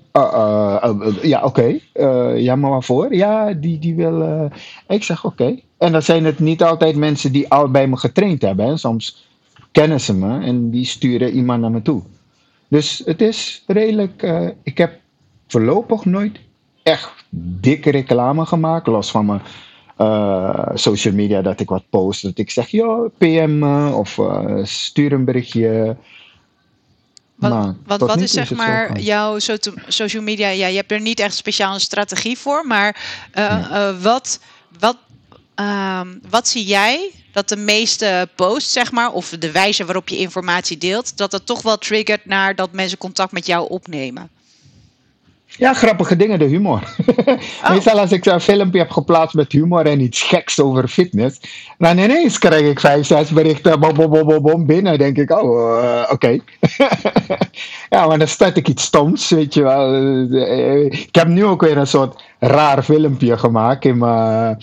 ja 1.22 1.42
oké, 1.42 1.80
okay. 1.92 2.40
ja 2.40 2.56
maar 2.56 2.70
waarvoor? 2.70 3.14
Ja, 3.14 3.52
die, 3.52 3.78
die 3.78 3.94
wil... 3.94 4.50
Ik 4.88 5.02
zeg, 5.02 5.24
oké. 5.24 5.58
En 5.78 5.92
dan 5.92 6.02
zijn 6.02 6.24
het 6.24 6.38
niet 6.38 6.62
altijd 6.62 6.96
mensen 6.96 7.32
die 7.32 7.48
al 7.48 7.70
bij 7.70 7.86
me 7.86 7.96
getraind 7.96 8.42
hebben. 8.42 8.66
Hè. 8.66 8.76
Soms 8.76 9.26
kennen 9.72 10.00
ze 10.00 10.14
me 10.14 10.44
en 10.44 10.70
die 10.70 10.84
sturen 10.84 11.32
iemand 11.32 11.60
naar 11.60 11.70
me 11.70 11.82
toe. 11.82 12.02
Dus 12.74 13.02
het 13.04 13.20
is 13.20 13.62
redelijk. 13.66 14.22
Uh, 14.22 14.48
ik 14.62 14.78
heb 14.78 14.98
voorlopig 15.46 16.04
nooit 16.04 16.38
echt 16.82 17.10
dikke 17.60 17.90
reclame 17.90 18.46
gemaakt. 18.46 18.86
Los 18.86 19.10
van 19.10 19.26
mijn 19.26 19.42
eh, 19.96 20.70
social 20.74 21.14
media 21.14 21.42
dat 21.42 21.60
ik 21.60 21.68
wat 21.68 21.84
post. 21.90 22.22
Dat 22.22 22.38
ik 22.38 22.50
zeg, 22.50 22.68
joh, 22.68 23.10
PM 23.18 23.58
me 23.58 23.92
of 23.92 24.18
eh, 24.18 24.64
stuur 24.64 25.12
een 25.12 25.24
berichtje. 25.24 25.96
Wat, 27.34 27.50
Maar 27.50 27.74
wat, 27.86 28.00
wat 28.00 28.20
is 28.20 28.32
zeg 28.32 28.54
maar 28.54 29.00
jouw 29.00 29.38
so- 29.38 29.56
social 29.86 30.22
media? 30.22 30.48
Ja, 30.48 30.66
je 30.66 30.76
hebt 30.76 30.92
er 30.92 31.00
niet 31.00 31.20
echt 31.20 31.34
speciaal 31.34 31.74
een 31.74 31.80
strategie 31.80 32.38
voor, 32.38 32.66
maar 32.66 32.96
eh, 33.30 33.88
eh, 33.88 34.02
wat, 34.02 34.40
wat, 34.78 34.96
ehm, 35.54 36.08
wat 36.30 36.48
zie 36.48 36.64
jij 36.64 37.10
dat 37.34 37.48
de 37.48 37.56
meeste 37.56 38.28
posts, 38.34 38.72
zeg 38.72 38.92
maar, 38.92 39.12
of 39.12 39.28
de 39.28 39.50
wijze 39.50 39.84
waarop 39.84 40.08
je 40.08 40.16
informatie 40.18 40.78
deelt, 40.78 41.16
dat 41.16 41.30
dat 41.30 41.46
toch 41.46 41.62
wel 41.62 41.78
triggert 41.78 42.26
naar 42.26 42.54
dat 42.54 42.72
mensen 42.72 42.98
contact 42.98 43.32
met 43.32 43.46
jou 43.46 43.68
opnemen? 43.68 44.30
Ja, 45.58 45.72
grappige 45.72 46.16
dingen, 46.16 46.38
de 46.38 46.44
humor. 46.44 46.80
Meestal 47.70 47.98
als 47.98 48.12
ik 48.12 48.24
zo'n 48.24 48.40
filmpje 48.40 48.78
heb 48.78 48.90
geplaatst 48.90 49.34
met 49.34 49.52
humor 49.52 49.86
en 49.86 50.00
iets 50.00 50.22
geks 50.22 50.60
over 50.60 50.88
fitness, 50.88 51.40
dan 51.78 51.98
ineens 51.98 52.38
krijg 52.38 52.62
ik 52.66 52.80
vijf, 52.80 53.06
zes 53.06 53.30
berichten 53.30 53.80
bom, 53.80 53.94
bom, 53.94 54.10
bom, 54.10 54.26
bom, 54.26 54.42
bom, 54.42 54.66
binnen. 54.66 54.98
denk 54.98 55.16
ik, 55.16 55.30
oh, 55.30 55.84
eh, 55.84 56.12
oké. 56.12 56.28
ja, 57.90 58.06
maar 58.06 58.18
dan 58.18 58.28
staat 58.28 58.56
ik 58.56 58.68
iets 58.68 58.82
stoms, 58.84 59.30
weet 59.30 59.54
je 59.54 59.62
wel. 59.62 59.94
Eh, 59.94 60.84
Ik 60.84 61.14
heb 61.14 61.28
nu 61.28 61.44
ook 61.44 61.60
weer 61.60 61.76
een 61.76 61.86
soort 61.86 62.22
raar 62.38 62.82
filmpje 62.82 63.38
gemaakt 63.38 63.84
in 63.84 63.98
mijn, 63.98 64.58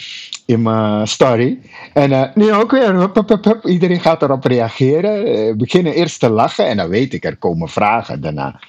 in 0.45 0.61
mijn 0.61 1.07
story. 1.07 1.59
En 1.93 2.11
eh, 2.11 2.23
nu 2.35 2.53
ook 2.53 2.71
weer, 2.71 2.93
hup, 2.93 3.15
hup, 3.15 3.29
hup, 3.29 3.43
hup. 3.43 3.65
iedereen 3.65 3.99
gaat 3.99 4.21
erop 4.21 4.43
reageren. 4.45 5.25
Eh, 5.25 5.55
beginnen 5.55 5.93
eerst 5.93 6.19
te 6.19 6.29
lachen 6.29 6.67
en 6.67 6.77
dan 6.77 6.89
weet 6.89 7.13
ik, 7.13 7.25
er 7.25 7.37
komen 7.37 7.69
vragen 7.69 8.21
daarna. 8.21 8.59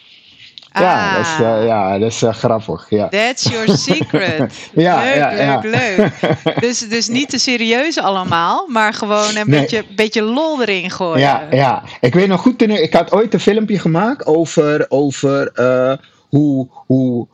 Ja, 0.72 1.16
dat 1.16 1.20
is, 1.26 1.32
eh, 1.40 1.52
Ah. 1.54 1.64
ja, 1.66 1.98
dat 1.98 2.10
is 2.10 2.22
eh, 2.22 2.34
grappig. 2.34 2.86
Ja. 2.88 3.08
That's 3.08 3.42
your 3.42 3.76
secret. 3.78 4.52
Ja, 4.74 5.02
leuk, 5.02 5.14
ja, 5.14 5.30
ja. 5.30 5.60
leuk, 5.62 5.74
leuk. 5.74 6.60
Dus, 6.60 6.78
dus 6.88 7.08
niet 7.08 7.28
te 7.30 7.38
serieus 7.38 7.98
allemaal, 7.98 8.66
maar 8.68 8.92
gewoon 8.94 9.36
een 9.36 9.50
Nee. 9.50 9.60
beetje, 9.60 9.84
beetje 9.96 10.22
lol 10.22 10.62
erin 10.62 10.90
gooien. 10.90 11.20
Ja, 11.20 11.42
ja, 11.50 11.82
ik 12.00 12.14
weet 12.14 12.28
nog 12.28 12.40
goed, 12.40 12.58
toen 12.58 12.70
ik, 12.70 12.78
ik 12.78 12.92
had 12.92 13.12
ooit 13.12 13.34
een 13.34 13.40
filmpje 13.40 13.78
gemaakt 13.78 14.26
over, 14.26 14.86
over 14.88 15.50
eh, 15.54 15.92
hoe, 16.28 16.68
hoe 16.86 17.26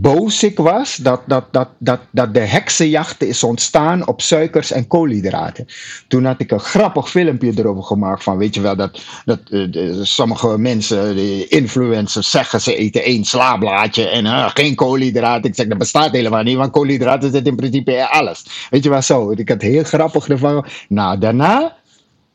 boos 0.00 0.42
ik 0.42 0.58
was 0.58 0.96
dat, 0.96 1.22
dat, 1.26 1.44
dat, 1.50 1.68
dat, 1.78 2.00
dat 2.10 2.34
de 2.34 2.40
heksenjacht 2.40 3.22
is 3.22 3.42
ontstaan 3.42 4.06
op 4.06 4.20
suikers 4.20 4.72
en 4.72 4.86
koolhydraten. 4.86 5.66
Toen 6.08 6.24
had 6.24 6.40
ik 6.40 6.50
een 6.50 6.60
grappig 6.60 7.10
filmpje 7.10 7.52
erover 7.56 7.82
gemaakt 7.82 8.22
van, 8.22 8.36
weet 8.36 8.54
je 8.54 8.60
wel, 8.60 8.76
dat, 8.76 9.00
dat 9.24 9.40
eh, 9.50 9.68
sommige 10.02 10.58
mensen, 10.58 11.14
de 11.14 11.46
influencers, 11.48 12.30
zeggen 12.30 12.60
ze 12.60 12.76
eten 12.76 13.02
één 13.02 13.24
slaablaadje 13.24 14.08
en 14.08 14.26
eh, 14.26 14.50
geen 14.54 14.74
koolhydraten. 14.74 15.50
Ik 15.50 15.56
zeg, 15.56 15.66
dat 15.66 15.78
bestaat 15.78 16.12
helemaal 16.12 16.42
niet, 16.42 16.56
want 16.56 16.72
koolhydraten 16.72 17.30
zitten 17.30 17.50
in 17.50 17.56
principe 17.56 17.92
in 17.92 18.06
alles. 18.06 18.68
Weet 18.70 18.84
je 18.84 18.90
wel 18.90 19.02
zo, 19.02 19.30
ik 19.30 19.48
had 19.48 19.62
heel 19.62 19.84
grappig 19.84 20.28
ervan. 20.28 20.66
Nou, 20.88 21.18
daarna 21.18 21.80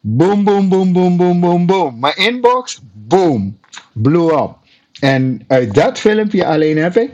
Boom, 0.09 0.43
boom, 0.43 0.69
boom, 0.69 0.93
boom, 0.93 1.17
boom, 1.17 1.39
boom, 1.39 1.65
boom. 1.65 1.99
Mijn 1.99 2.15
inbox, 2.17 2.81
boom, 2.93 3.57
blew 3.93 4.29
up. 4.29 4.55
En 4.99 5.43
uit 5.47 5.73
dat 5.73 5.99
filmpje 5.99 6.45
alleen 6.45 6.77
heb 6.77 6.97
ik 6.97 7.09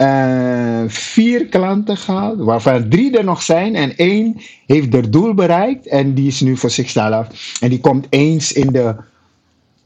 eh, 0.00 0.82
vier 0.86 1.46
klanten 1.46 1.96
gehad, 1.96 2.36
waarvan 2.36 2.88
drie 2.88 3.18
er 3.18 3.24
nog 3.24 3.42
zijn. 3.42 3.74
En 3.74 3.96
één 3.96 4.36
heeft 4.66 4.94
er 4.94 5.10
doel 5.10 5.34
bereikt 5.34 5.86
en 5.86 6.14
die 6.14 6.26
is 6.26 6.40
nu 6.40 6.56
voor 6.56 6.70
zichzelf. 6.70 7.26
En 7.60 7.68
die 7.68 7.80
komt 7.80 8.06
eens 8.10 8.52
in 8.52 8.66
de 8.66 8.94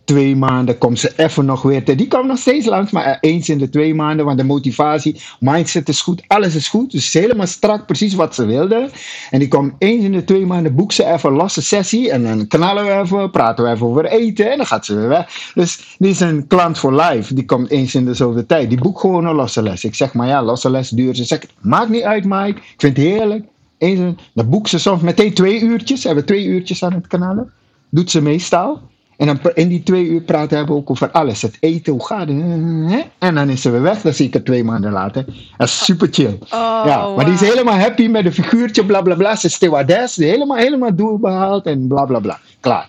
twee 0.04 0.36
maanden, 0.36 0.78
komt 0.78 0.98
ze 0.98 1.12
even 1.16 1.44
nog 1.44 1.62
weer. 1.62 1.96
Die 1.96 2.08
komt 2.08 2.26
nog 2.26 2.38
steeds 2.38 2.66
langs, 2.66 2.90
maar 2.90 3.04
eh, 3.04 3.16
eens 3.20 3.48
in 3.48 3.58
de 3.58 3.68
twee 3.68 3.94
maanden, 3.94 4.24
want 4.24 4.38
de 4.38 4.44
motivatie, 4.44 5.20
mindset 5.40 5.88
is 5.88 6.00
goed, 6.00 6.22
alles 6.26 6.54
is 6.54 6.68
goed. 6.68 6.90
Dus 6.90 7.12
helemaal 7.12 7.46
strak, 7.46 7.86
precies 7.86 8.14
wat 8.14 8.34
ze 8.34 8.44
wilde. 8.46 8.90
En 9.30 9.38
die 9.38 9.48
komt 9.48 9.72
eens 9.78 10.04
in 10.04 10.12
de 10.12 10.24
twee 10.24 10.46
maanden, 10.46 10.74
boekt 10.74 10.94
ze 10.94 11.04
even 11.04 11.30
een 11.30 11.36
losse 11.36 11.62
sessie. 11.62 12.10
En 12.10 12.22
dan 12.22 12.46
knallen 12.46 12.84
we 12.84 12.92
even, 12.92 13.30
praten 13.30 13.64
we 13.64 13.70
even 13.70 13.86
over 13.86 14.04
eten 14.04 14.50
en 14.50 14.56
dan 14.56 14.66
gaat 14.66 14.86
ze 14.86 14.94
weer 14.94 15.08
weg. 15.08 15.50
Dus 15.54 15.96
die 15.98 16.10
is 16.10 16.20
een 16.20 16.46
klant 16.46 16.78
voor 16.78 16.94
life. 16.94 17.34
Die 17.34 17.44
komt 17.44 17.70
eens 17.70 17.94
in 17.94 18.04
de 18.04 18.14
zoveel 18.14 18.46
tijd. 18.46 18.68
Die 18.68 18.78
boekt 18.78 19.00
gewoon 19.00 19.24
een 19.24 19.34
losse 19.34 19.62
les. 19.62 19.84
Ik 19.84 19.94
zeg 19.94 20.12
maar 20.12 20.26
ja, 20.26 20.42
losse 20.42 20.70
les 20.70 20.88
duurt. 20.88 21.16
Ze 21.16 21.24
zegt, 21.24 21.46
maakt 21.60 21.88
niet 21.88 22.02
uit 22.02 22.24
Mike, 22.24 22.60
ik 22.60 22.74
vind 22.76 22.96
het 22.96 23.06
heerlijk. 23.06 23.44
Eens, 23.78 24.14
dan 24.32 24.48
boekt 24.48 24.68
ze 24.68 24.78
soms 24.78 25.02
meteen 25.02 25.34
twee 25.34 25.60
uurtjes. 25.60 26.04
Hebben 26.04 26.24
twee 26.24 26.44
uurtjes 26.44 26.84
aan 26.84 26.92
het 26.92 27.06
knallen. 27.06 27.52
Doet 27.88 28.10
ze 28.10 28.22
meestal. 28.22 28.80
En 29.16 29.26
dan 29.26 29.40
in 29.54 29.68
die 29.68 29.82
twee 29.82 30.04
uur 30.04 30.20
praten 30.20 30.66
we 30.66 30.72
ook 30.72 30.90
over 30.90 31.10
alles. 31.10 31.42
Het 31.42 31.56
eten, 31.60 31.92
hoe 31.92 32.06
gaat 32.06 32.28
het? 32.28 33.06
En 33.18 33.34
dan 33.34 33.48
is 33.48 33.62
ze 33.62 33.70
weer 33.70 33.82
weg. 33.82 34.00
Dan 34.00 34.12
zie 34.12 34.26
ik 34.26 34.32
haar 34.34 34.42
twee 34.42 34.64
maanden 34.64 34.92
later. 34.92 35.24
Dat 35.56 35.68
is 35.68 35.84
super 35.84 36.08
chill. 36.10 36.38
Oh, 36.42 36.82
ja, 36.86 37.08
maar 37.16 37.24
die 37.24 37.34
is 37.34 37.40
helemaal 37.40 37.78
happy 37.78 38.06
met 38.06 38.24
een 38.24 38.32
figuurtje, 38.32 38.84
bla 38.84 39.02
bla 39.02 39.14
bla. 39.14 39.36
Ze 39.36 39.46
is 39.46 39.54
stewardess. 39.54 40.14
Die 40.14 40.28
helemaal, 40.28 40.56
helemaal 40.56 40.94
doel 40.94 41.18
behaald 41.18 41.66
en 41.66 41.86
bla 41.88 42.04
bla 42.04 42.18
bla. 42.18 42.38
Klaar. 42.60 42.88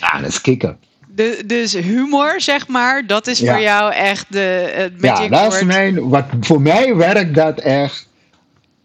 Ja, 0.00 0.20
dat 0.20 0.28
is 0.28 0.40
kicken. 0.40 0.78
De, 1.14 1.42
dus 1.46 1.72
humor, 1.72 2.40
zeg 2.40 2.68
maar, 2.68 3.06
dat 3.06 3.26
is 3.26 3.38
Ja. 3.38 3.52
voor 3.52 3.62
jou 3.62 3.92
echt 3.92 4.26
de 4.32 4.72
het 4.74 4.92
Ja, 5.00 5.12
magic 5.12 5.30
dat 5.30 5.54
is 5.54 5.64
mijn, 5.64 6.08
wat, 6.08 6.24
voor 6.40 6.60
mij 6.60 6.96
werkt 6.96 7.34
dat 7.34 7.58
echt 7.58 8.08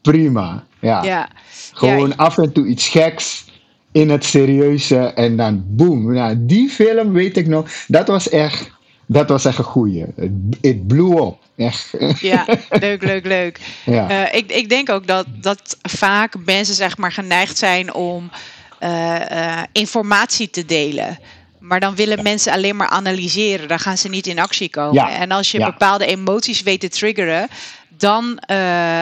prima. 0.02 0.64
Ja. 0.80 1.04
Ja. 1.04 1.28
Gewoon 1.74 2.08
Ja, 2.08 2.14
af 2.16 2.38
en 2.38 2.52
toe 2.54 2.66
iets 2.66 2.88
geks 2.88 3.46
in 3.94 4.10
het 4.10 4.26
serieuze 4.26 4.98
en 4.98 5.38
dan 5.38 5.64
boom. 5.68 6.14
Nou, 6.14 6.36
die 6.40 6.70
film 6.70 7.14
weet 7.14 7.38
ik 7.38 7.48
nog, 7.48 7.70
dat 7.88 8.08
was 8.08 8.30
echt, 8.30 8.72
dat 9.06 9.30
was 9.30 9.46
echt 9.46 9.58
een 9.58 9.64
goeie. 9.64 10.06
Het 10.16 10.32
it 10.62 10.88
blew 10.88 11.18
up. 11.18 11.36
Echt. 11.56 11.94
ja, 12.20 12.46
leuk, 12.70 13.04
leuk, 13.04 13.26
leuk. 13.26 13.60
ja. 13.86 14.10
Eh, 14.10 14.38
ik, 14.38 14.52
ik 14.52 14.70
denk 14.70 14.90
ook 14.90 15.08
dat, 15.08 15.26
dat 15.42 15.78
vaak 15.82 16.34
mensen 16.46 16.76
zeg 16.76 16.98
maar 16.98 17.12
geneigd 17.12 17.58
zijn 17.58 17.94
om 17.94 18.32
eh, 18.80 19.32
eh, 19.32 19.64
informatie 19.72 20.50
te 20.50 20.66
delen. 20.66 21.20
Maar 21.60 21.80
dan 21.80 21.96
willen 21.96 22.24
mensen 22.24 22.54
alleen 22.54 22.76
maar 22.76 22.88
analyseren. 22.88 23.68
Dan 23.68 23.80
gaan 23.80 23.98
ze 23.98 24.10
niet 24.10 24.28
in 24.28 24.40
actie 24.40 24.70
komen. 24.70 24.94
Ja, 24.94 25.10
En 25.10 25.32
als 25.32 25.52
je 25.52 25.60
bepaalde 25.60 26.06
emoties 26.06 26.62
weet 26.62 26.80
te 26.80 26.90
triggeren, 26.90 27.48
dan 28.04 28.38
eh, 28.38 28.58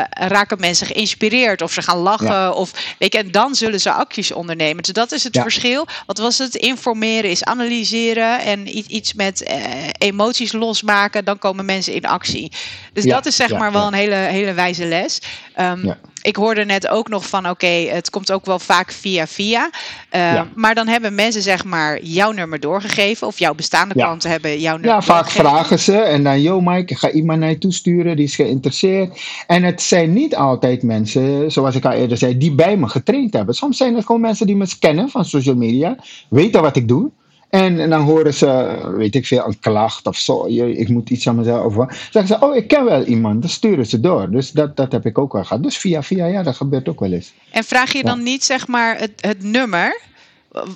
raken 0.09 0.59
mensen 0.59 0.87
geïnspireerd 0.87 1.61
of 1.61 1.71
ze 1.71 1.81
gaan 1.81 1.97
lachen. 1.97 2.25
Ja. 2.27 2.51
Of, 2.51 2.71
weet 2.99 3.13
je, 3.13 3.19
en 3.19 3.31
dan 3.31 3.55
zullen 3.55 3.79
ze 3.79 3.91
acties 3.91 4.31
ondernemen. 4.31 4.83
Dus 4.83 4.93
dat 4.93 5.11
is 5.11 5.23
het 5.23 5.35
Ja. 5.35 5.41
verschil. 5.41 5.87
Wat 6.05 6.17
was 6.17 6.37
het? 6.37 6.55
Informeren 6.55 7.29
is 7.29 7.43
analyseren 7.43 8.39
en 8.39 8.77
iets 8.95 9.13
met 9.13 9.43
eh, 9.43 9.59
emoties 9.97 10.51
losmaken. 10.51 11.25
Dan 11.25 11.37
komen 11.39 11.65
mensen 11.65 11.93
in 11.93 12.05
actie. 12.05 12.51
Dus 12.93 13.03
Ja, 13.03 13.15
dat 13.15 13.25
is 13.25 13.35
zeg 13.35 13.49
maar 13.49 13.71
wel 13.71 13.87
een 13.87 13.93
hele, 13.93 14.15
hele 14.15 14.53
wijze 14.53 14.85
les. 14.85 15.19
Ehm, 15.55 15.85
Ja. 15.85 15.97
Ik 16.21 16.35
hoorde 16.35 16.65
net 16.65 16.87
ook 16.87 17.09
nog 17.09 17.29
van, 17.29 17.49
oké, 17.49 17.67
het 17.67 18.09
komt 18.09 18.31
ook 18.31 18.45
wel 18.45 18.59
vaak 18.59 18.91
via 18.91 19.27
via. 19.27 19.69
Eh, 20.09 20.33
Ja. 20.33 20.47
Maar 20.55 20.75
dan 20.75 20.87
hebben 20.87 21.15
mensen 21.15 21.41
zeg 21.41 21.65
maar 21.65 22.03
jouw 22.03 22.31
nummer 22.31 22.59
doorgegeven. 22.59 23.27
Of 23.27 23.39
jouw 23.39 23.53
bestaande 23.53 23.93
Ja. 23.97 24.03
klanten 24.05 24.29
hebben 24.29 24.59
jouw 24.59 24.73
nummer 24.73 24.89
Ja, 24.91 25.01
vaak 25.01 25.29
vragen 25.29 25.79
ze 25.79 25.97
en 25.97 26.23
dan, 26.23 26.41
yo 26.41 26.61
Mike, 26.61 26.93
ik 26.93 26.97
ga 26.97 27.11
iemand 27.11 27.39
naar 27.39 27.49
je 27.49 27.57
toe 27.57 27.73
sturen, 27.73 28.15
die 28.15 28.25
is 28.25 28.35
geïnteresseerd. 28.35 29.19
En 29.47 29.63
het 29.63 29.81
zijn 29.81 30.13
niet 30.13 30.35
altijd 30.35 30.83
mensen, 30.83 31.51
zoals 31.51 31.75
ik 31.75 31.85
al 31.85 31.91
eerder 31.91 32.17
zei, 32.17 32.37
die 32.37 32.51
bij 32.51 32.77
me 32.77 32.87
getraind 32.87 33.33
hebben. 33.33 33.55
Soms 33.55 33.77
zijn 33.77 33.95
het 33.95 34.05
gewoon 34.05 34.21
mensen 34.21 34.47
die 34.47 34.55
me 34.55 34.67
kennen 34.79 35.09
van 35.09 35.25
social 35.25 35.55
media, 35.55 35.95
weten 36.29 36.61
wat 36.61 36.75
ik 36.75 36.87
doe. 36.87 37.11
En, 37.51 37.79
en 37.79 37.89
dan 37.89 38.01
horen 38.01 38.33
ze, 38.33 38.77
weet 38.97 39.15
ik 39.15 39.25
veel, 39.25 39.45
een 39.45 39.59
klacht 39.59 40.07
of 40.07 40.17
zo. 40.17 40.49
je- 40.49 40.77
Ik 40.77 40.89
moet 40.89 41.09
iets 41.09 41.27
aan 41.27 41.35
mezelf. 41.35 41.65
Of 41.65 41.75
wat. 41.75 41.93
zeggen 42.11 42.27
ze, 42.39 42.45
oh, 42.45 42.55
ik 42.55 42.67
ken 42.67 42.85
wel 42.85 43.03
iemand. 43.03 43.41
Dan 43.41 43.49
sturen 43.49 43.85
ze 43.85 43.99
door. 43.99 44.29
Dus 44.31 44.51
dat, 44.51 44.75
dat 44.75 44.91
heb 44.91 45.05
ik 45.05 45.17
ook 45.17 45.33
wel 45.33 45.43
gehad. 45.43 45.63
Dus 45.63 45.77
via, 45.77 46.03
via, 46.03 46.25
ja, 46.25 46.43
dat 46.43 46.55
gebeurt 46.55 46.89
ook 46.89 46.99
wel 46.99 47.11
eens. 47.11 47.33
En 47.51 47.63
vraag 47.63 47.93
je 47.93 48.03
dan 48.03 48.23
niet 48.23 48.43
zeg 48.43 48.67
maar 48.67 48.97
het, 48.99 49.11
het 49.15 49.43
nummer? 49.43 49.99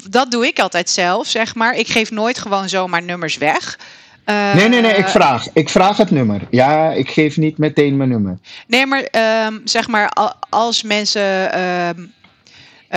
Dat 0.09 0.31
doe 0.31 0.47
ik 0.47 0.59
altijd 0.59 0.89
zelf, 0.89 1.27
zeg 1.27 1.55
maar. 1.55 1.75
Ik 1.77 1.87
geef 1.87 2.11
nooit 2.11 2.37
gewoon 2.39 2.69
zomaar 2.69 3.03
nummers 3.03 3.37
weg. 3.37 3.79
Eh, 4.23 4.55
Nee, 4.55 4.69
nee, 4.69 4.81
nee, 4.81 4.93
ik 4.95 5.07
vraag. 5.07 5.47
Ik 5.53 5.69
vraag 5.69 5.97
het 5.97 6.11
nummer. 6.11 6.41
Ja, 6.49 6.91
ik 6.91 7.09
geef 7.09 7.37
niet 7.37 7.57
meteen 7.57 7.97
mijn 7.97 8.09
nummer. 8.09 8.37
Nee, 8.67 8.85
maar 8.85 9.01
ehm, 9.03 9.53
zeg 9.63 9.87
maar, 9.87 10.09
al- 10.09 10.33
als 10.49 10.83
mensen 10.83 11.51
ehm, 11.53 11.99
eh, 11.99 12.03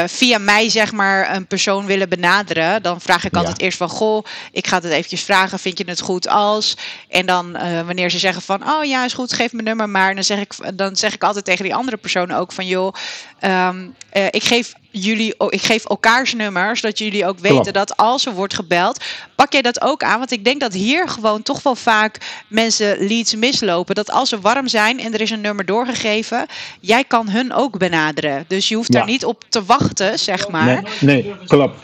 via 0.07 0.39
mij 0.39 0.69
zeg 0.69 0.93
maar 0.93 1.35
een 1.35 1.47
persoon 1.47 1.87
willen 1.87 2.09
benaderen, 2.09 2.83
dan 2.83 3.01
vraag 3.01 3.25
ik 3.25 3.33
Ja. 3.35 3.39
altijd 3.39 3.61
eerst 3.61 3.79
van, 3.79 3.89
goh, 3.89 4.25
ik 4.53 4.67
ga 4.67 4.77
het 4.77 4.85
eventjes 4.85 5.23
vragen, 5.23 5.59
vind 5.59 5.79
je 5.79 5.85
het 5.87 6.01
goed 6.01 6.29
als? 6.29 6.77
En 7.09 7.27
dan 7.27 7.57
eh, 7.57 7.87
wanneer 7.87 8.11
ze 8.11 8.19
zeggen 8.19 8.42
van, 8.42 8.69
oh 8.71 8.85
ja, 8.85 9.05
is 9.05 9.13
goed, 9.13 9.33
geef 9.33 9.53
mijn 9.53 9.65
nummer 9.65 9.88
maar, 9.88 10.15
dan 10.15 10.25
zeg 10.25 10.38
ik, 10.38 10.55
dan 10.75 10.96
zeg 10.96 11.15
ik 11.15 11.23
altijd 11.25 11.44
tegen 11.44 11.65
die 11.65 11.75
andere 11.75 11.96
persoon 11.96 12.33
ook 12.33 12.53
van, 12.53 12.67
joh, 12.67 12.94
ehm, 13.40 13.87
eh, 14.11 14.27
ik 14.31 14.44
geef 14.44 14.73
jullie, 14.91 15.35
oh, 15.39 15.47
ik 15.51 15.63
geef 15.63 15.85
elkaars 15.85 16.35
nummers, 16.35 16.81
zodat 16.81 16.99
jullie 16.99 17.27
ook 17.27 17.39
weten 17.39 17.57
Klopt. 17.61 17.75
dat 17.75 17.97
als 17.97 18.27
er 18.27 18.33
wordt 18.33 18.55
gebeld, 18.55 19.05
pak 19.35 19.53
jij 19.53 19.63
dat 19.63 19.81
ook 19.81 20.03
aan? 20.03 20.19
Want 20.19 20.33
ik 20.33 20.45
denk 20.45 20.61
dat 20.61 20.73
hier 20.73 21.09
gewoon 21.09 21.43
toch 21.43 21.63
wel 21.63 21.75
vaak 21.75 22.19
mensen 22.49 23.07
leads 23.07 23.35
mislopen. 23.35 23.95
Dat 23.95 24.11
als 24.11 24.29
ze 24.29 24.41
warm 24.41 24.69
zijn 24.69 25.01
en 25.01 25.15
er 25.15 25.21
is 25.21 25.31
een 25.31 25.41
nummer 25.41 25.65
doorgegeven, 25.65 26.47
jij 26.81 27.05
kan 27.05 27.29
hun 27.29 27.53
ook 27.53 27.79
benaderen. 27.79 28.45
Dus 28.49 28.69
je 28.69 28.75
hoeft 28.75 28.93
Ja. 28.93 28.99
daar 28.99 29.09
niet 29.09 29.25
op 29.25 29.45
te 29.49 29.65
wachten, 29.65 30.19
zeg 30.19 30.49
maar. 30.49 30.65
Nee, 30.67 30.83
nee, 31.01 31.35
klopt. 31.47 31.79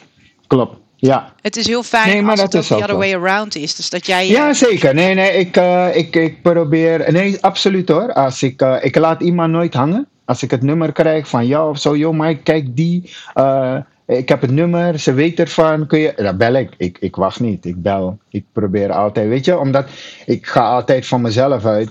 Klopt. 0.46 0.76
Ja. 0.96 1.32
Het 1.40 1.56
is 1.56 1.66
heel 1.66 1.82
fijn 1.82 2.08
Nee, 2.08 2.22
maar 2.22 2.30
als 2.30 2.40
dat 2.40 2.52
het 2.52 2.56
ook 2.56 2.60
is 2.62 2.68
the 2.68 2.82
other 2.92 2.96
way 2.96 3.14
around 3.14 3.54
is. 3.56 3.74
Dus 3.74 3.90
dat 3.90 4.06
jij... 4.06 4.28
Ja, 4.28 4.52
zeker. 4.52 4.94
Nee, 4.94 5.14
nee, 5.14 5.32
ik, 5.32 5.56
eh, 5.56 5.96
ik, 5.96 6.16
ik 6.16 6.42
probeer. 6.42 7.12
Nee, 7.12 7.38
absoluut 7.40 7.88
hoor. 7.88 8.12
Als 8.12 8.42
ik, 8.42 8.60
eh, 8.60 8.76
ik 8.80 8.96
laat 8.96 9.22
iemand 9.22 9.52
nooit 9.52 9.74
hangen. 9.74 10.08
Als 10.24 10.42
ik 10.42 10.50
het 10.50 10.62
nummer 10.62 10.92
krijg 10.92 11.28
van 11.28 11.46
jou 11.46 11.70
of 11.70 11.78
zo, 11.78 11.96
joh 11.96 12.18
Mike, 12.18 12.42
kijk 12.42 12.76
die. 12.76 13.10
Uh, 13.34 13.76
ik 14.06 14.28
heb 14.28 14.40
het 14.40 14.50
nummer, 14.50 14.98
ze 14.98 15.12
weet 15.12 15.38
ervan. 15.38 15.86
Kun 15.86 15.98
je, 15.98 16.12
dan 16.16 16.36
bel 16.36 16.54
ik. 16.54 16.74
ik. 16.76 16.98
Ik 17.00 17.16
wacht 17.16 17.40
niet. 17.40 17.64
Ik 17.64 17.82
bel. 17.82 18.18
Ik 18.28 18.44
probeer 18.52 18.92
altijd. 18.92 19.28
Weet 19.28 19.44
je, 19.44 19.58
omdat 19.58 19.86
ik 20.26 20.46
ga 20.46 20.68
altijd 20.68 21.06
van 21.06 21.20
mezelf 21.20 21.64
uit. 21.64 21.90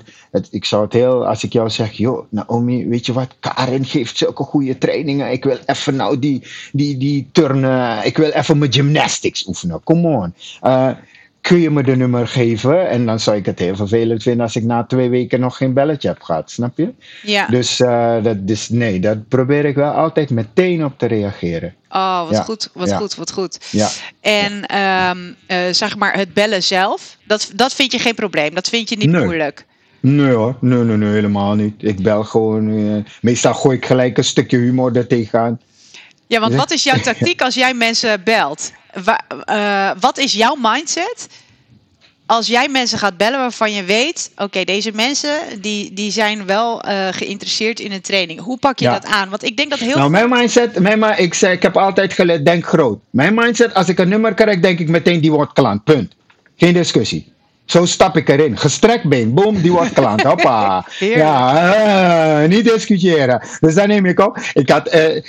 Ik 0.51 0.65
zou 0.65 0.84
het 0.84 0.93
heel, 0.93 1.27
als 1.27 1.43
ik 1.43 1.53
jou 1.53 1.69
zeg, 1.69 1.91
joh, 1.91 2.25
Naomi, 2.29 2.88
weet 2.88 3.05
je 3.05 3.13
wat? 3.13 3.36
Karin 3.39 3.86
geeft 3.86 4.17
zulke 4.17 4.43
goede 4.43 4.77
trainingen. 4.77 5.31
Ik 5.31 5.43
wil 5.43 5.57
even 5.65 5.95
nou 5.95 6.19
die, 6.19 6.43
die, 6.71 6.97
die 6.97 7.29
turnen. 7.31 8.05
Ik 8.05 8.17
wil 8.17 8.29
even 8.29 8.57
mijn 8.57 8.73
gymnastics 8.73 9.47
oefenen. 9.47 9.84
Come 9.84 10.07
on. 10.07 10.34
Uh, 10.63 10.89
kun 11.43 11.59
je 11.59 11.69
me 11.69 11.83
de 11.83 11.95
nummer 11.95 12.27
geven? 12.27 12.89
En 12.89 13.05
dan 13.05 13.19
zou 13.19 13.37
ik 13.37 13.45
het 13.45 13.59
heel 13.59 13.75
vervelend 13.75 14.23
vinden 14.23 14.41
als 14.41 14.55
ik 14.55 14.63
na 14.63 14.83
twee 14.83 15.09
weken 15.09 15.39
nog 15.39 15.57
geen 15.57 15.73
belletje 15.73 16.07
heb 16.07 16.21
gehad, 16.21 16.51
snap 16.51 16.77
je? 16.77 16.93
Ja. 17.23 17.47
Dus, 17.47 17.79
uh, 17.79 18.23
dat, 18.23 18.47
dus 18.47 18.69
nee, 18.69 18.99
daar 18.99 19.17
probeer 19.17 19.65
ik 19.65 19.75
wel 19.75 19.91
altijd 19.91 20.29
meteen 20.29 20.85
op 20.85 20.97
te 20.97 21.05
reageren. 21.05 21.75
Oh, 21.89 22.29
wat 22.29 22.39
goed, 22.39 22.69
wat 22.73 22.93
goed, 22.93 23.15
wat 23.15 23.31
goed. 23.31 23.57
Ja. 23.71 23.89
En 24.21 24.77
um, 25.09 25.35
uh, 25.47 25.57
zeg 25.71 25.97
maar 25.97 26.13
het 26.17 26.33
bellen 26.33 26.63
zelf, 26.63 27.17
dat, 27.27 27.51
dat 27.55 27.73
vind 27.73 27.91
je 27.91 27.99
geen 27.99 28.15
probleem, 28.15 28.53
dat 28.53 28.69
vind 28.69 28.89
je 28.89 28.95
niet 28.97 29.09
nee. 29.09 29.23
moeilijk. 29.23 29.65
Nee 29.99 30.31
hoor, 30.31 30.55
nee, 30.59 30.83
nee, 30.83 30.97
nee, 30.97 31.09
helemaal 31.09 31.55
niet. 31.55 31.83
Ik 31.83 32.03
bel 32.03 32.23
gewoon, 32.23 32.69
uh, 32.69 33.03
meestal 33.21 33.53
gooi 33.53 33.77
ik 33.77 33.85
gelijk 33.85 34.17
een 34.17 34.23
stukje 34.23 34.57
humor 34.57 34.95
er 34.95 35.07
tegenaan. 35.07 35.59
Ja, 36.28 36.39
want 36.39 36.55
wat 36.55 36.71
is 36.71 36.84
jouw 36.84 36.99
tactiek 37.09 37.41
als 37.41 37.55
jij 37.55 37.74
mensen 37.74 38.24
belt? 38.24 38.71
Uh, 39.45 39.91
wat 39.99 40.17
is 40.17 40.34
jouw 40.34 40.55
mindset 40.59 41.28
als 42.26 42.47
jij 42.47 42.67
mensen 42.67 42.97
gaat 42.97 43.17
bellen 43.17 43.39
waarvan 43.39 43.71
je 43.71 43.84
weet, 43.84 44.32
oké, 44.34 44.43
okay, 44.43 44.65
deze 44.65 44.91
mensen 44.93 45.39
die, 45.61 45.93
die 45.93 46.11
zijn 46.11 46.45
wel 46.45 46.86
uh, 46.86 47.07
geïnteresseerd 47.11 47.80
in 47.80 47.91
een 47.91 48.01
training. 48.01 48.39
Hoe 48.39 48.57
pak 48.57 48.80
je 48.80 48.86
ja. 48.86 48.91
dat 48.91 49.05
aan? 49.05 49.30
Want 49.30 49.43
ik 49.43 49.57
denk 49.57 49.69
dat 49.69 49.80
heel 49.80 49.97
Nou, 49.97 50.09
mijn 50.09 50.30
mindset, 50.30 50.80
mijn, 50.80 50.99
maar 50.99 51.19
ik, 51.19 51.34
zeg, 51.34 51.51
ik 51.51 51.61
heb 51.61 51.78
altijd 51.78 52.13
geleerd, 52.13 52.45
denk 52.45 52.65
groot. 52.65 52.99
Mijn 53.09 53.34
mindset, 53.34 53.74
als 53.74 53.89
ik 53.89 53.99
een 53.99 54.09
nummer 54.09 54.34
krijg, 54.34 54.59
denk 54.59 54.80
ik 54.80 54.89
meteen 54.89 55.21
die 55.21 55.32
wordt 55.32 55.53
klant. 55.53 55.84
Punt. 55.84 56.15
Geen 56.55 56.74
discussie. 56.74 57.32
Zo 57.66 57.86
stap 57.86 58.18
ik 58.18 58.30
erin. 58.30 58.57
Gestrekt 58.57 59.03
been. 59.03 59.34
Boom, 59.34 59.61
die 59.61 59.72
wordt 59.72 59.93
klant. 59.93 60.22
Hoppa. 60.32 60.86
ja, 60.99 62.43
uh, 62.43 62.49
niet 62.49 62.64
discussiëren. 62.64 63.41
Dus 63.59 63.76
dan 63.76 63.88
neem 63.88 64.05
ik 64.05 64.20
op. 64.20 64.38
Ik 64.53 64.70
had 64.70 64.95
uh, 64.95 65.22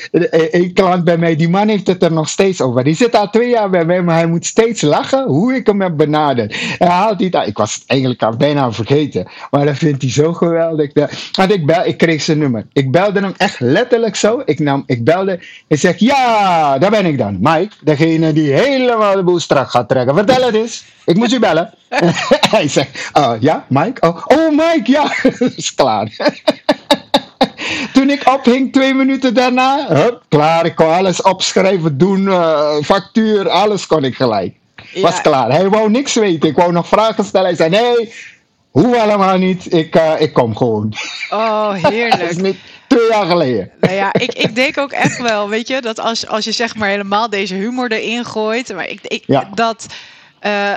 een 0.51 0.73
klant 0.73 1.05
bij 1.05 1.17
mij. 1.17 1.37
Die 1.37 1.49
man 1.49 1.69
heeft 1.69 1.87
het 1.87 2.03
er 2.03 2.13
nog 2.13 2.29
steeds 2.29 2.61
over. 2.61 2.85
Die 2.85 2.95
zit 2.95 3.17
al 3.17 3.31
twee 3.31 3.49
jaar 3.49 3.71
bij 3.71 3.85
mij. 3.85 4.03
Maar 4.03 4.17
hij 4.17 4.27
moet 4.27 4.47
steeds 4.47 4.83
lachen 4.83 5.25
hoe 5.27 5.55
ik 5.55 5.67
hem 5.67 5.81
heb 5.81 5.97
benaderd. 5.97 6.57
Hij 6.79 6.89
haalt 6.89 7.19
niet 7.19 7.35
Ik 7.35 7.57
was 7.57 7.75
het 7.75 7.83
eigenlijk 7.87 8.23
al 8.23 8.37
bijna 8.37 8.73
vergeten. 8.73 9.29
Maar 9.51 9.65
dat 9.65 9.77
vindt 9.77 10.03
hij 10.03 10.11
zo 10.11 10.33
geweldig. 10.33 10.91
Want 11.33 11.53
ik, 11.53 11.67
bel, 11.67 11.85
ik 11.85 11.97
kreeg 11.97 12.23
zijn 12.23 12.39
nummer. 12.39 12.67
Ik 12.73 12.91
belde 12.91 13.21
hem 13.21 13.35
echt 13.37 13.61
letterlijk 13.61 14.17
zo. 14.17 14.43
Ik, 14.45 14.59
nam, 14.59 14.83
ik 14.87 15.05
belde. 15.05 15.41
Ik 15.67 15.79
zeg 15.79 15.99
ja, 15.99 16.79
daar 16.79 16.91
ben 16.91 17.07
ik 17.07 17.19
dan. 17.19 17.39
Mike, 17.41 17.75
degene 17.83 18.33
die 18.33 18.53
helemaal 18.53 19.15
de 19.15 19.23
boel 19.23 19.41
strak 19.41 19.71
gaat 19.71 19.89
trekken. 19.89 20.15
Vertel 20.15 20.47
het 20.47 20.55
eens. 20.55 20.85
Ik 21.05 21.17
moet 21.17 21.33
u 21.33 21.39
bellen. 21.39 21.75
Hij 22.57 22.69
zegt, 22.69 23.11
uh, 23.19 23.33
ja, 23.41 23.65
Mike? 23.69 24.07
Oh, 24.07 24.23
oh 24.25 24.51
Mike, 24.51 24.91
ja. 24.91 25.13
is 25.57 25.75
klaar. 25.75 26.09
Toen 27.93 28.11
ik 28.11 28.29
ophing, 28.29 28.73
twee 28.73 28.95
minuten 28.95 29.35
daarna, 29.35 29.87
hup, 29.89 30.23
klaar. 30.29 30.67
Ik 30.67 30.75
kon 30.75 30.93
alles 30.93 31.23
opschrijven, 31.23 31.99
doen, 31.99 32.23
uh, 32.23 32.77
factuur, 32.83 33.49
alles 33.49 33.87
kon 33.87 34.05
ik 34.05 34.15
gelijk. 34.15 34.55
Ja. 34.93 35.01
Was 35.01 35.21
klaar. 35.21 35.51
Hij 35.51 35.69
wou 35.69 35.91
niks 35.91 36.15
weten. 36.15 36.49
Ik 36.49 36.57
wou 36.57 36.73
nog 36.73 36.89
vragen 36.89 37.25
stellen. 37.25 37.47
Hij 37.47 37.57
zei, 37.57 37.71
nee, 37.71 38.13
hoe 38.71 39.01
allemaal 39.01 39.39
niet. 39.39 39.73
Ik, 39.73 39.97
uh, 39.97 40.21
ik 40.21 40.33
kom 40.33 40.57
gewoon. 40.57 40.93
Oh, 41.31 41.73
heerlijk. 41.73 42.21
Dat 42.21 42.31
is 42.31 42.37
niet 42.37 42.57
twee 42.87 43.09
jaar 43.09 43.27
geleden. 43.27 43.71
Nou 43.81 43.95
ja, 43.95 44.13
ik, 44.13 44.33
ik 44.35 44.55
denk 44.55 44.79
ook 44.79 44.93
echt 44.93 45.19
wel, 45.19 45.49
weet 45.49 45.69
je, 45.69 45.81
dat 45.81 46.01
als, 46.01 46.29
als 46.29 46.45
je 46.45 46.53
zeg 46.53 46.75
maar 46.75 46.89
helemaal 46.89 47.31
deze 47.31 47.55
humor 47.55 47.93
erin 47.93 48.25
gooit, 48.25 48.75
maar 48.75 48.89
ik, 48.89 48.99
ik 49.03 49.23
ja. 49.27 49.51
dat 49.55 49.87
uh, 50.43 50.73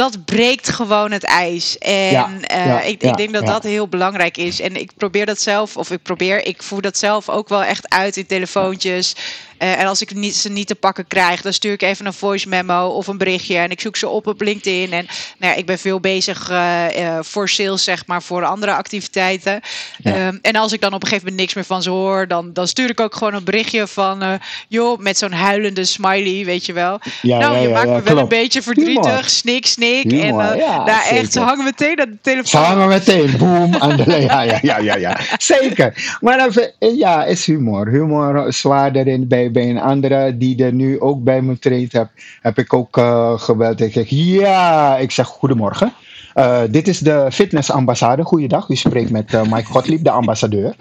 dat 0.00 0.24
breekt 0.24 0.68
gewoon 0.68 1.10
het 1.10 1.24
ijs. 1.24 1.78
En 1.78 2.10
ja, 2.10 2.28
uh, 2.28 2.66
ja, 2.66 2.80
ik, 2.80 3.02
ik, 3.02 3.16
denk 3.16 3.32
dat 3.32 3.46
dat 3.46 3.62
heel 3.62 3.88
belangrijk 3.88 4.36
is. 4.36 4.60
En 4.60 4.76
ik 4.76 4.90
probeer 4.96 5.26
dat 5.26 5.40
zelf, 5.40 5.76
of 5.76 5.90
ik 5.90 6.02
probeer, 6.02 6.46
ik 6.46 6.62
voer 6.62 6.82
dat 6.82 6.98
zelf 6.98 7.28
ook 7.28 7.48
wel 7.48 7.62
echt 7.64 7.88
uit 7.88 8.16
in 8.16 8.26
telefoontjes. 8.26 9.14
Uh, 9.62 9.80
en 9.80 9.86
als 9.86 10.02
ik 10.02 10.14
niet, 10.14 10.36
ze 10.36 10.48
niet 10.50 10.66
te 10.66 10.74
pakken 10.74 11.06
krijg, 11.06 11.42
dan 11.42 11.52
stuur 11.52 11.72
ik 11.72 11.82
even 11.82 12.06
een 12.06 12.12
voice 12.12 12.48
memo 12.48 12.86
of 12.86 13.06
een 13.06 13.18
berichtje. 13.18 13.56
En 13.56 13.70
ik 13.70 13.80
zoek 13.80 13.96
ze 13.96 14.08
op 14.08 14.26
op 14.26 14.40
LinkedIn. 14.40 14.92
En 14.92 15.06
nou 15.38 15.52
ja, 15.52 15.58
ik 15.58 15.66
ben 15.66 15.78
veel 15.78 16.00
bezig 16.00 16.50
uh, 16.50 16.84
uh, 16.98 17.18
voor 17.20 17.48
sales, 17.48 17.84
zeg 17.84 18.06
maar, 18.06 18.22
voor 18.22 18.44
andere 18.44 18.72
activiteiten. 18.72 19.60
Ja. 19.98 20.26
Um, 20.26 20.38
en 20.42 20.56
als 20.56 20.72
ik 20.72 20.80
dan 20.80 20.92
op 20.92 21.02
een 21.02 21.08
gegeven 21.08 21.24
moment 21.24 21.40
niks 21.42 21.54
meer 21.54 21.64
van 21.64 21.82
ze 21.82 21.90
hoor, 21.90 22.28
dan, 22.28 22.52
dan 22.52 22.68
stuur 22.68 22.90
ik 22.90 23.00
ook 23.00 23.14
gewoon 23.14 23.34
een 23.34 23.44
berichtje 23.44 23.86
van, 23.86 24.40
joh, 24.68 24.98
met 24.98 25.18
zo'n 25.18 25.32
huilende 25.32 25.84
smiley, 25.84 26.44
weet 26.44 26.66
je 26.66 26.72
wel. 26.72 26.98
Ja, 27.22 27.38
nou, 27.38 27.58
je 27.58 27.68
maakt 27.68 27.86
me 27.86 27.92
wel 27.92 28.02
klopt. 28.02 28.20
een 28.20 28.28
beetje 28.28 28.62
verdrietig, 28.62 29.30
snik, 29.30 29.66
snik. 29.66 30.12
En 30.12 30.34
ja, 30.56 30.84
daar 30.84 31.00
echt, 31.00 31.08
zeker. 31.08 31.30
ze 31.30 31.40
hangen 31.40 31.64
meteen 31.64 32.00
aan 32.00 32.08
de 32.10 32.12
Ze 32.12 32.18
telefoon. 32.22 32.62
hangen 32.62 32.88
meteen, 32.88 33.36
boom, 33.38 33.74
aan 33.76 33.96
de 33.96 34.20
ja, 34.28 34.42
ja, 34.42 34.58
ja, 34.62 34.78
ja, 34.78 34.96
ja. 34.96 35.18
Zeker. 35.38 36.16
Maar 36.20 36.38
dan, 36.38 36.68
ja, 36.96 37.24
is 37.24 37.46
humor. 37.46 37.88
Humor 37.88 38.52
zwaarder 38.52 39.06
in, 39.06 39.28
bij, 39.28 39.49
bij 39.52 39.70
een 39.70 39.80
andere 39.80 40.36
die 40.36 40.64
er 40.64 40.72
nu 40.72 41.00
ook 41.00 41.24
bij 41.24 41.42
me 41.42 41.58
treedt, 41.58 41.92
heb, 41.92 42.10
heb 42.40 42.58
ik 42.58 42.72
ook 42.72 42.96
uh, 42.96 43.38
gebeld. 43.38 43.80
Ik 43.80 43.92
zeg, 43.92 44.08
ja, 44.08 44.96
ik 44.96 45.10
zeg 45.10 45.26
goedemorgen. 45.26 45.92
Uh, 46.34 46.60
dit 46.70 46.88
is 46.88 46.98
de 46.98 47.28
fitnessambassade. 47.32 48.24
Goeiedag, 48.24 48.68
u 48.68 48.76
spreekt 48.76 49.10
met 49.10 49.32
uh, 49.32 49.42
Mike 49.42 49.64
Gottlieb, 49.64 50.04
de 50.04 50.10
ambassadeur. 50.10 50.74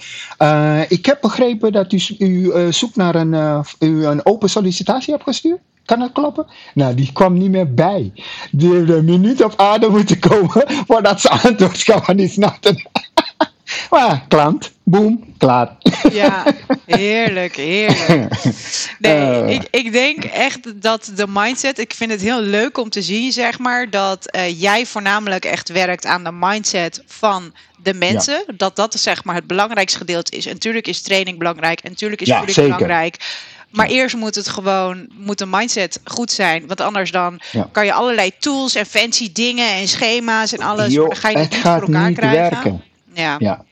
Ik 0.87 1.05
heb 1.05 1.17
begrepen 1.21 1.71
dat 1.71 1.91
u, 1.93 1.99
u 2.17 2.51
zoekt 2.73 2.95
naar 2.95 3.15
een, 3.15 3.63
u 3.79 4.05
een 4.05 4.25
open 4.25 4.49
sollicitatie 4.49 5.13
hebt 5.13 5.25
gestuurd. 5.25 5.59
Kan 5.89 5.99
dat 5.99 6.11
kloppen? 6.11 6.45
Nou, 6.73 6.95
die 6.95 7.11
kwam 7.13 7.37
niet 7.37 7.51
meer 7.51 7.73
bij. 7.73 8.11
Die 8.51 8.73
heeft 8.73 8.89
een 8.89 9.05
minuut 9.05 9.43
op 9.43 9.53
adem 9.57 9.91
moeten 9.91 10.19
komen 10.19 10.63
voordat 10.87 11.21
ze 11.21 11.29
antwoord 11.29 11.83
kwam. 11.83 12.17
Die 12.17 12.27
snapte. 12.27 12.85
maar 13.91 14.25
klant, 14.27 14.71
boom, 14.89 15.33
klaar. 15.37 15.75
Ja, 16.11 16.45
heerlijk, 16.85 17.55
heerlijk. 17.55 18.33
Nee, 18.99 19.43
uh, 19.43 19.49
ik, 19.49 19.67
ik 19.71 19.91
denk 19.91 20.23
echt 20.23 20.81
dat 20.81 21.11
de 21.15 21.25
mindset, 21.29 21.79
ik 21.79 21.93
vind 21.93 22.11
het 22.11 22.21
heel 22.21 22.41
leuk 22.41 22.77
om 22.77 22.89
te 22.89 23.01
zien, 23.01 23.31
zeg 23.31 23.59
maar, 23.59 23.89
dat 23.89 24.35
uh, 24.35 24.61
jij 24.61 24.85
voornamelijk 24.85 25.45
echt 25.45 25.69
werkt 25.69 26.05
aan 26.05 26.23
de 26.23 26.31
mindset 26.31 27.03
van 27.05 27.53
de 27.81 27.93
mensen. 27.93 28.43
Ja. 28.47 28.53
Dat 28.57 28.75
dat 28.75 28.93
zeg 28.93 29.23
maar 29.23 29.35
het 29.35 29.47
belangrijkste 29.47 29.97
gedeelte 29.97 30.37
is. 30.37 30.45
En 30.45 30.53
natuurlijk 30.53 30.87
is 30.87 31.01
training 31.01 31.37
belangrijk 31.37 31.79
en 31.79 31.89
natuurlijk 31.89 32.21
is 32.21 32.27
ja, 32.27 32.37
voeding 32.37 32.61
belangrijk. 32.61 33.17
Maar 33.69 33.87
eerst 33.87 34.15
moet 34.15 34.35
het 34.35 34.47
gewoon, 34.47 35.09
moet 35.13 35.37
de 35.37 35.45
mindset 35.45 35.99
goed 36.03 36.31
zijn. 36.31 36.67
Want 36.67 36.81
anders 36.81 37.11
dan 37.11 37.39
ja. 37.51 37.69
kan 37.71 37.85
je 37.85 37.93
allerlei 37.93 38.31
tools 38.39 38.75
en 38.75 38.85
fancy 38.85 39.31
dingen 39.31 39.73
en 39.73 39.87
schema's 39.87 40.53
en 40.53 40.61
alles. 40.61 40.93
Dan 40.93 41.15
ga 41.15 41.29
je 41.29 41.37
het, 41.37 41.45
het 41.45 41.53
niet 41.53 41.63
gaat 41.63 41.79
voor 41.79 41.87
elkaar 41.87 42.07
niet 42.07 42.17
krijgen. 42.17 42.49
werken. 42.49 42.83
Ja. 43.13 43.35
ja. 43.39 43.63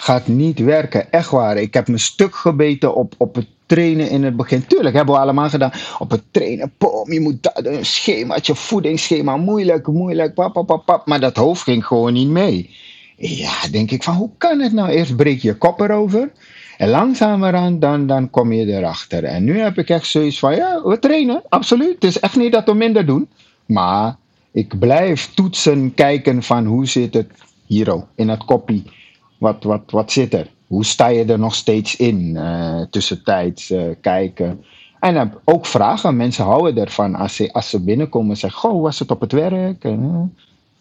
Gaat 0.00 0.26
niet 0.26 0.58
werken, 0.58 1.12
echt 1.12 1.30
waar. 1.30 1.56
Ik 1.56 1.74
heb 1.74 1.88
me 1.88 1.98
stuk 1.98 2.34
gebeten 2.34 2.94
op, 2.94 3.14
op 3.16 3.34
het 3.34 3.46
trainen 3.66 4.10
in 4.10 4.24
het 4.24 4.36
begin. 4.36 4.66
Tuurlijk 4.66 4.96
hebben 4.96 5.14
we 5.14 5.20
allemaal 5.20 5.48
gedaan. 5.48 5.72
Op 5.98 6.10
het 6.10 6.22
trainen, 6.30 6.72
pom, 6.78 7.12
je 7.12 7.20
moet 7.20 7.42
dat, 7.42 7.66
een 7.66 7.86
schemaatje, 7.86 8.54
voedingsschema, 8.54 9.36
moeilijk, 9.36 9.86
moeilijk, 9.86 10.34
pap, 10.34 10.66
pap, 10.66 10.82
pap. 10.84 11.06
Maar 11.06 11.20
dat 11.20 11.36
hoofd 11.36 11.62
ging 11.62 11.86
gewoon 11.86 12.12
niet 12.12 12.28
mee. 12.28 12.70
Ja, 13.16 13.52
denk 13.70 13.90
ik 13.90 14.02
van, 14.02 14.14
hoe 14.14 14.30
kan 14.38 14.60
het 14.60 14.72
nou? 14.72 14.88
Eerst 14.88 15.16
breek 15.16 15.42
je 15.42 15.54
kop 15.54 15.80
erover. 15.80 16.32
En 16.76 16.88
langzamerhand 16.88 17.80
dan, 17.80 18.06
dan 18.06 18.30
kom 18.30 18.52
je 18.52 18.66
erachter. 18.66 19.24
En 19.24 19.44
nu 19.44 19.58
heb 19.58 19.78
ik 19.78 19.88
echt 19.88 20.06
zoiets 20.06 20.38
van, 20.38 20.54
ja, 20.54 20.82
we 20.82 20.98
trainen, 20.98 21.42
absoluut. 21.48 21.94
Het 21.94 22.04
is 22.04 22.20
echt 22.20 22.36
niet 22.36 22.52
dat 22.52 22.64
we 22.64 22.74
minder 22.74 23.06
doen. 23.06 23.28
Maar 23.66 24.16
ik 24.50 24.78
blijf 24.78 25.30
toetsen, 25.34 25.94
kijken 25.94 26.42
van 26.42 26.66
hoe 26.66 26.86
zit 26.86 27.14
het 27.14 27.30
hier 27.66 28.04
in 28.14 28.28
het 28.28 28.44
koppie. 28.44 28.98
Wat, 29.40 29.64
wat, 29.64 29.82
wat 29.90 30.12
zit 30.12 30.34
er? 30.34 30.50
Hoe 30.66 30.84
sta 30.84 31.06
je 31.06 31.24
er 31.24 31.38
nog 31.38 31.54
steeds 31.54 31.96
in? 31.96 32.34
Uh, 32.34 32.80
tussentijds 32.90 33.70
uh, 33.70 33.82
kijken. 34.00 34.64
En 35.00 35.14
uh, 35.14 35.22
ook 35.44 35.66
vragen. 35.66 36.16
Mensen 36.16 36.44
houden 36.44 36.84
ervan 36.84 37.14
als 37.14 37.36
ze, 37.36 37.52
als 37.52 37.70
ze 37.70 37.84
binnenkomen 37.84 38.30
en 38.30 38.36
zeggen: 38.36 38.60
Goh, 38.60 38.82
was 38.82 38.98
het 38.98 39.10
op 39.10 39.20
het 39.20 39.32
werk? 39.32 39.84
En, 39.84 40.34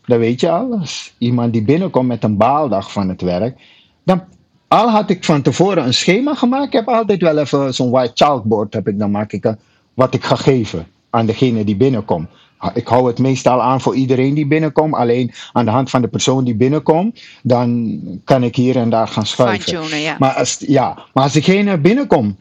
dan 0.05 0.19
weet 0.19 0.39
je 0.39 0.49
alles. 0.49 1.13
Iemand 1.17 1.53
die 1.53 1.63
binnenkomt 1.63 2.07
met 2.07 2.23
een 2.23 2.37
baaldag 2.37 2.91
van 2.91 3.09
het 3.09 3.21
werk. 3.21 3.59
Dan, 4.03 4.23
al 4.67 4.89
had 4.89 5.09
ik 5.09 5.23
van 5.23 5.41
tevoren 5.41 5.85
een 5.85 5.93
schema 5.93 6.33
gemaakt. 6.33 6.65
Ik 6.65 6.73
heb 6.73 6.87
altijd 6.87 7.21
wel 7.21 7.37
even 7.37 7.73
zo'n 7.73 7.91
white 7.91 8.11
chalkboard. 8.13 8.73
Heb 8.73 8.87
ik, 8.87 8.99
dan 8.99 9.11
maak 9.11 9.31
ik 9.31 9.55
wat 9.93 10.13
ik 10.13 10.23
ga 10.23 10.35
geven 10.35 10.87
aan 11.09 11.25
degene 11.25 11.63
die 11.63 11.77
binnenkomt. 11.77 12.29
Ik 12.73 12.87
hou 12.87 13.07
het 13.07 13.19
meestal 13.19 13.61
aan 13.61 13.81
voor 13.81 13.95
iedereen 13.95 14.33
die 14.33 14.47
binnenkomt. 14.47 14.93
Alleen 14.93 15.31
aan 15.53 15.65
de 15.65 15.71
hand 15.71 15.89
van 15.89 16.01
de 16.01 16.07
persoon 16.07 16.43
die 16.43 16.55
binnenkomt, 16.55 17.21
dan 17.43 17.99
kan 18.23 18.43
ik 18.43 18.55
hier 18.55 18.75
en 18.75 18.89
daar 18.89 19.07
gaan 19.07 19.25
schuiven. 19.25 19.99
Ja. 19.99 20.15
Maar, 20.19 20.33
als, 20.33 20.57
ja, 20.67 21.05
maar 21.13 21.23
als 21.23 21.33
degene 21.33 21.77
binnenkomt 21.77 22.35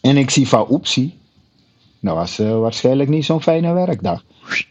en 0.00 0.16
ik 0.16 0.30
zie 0.30 0.48
van 0.48 0.66
oepsie, 0.70 1.18
dat 2.00 2.14
was 2.14 2.40
uh, 2.40 2.58
waarschijnlijk 2.58 3.08
niet 3.08 3.24
zo'n 3.24 3.42
fijne 3.42 3.72
werkdag. 3.72 4.22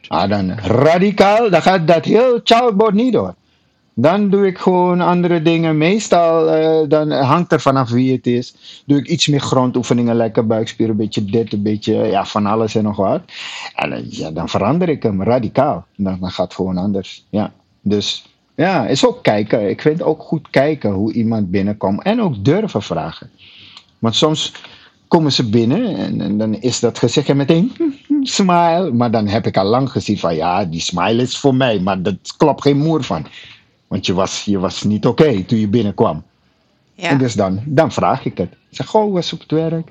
Ah, 0.07 0.29
dan 0.29 0.51
radicaal, 0.59 1.49
dan 1.49 1.61
gaat 1.61 1.87
dat 1.87 2.05
heel 2.05 2.39
chalkboard 2.43 2.93
niet 2.93 3.13
door. 3.13 3.35
Dan 4.01 4.29
doe 4.29 4.47
ik 4.47 4.57
gewoon 4.57 5.01
andere 5.01 5.41
dingen. 5.41 5.77
Meestal 5.77 6.57
uh, 6.57 6.89
dan 6.89 7.11
hangt 7.11 7.51
er 7.51 7.59
vanaf 7.59 7.89
wie 7.89 8.11
het 8.11 8.27
is. 8.27 8.55
Doe 8.85 8.97
ik 8.97 9.07
iets 9.07 9.27
meer 9.27 9.39
grondoefeningen, 9.39 10.15
lekker 10.15 10.47
buikspieren, 10.47 10.95
een 10.95 11.01
beetje 11.01 11.25
dit, 11.25 11.53
een 11.53 11.63
beetje 11.63 11.93
ja, 11.93 12.25
van 12.25 12.45
alles 12.45 12.75
en 12.75 12.83
nog 12.83 12.95
wat. 12.95 13.21
En 13.75 14.05
ja, 14.09 14.31
dan 14.31 14.49
verander 14.49 14.89
ik 14.89 15.03
hem 15.03 15.23
radicaal. 15.23 15.85
Dan, 15.95 16.17
gaat 16.21 16.45
het 16.45 16.53
gewoon 16.53 16.77
anders. 16.77 17.25
Ja. 17.29 17.51
Dus 17.81 18.25
ja, 18.55 18.87
is 18.87 19.05
ook 19.05 19.23
kijken. 19.23 19.69
Ik 19.69 19.81
vind 19.81 20.01
ook 20.01 20.21
goed 20.21 20.49
kijken 20.49 20.91
hoe 20.91 21.13
iemand 21.13 21.51
binnenkomt. 21.51 22.03
En 22.03 22.21
ook 22.21 22.45
durven 22.45 22.81
vragen. 22.81 23.29
Want 23.99 24.15
soms 24.15 24.53
komen 25.07 25.31
ze 25.31 25.49
binnen 25.49 25.95
en, 26.19 26.37
dan 26.37 26.53
is 26.53 26.79
dat 26.79 26.99
gezegd 26.99 27.29
en 27.29 27.37
meteen 27.37 27.71
smile. 28.21 28.91
Maar 28.91 29.11
dan 29.11 29.27
heb 29.27 29.45
ik 29.45 29.57
al 29.57 29.65
lang 29.65 29.91
gezien 29.91 30.17
van 30.17 30.35
ja, 30.35 30.65
die 30.65 30.81
smile 30.81 31.21
is 31.21 31.37
voor 31.37 31.55
mij. 31.55 31.79
Maar 31.79 32.01
dat 32.01 32.33
klopt 32.37 32.61
geen 32.61 32.77
moer 32.77 33.03
van. 33.03 33.25
Want 33.89 34.05
je 34.05 34.13
was, 34.13 34.43
je 34.45 34.59
was 34.59 34.83
niet 34.83 35.05
oké 35.05 35.43
toen 35.43 35.59
je 35.59 35.67
binnenkwam. 35.67 36.23
Ja. 36.93 37.09
En 37.09 37.17
dus 37.17 37.33
dan, 37.33 37.61
dan 37.65 37.91
vraag 37.91 38.25
ik 38.25 38.37
het. 38.37 38.51
Ik 38.51 38.75
zeg, 38.75 38.87
goh, 38.87 39.13
was 39.13 39.33
op 39.33 39.39
het 39.39 39.51
werk? 39.51 39.89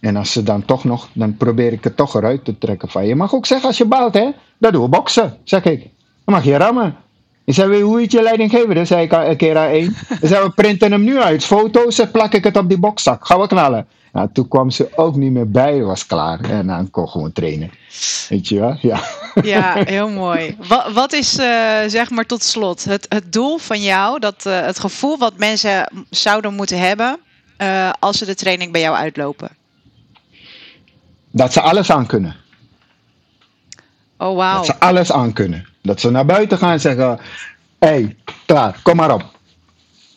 En 0.00 0.16
als 0.16 0.32
ze 0.32 0.42
dan 0.42 0.64
toch 0.64 0.84
nog, 0.84 1.08
dan 1.12 1.36
probeer 1.36 1.72
ik 1.72 1.84
het 1.84 1.96
toch 1.96 2.14
eruit 2.14 2.44
te 2.44 2.58
trekken 2.58 2.88
van 2.88 3.06
je. 3.06 3.14
mag 3.14 3.34
ook 3.34 3.46
zeggen 3.46 3.68
als 3.68 3.78
je 3.78 3.84
baalt, 3.84 4.14
hè. 4.14 4.30
Dat 4.58 4.72
doen 4.72 4.82
we 4.82 4.88
boksen, 4.88 5.36
zeg 5.44 5.64
ik. 5.64 5.80
Dan 6.24 6.34
mag 6.34 6.44
je 6.44 6.56
rammen. 6.56 6.96
Ik 7.44 7.54
zei, 7.54 7.82
hoe 7.82 7.98
heet 7.98 8.12
je 8.12 8.22
leidinggever? 8.22 8.74
Dan 8.74 8.86
zei 8.86 9.02
ik 9.02 9.12
een 9.12 9.36
keer 9.36 9.58
aan 9.58 9.68
één. 9.68 9.96
Dan 10.20 10.28
zei, 10.28 10.44
we 10.44 10.50
printen 10.50 10.92
hem 10.92 11.04
nu 11.04 11.20
uit. 11.20 11.44
Foto's, 11.44 11.98
en 11.98 12.10
plak 12.10 12.32
ik 12.32 12.44
het 12.44 12.56
op 12.56 12.68
die 12.68 12.78
bokzak. 12.78 13.26
Gaan 13.26 13.40
we 13.40 13.46
knallen. 13.46 13.86
Nou, 14.14 14.28
toen 14.32 14.48
kwam 14.48 14.70
ze 14.70 14.90
ook 14.96 15.16
niet 15.16 15.32
meer 15.32 15.50
bij, 15.50 15.82
was 15.82 16.06
klaar. 16.06 16.40
En 16.40 16.66
dan 16.66 16.90
kon 16.90 17.08
gewoon 17.08 17.32
trainen. 17.32 17.70
Weet 18.28 18.48
je 18.48 18.60
wel? 18.60 18.76
Ja, 18.80 19.00
ja 19.42 19.74
heel 19.94 20.08
mooi. 20.08 20.56
Wat, 20.68 20.92
wat 20.92 21.12
is, 21.12 21.38
uh, 21.38 21.78
zeg 21.86 22.10
maar 22.10 22.26
tot 22.26 22.42
slot, 22.42 22.84
het, 22.84 23.06
het 23.08 23.32
doel 23.32 23.58
van 23.58 23.82
jou, 23.82 24.18
dat, 24.18 24.46
uh, 24.46 24.60
het 24.60 24.78
gevoel 24.78 25.18
wat 25.18 25.38
mensen 25.38 25.90
zouden 26.10 26.54
moeten 26.54 26.78
hebben 26.78 27.18
uh, 27.58 27.90
als 28.00 28.18
ze 28.18 28.24
de 28.24 28.34
training 28.34 28.72
bij 28.72 28.80
jou 28.80 28.96
uitlopen? 28.96 29.48
Dat 31.30 31.52
ze 31.52 31.60
alles 31.60 31.90
aan 31.90 32.06
kunnen. 32.06 32.36
Oh, 34.18 34.28
wow. 34.28 34.54
Dat 34.54 34.66
ze 34.66 34.78
alles 34.78 35.12
aan 35.12 35.32
kunnen. 35.32 35.66
Dat 35.82 36.00
ze 36.00 36.10
naar 36.10 36.26
buiten 36.26 36.58
gaan 36.58 36.72
en 36.72 36.80
zeggen: 36.80 37.18
Hé, 37.78 37.88
hey, 37.88 38.16
klaar, 38.46 38.80
kom 38.82 38.96
maar 38.96 39.14
op. 39.14 39.24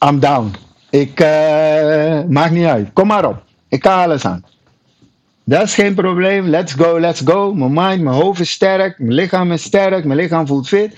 I'm 0.05 0.19
down. 0.19 0.55
Ik 0.89 1.19
maakt 2.29 2.51
niet 2.51 2.65
uit. 2.65 2.93
Kom 2.93 3.07
maar 3.07 3.25
op. 3.25 3.45
Ik 3.67 3.79
kan 3.79 3.93
alles 3.93 4.25
aan. 4.25 4.45
Dat 5.43 5.63
is 5.63 5.73
geen 5.73 5.95
probleem. 5.95 6.47
Let's 6.47 6.73
go, 6.73 6.99
let's 6.99 7.21
go. 7.25 7.53
Mijn 7.53 7.73
mind, 7.73 8.01
mijn 8.01 8.15
hoofd 8.15 8.39
is 8.39 8.51
sterk. 8.51 8.99
Mijn 8.99 9.13
lichaam 9.13 9.51
is 9.51 9.63
sterk. 9.63 10.05
Mijn 10.05 10.19
lichaam 10.19 10.47
voelt 10.47 10.67
fit. 10.67 10.95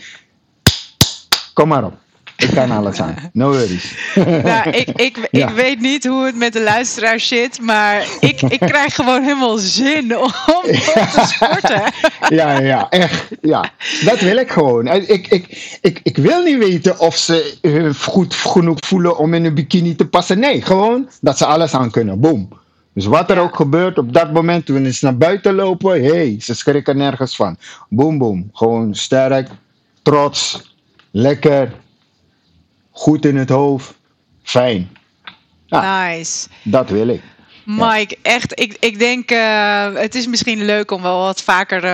Kom 1.53 1.67
maar 1.67 1.83
op. 1.83 1.93
Ik 2.39 2.49
kan 2.53 2.71
alles 2.71 3.01
aan. 3.01 3.15
No 3.33 3.51
worries. 3.51 3.95
Nou, 4.43 4.69
ik, 4.69 4.89
ik, 4.89 5.17
ik 5.43 5.49
weet 5.49 5.79
niet 5.79 6.05
hoe 6.07 6.25
het 6.25 6.35
met 6.35 6.53
de 6.53 6.63
luisteraar 6.63 7.19
zit, 7.19 7.61
maar 7.61 8.05
ik, 8.19 8.41
ik 8.41 8.59
krijg 8.59 8.95
gewoon 8.95 9.23
helemaal 9.23 9.57
zin 9.57 10.17
om, 10.17 10.31
te 10.61 11.25
sporten. 11.33 11.81
Ja, 12.29 12.59
ja, 12.59 12.89
echt. 12.89 13.27
Ja. 13.41 13.71
Dat 14.05 14.19
wil 14.19 14.37
ik 14.37 14.51
gewoon. 14.51 14.87
Ik, 14.87 15.27
ik, 15.27 15.77
ik, 15.81 15.99
ik 16.03 16.17
wil 16.17 16.43
niet 16.43 16.57
weten 16.57 16.99
of 16.99 17.15
ze 17.15 17.93
goed 17.99 18.33
genoeg 18.33 18.77
voelen 18.79 19.17
om 19.17 19.33
in 19.33 19.45
een 19.45 19.53
bikini 19.53 19.95
te 19.95 20.07
passen. 20.07 20.39
Nee, 20.39 20.61
gewoon 20.61 21.09
dat 21.21 21.37
ze 21.37 21.45
alles 21.45 21.73
aan 21.73 21.91
kunnen. 21.91 22.19
Boom. 22.19 22.49
Dus 22.93 23.05
wat 23.05 23.29
er 23.29 23.39
ook 23.39 23.55
gebeurt 23.55 23.97
op 23.97 24.13
dat 24.13 24.33
moment, 24.33 24.65
toen 24.65 24.93
ze 24.93 25.05
naar 25.05 25.17
buiten 25.17 25.55
lopen, 25.55 26.01
hé, 26.01 26.09
hey, 26.09 26.35
ze 26.39 26.55
schrikken 26.55 26.97
nergens 26.97 27.35
van. 27.35 27.57
Boom, 27.89 28.17
boom. 28.17 28.49
Gewoon 28.53 28.95
sterk, 28.95 29.49
trots, 30.01 30.73
lekker, 31.11 31.71
goed 32.99 33.25
in 33.25 33.35
het 33.37 33.49
hoofd, 33.49 33.93
fijn. 34.43 34.89
nice. 35.69 36.47
Dat 36.63 36.89
wil 36.89 37.07
ik. 37.07 37.21
Mike, 37.71 38.17
echt, 38.21 38.59
ik, 38.59 38.77
ik 38.79 38.99
denk, 38.99 39.31
uh, 39.31 39.93
het 39.93 40.15
is 40.15 40.27
misschien 40.27 40.65
leuk 40.65 40.91
om 40.91 41.01
wel 41.01 41.19
wat 41.19 41.41
vaker, 41.41 41.83
uh, 41.83 41.91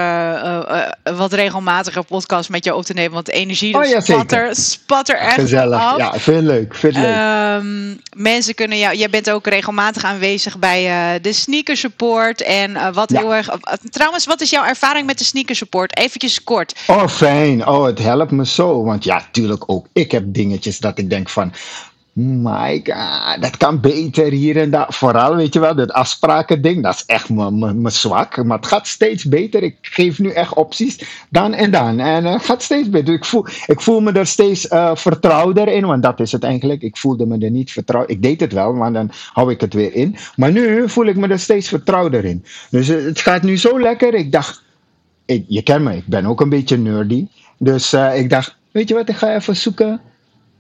uh, 0.69 1.17
wat 1.17 1.33
regelmatiger 1.33 2.03
podcast 2.03 2.49
met 2.49 2.63
jou 2.63 2.77
op 2.77 2.85
te 2.85 2.93
nemen. 2.93 3.13
Want 3.13 3.25
de 3.25 3.31
energie 3.31 3.75
oh, 3.75 3.85
ja, 3.85 3.99
spat, 4.01 4.31
er, 4.31 4.55
spat 4.55 5.09
er 5.09 5.17
echt 5.17 5.33
Gezellig, 5.33 5.79
af. 5.79 5.97
ja, 5.97 6.19
veel 6.19 6.41
leuk, 6.41 6.75
veel 6.75 6.91
leuk. 6.91 7.63
Um, 7.63 7.99
mensen 8.15 8.55
kunnen 8.55 8.77
jou, 8.77 8.95
jij 8.95 9.09
bent 9.09 9.29
ook 9.29 9.47
regelmatig 9.47 10.03
aanwezig 10.03 10.59
bij 10.59 11.19
de 11.21 11.33
sneaker 11.33 11.77
support. 11.77 12.41
En 12.41 12.93
wat 12.93 13.09
heel 13.09 13.35
erg, 13.35 13.49
trouwens, 13.89 14.25
wat 14.25 14.41
is 14.41 14.49
jouw 14.49 14.65
ervaring 14.65 15.05
met 15.05 15.17
de 15.17 15.23
sneaker 15.23 15.55
support? 15.55 15.97
Eventjes 15.97 16.43
kort. 16.43 16.75
Oh, 16.87 17.07
fijn. 17.07 17.67
Oh, 17.67 17.85
het 17.85 17.99
helpt 17.99 18.31
me 18.31 18.45
zo. 18.45 18.83
Want 18.83 19.03
ja, 19.03 19.27
tuurlijk 19.31 19.63
ook, 19.65 19.87
ik 19.93 20.11
heb 20.11 20.23
dingetjes 20.27 20.79
dat 20.79 20.97
ik 20.97 21.09
denk 21.09 21.29
van, 21.29 21.53
my 22.15 22.81
god, 22.83 23.41
dat 23.41 23.57
kan 23.57 23.79
beter 23.79 24.31
hier 24.31 24.57
en 24.57 24.69
daar. 24.69 24.85
Vooral, 24.89 25.35
weet 25.35 25.53
je 25.53 25.59
wel, 25.59 25.75
dat 25.75 25.91
afspraken 25.91 26.61
ding, 26.61 26.83
dat 26.83 26.93
is 26.93 27.03
echt 27.05 27.29
mijn 27.29 27.91
zwak. 27.91 28.43
Maar 28.43 28.57
het 28.57 28.67
gaat 28.67 28.87
steeds 28.87 29.23
beter. 29.23 29.63
Ik 29.63 29.77
geef 29.81 30.19
nu 30.19 30.29
echt 30.29 30.53
opties, 30.53 31.25
dan 31.29 31.53
en 31.53 31.71
dan. 31.71 31.99
En 31.99 32.25
het 32.25 32.45
gaat 32.45 32.61
steeds 32.61 32.89
beter. 32.89 33.13
Ik 33.13 33.25
voel, 33.25 33.45
ik 33.65 33.81
voel 33.81 34.01
me 34.01 34.11
er 34.11 34.27
steeds 34.27 34.71
uh, 34.71 34.95
vertrouwder 34.95 35.67
in, 35.67 35.85
want 35.85 36.03
dat 36.03 36.19
is 36.19 36.31
het 36.31 36.43
eigenlijk. 36.43 36.81
Ik 36.81 36.97
voelde 36.97 37.25
me 37.25 37.37
er 37.37 37.51
niet 37.51 37.71
vertrouwd. 37.71 38.09
Ik 38.09 38.21
deed 38.21 38.39
het 38.39 38.53
wel, 38.53 38.73
maar 38.73 38.93
dan 38.93 39.11
hou 39.33 39.51
ik 39.51 39.61
het 39.61 39.73
weer 39.73 39.93
in. 39.93 40.15
Maar 40.35 40.51
nu 40.51 40.89
voel 40.89 41.05
ik 41.05 41.15
me 41.15 41.27
er 41.27 41.39
steeds 41.39 41.67
vertrouwder 41.67 42.25
in. 42.25 42.45
Dus 42.69 42.89
uh, 42.89 43.05
het 43.05 43.19
gaat 43.19 43.43
nu 43.43 43.57
zo 43.57 43.79
lekker. 43.79 44.13
Ik 44.13 44.31
dacht, 44.31 44.63
je 45.25 45.61
kent 45.63 45.83
me, 45.83 45.95
ik 45.95 46.07
ben 46.07 46.25
ook 46.25 46.41
een 46.41 46.49
beetje 46.49 46.77
nerdy. 46.77 47.27
Dus 47.57 47.93
ik 47.93 48.29
dacht, 48.29 48.55
weet 48.71 48.87
je 48.87 48.93
wat, 48.93 49.09
ik 49.09 49.15
ga 49.15 49.35
even 49.35 49.55
zoeken 49.55 50.01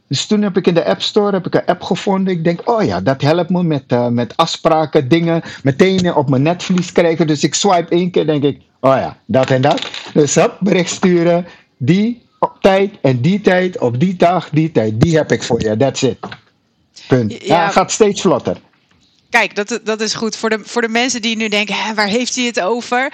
dus 0.07 0.25
toen 0.25 0.41
heb 0.41 0.57
ik 0.57 0.67
in 0.67 0.73
de 0.73 0.85
App 0.85 1.01
Store 1.01 1.31
heb 1.31 1.45
ik 1.45 1.55
een 1.55 1.65
app 1.65 1.81
gevonden. 1.81 2.33
Ik 2.33 2.43
denk, 2.43 2.69
oh 2.69 2.83
ja, 2.83 3.01
dat 3.01 3.21
helpt 3.21 3.49
me 3.49 3.63
met, 3.63 3.83
uh, 3.87 4.07
met 4.07 4.37
afspraken, 4.37 5.07
dingen 5.07 5.41
meteen 5.63 6.15
op 6.15 6.29
mijn 6.29 6.41
netvlies 6.41 6.91
krijgen. 6.91 7.27
Dus 7.27 7.43
ik 7.43 7.53
swipe 7.53 7.95
één 7.95 8.11
keer, 8.11 8.25
denk 8.25 8.43
ik, 8.43 8.61
oh 8.79 8.95
ja, 8.95 9.17
dat 9.25 9.49
en 9.49 9.61
dat. 9.61 9.89
Dus 10.13 10.35
hop, 10.35 10.57
bericht 10.59 10.91
sturen. 10.91 11.45
Die 11.77 12.23
op 12.39 12.57
tijd 12.61 12.93
en 13.01 13.21
die 13.21 13.41
tijd, 13.41 13.79
op 13.79 13.99
die 13.99 14.15
dag, 14.15 14.49
die 14.49 14.71
tijd. 14.71 15.01
Die 15.01 15.17
heb 15.17 15.31
ik 15.31 15.43
voor 15.43 15.61
je, 15.61 15.77
that's 15.77 16.01
it. 16.01 16.17
Punt. 17.07 17.31
Ja, 17.31 17.55
ja 17.55 17.69
gaat 17.69 17.91
steeds 17.91 18.21
vlotter. 18.21 18.57
Kijk, 19.29 19.55
dat, 19.55 19.79
dat 19.83 20.01
is 20.01 20.13
goed. 20.13 20.35
Voor 20.35 20.49
de, 20.49 20.59
voor 20.63 20.81
de 20.81 20.89
mensen 20.89 21.21
die 21.21 21.35
nu 21.35 21.47
denken, 21.47 21.75
Hè, 21.75 21.93
waar 21.93 22.07
heeft 22.07 22.35
hij 22.35 22.45
het 22.45 22.61
over? 22.61 23.03
Uh, 23.03 23.11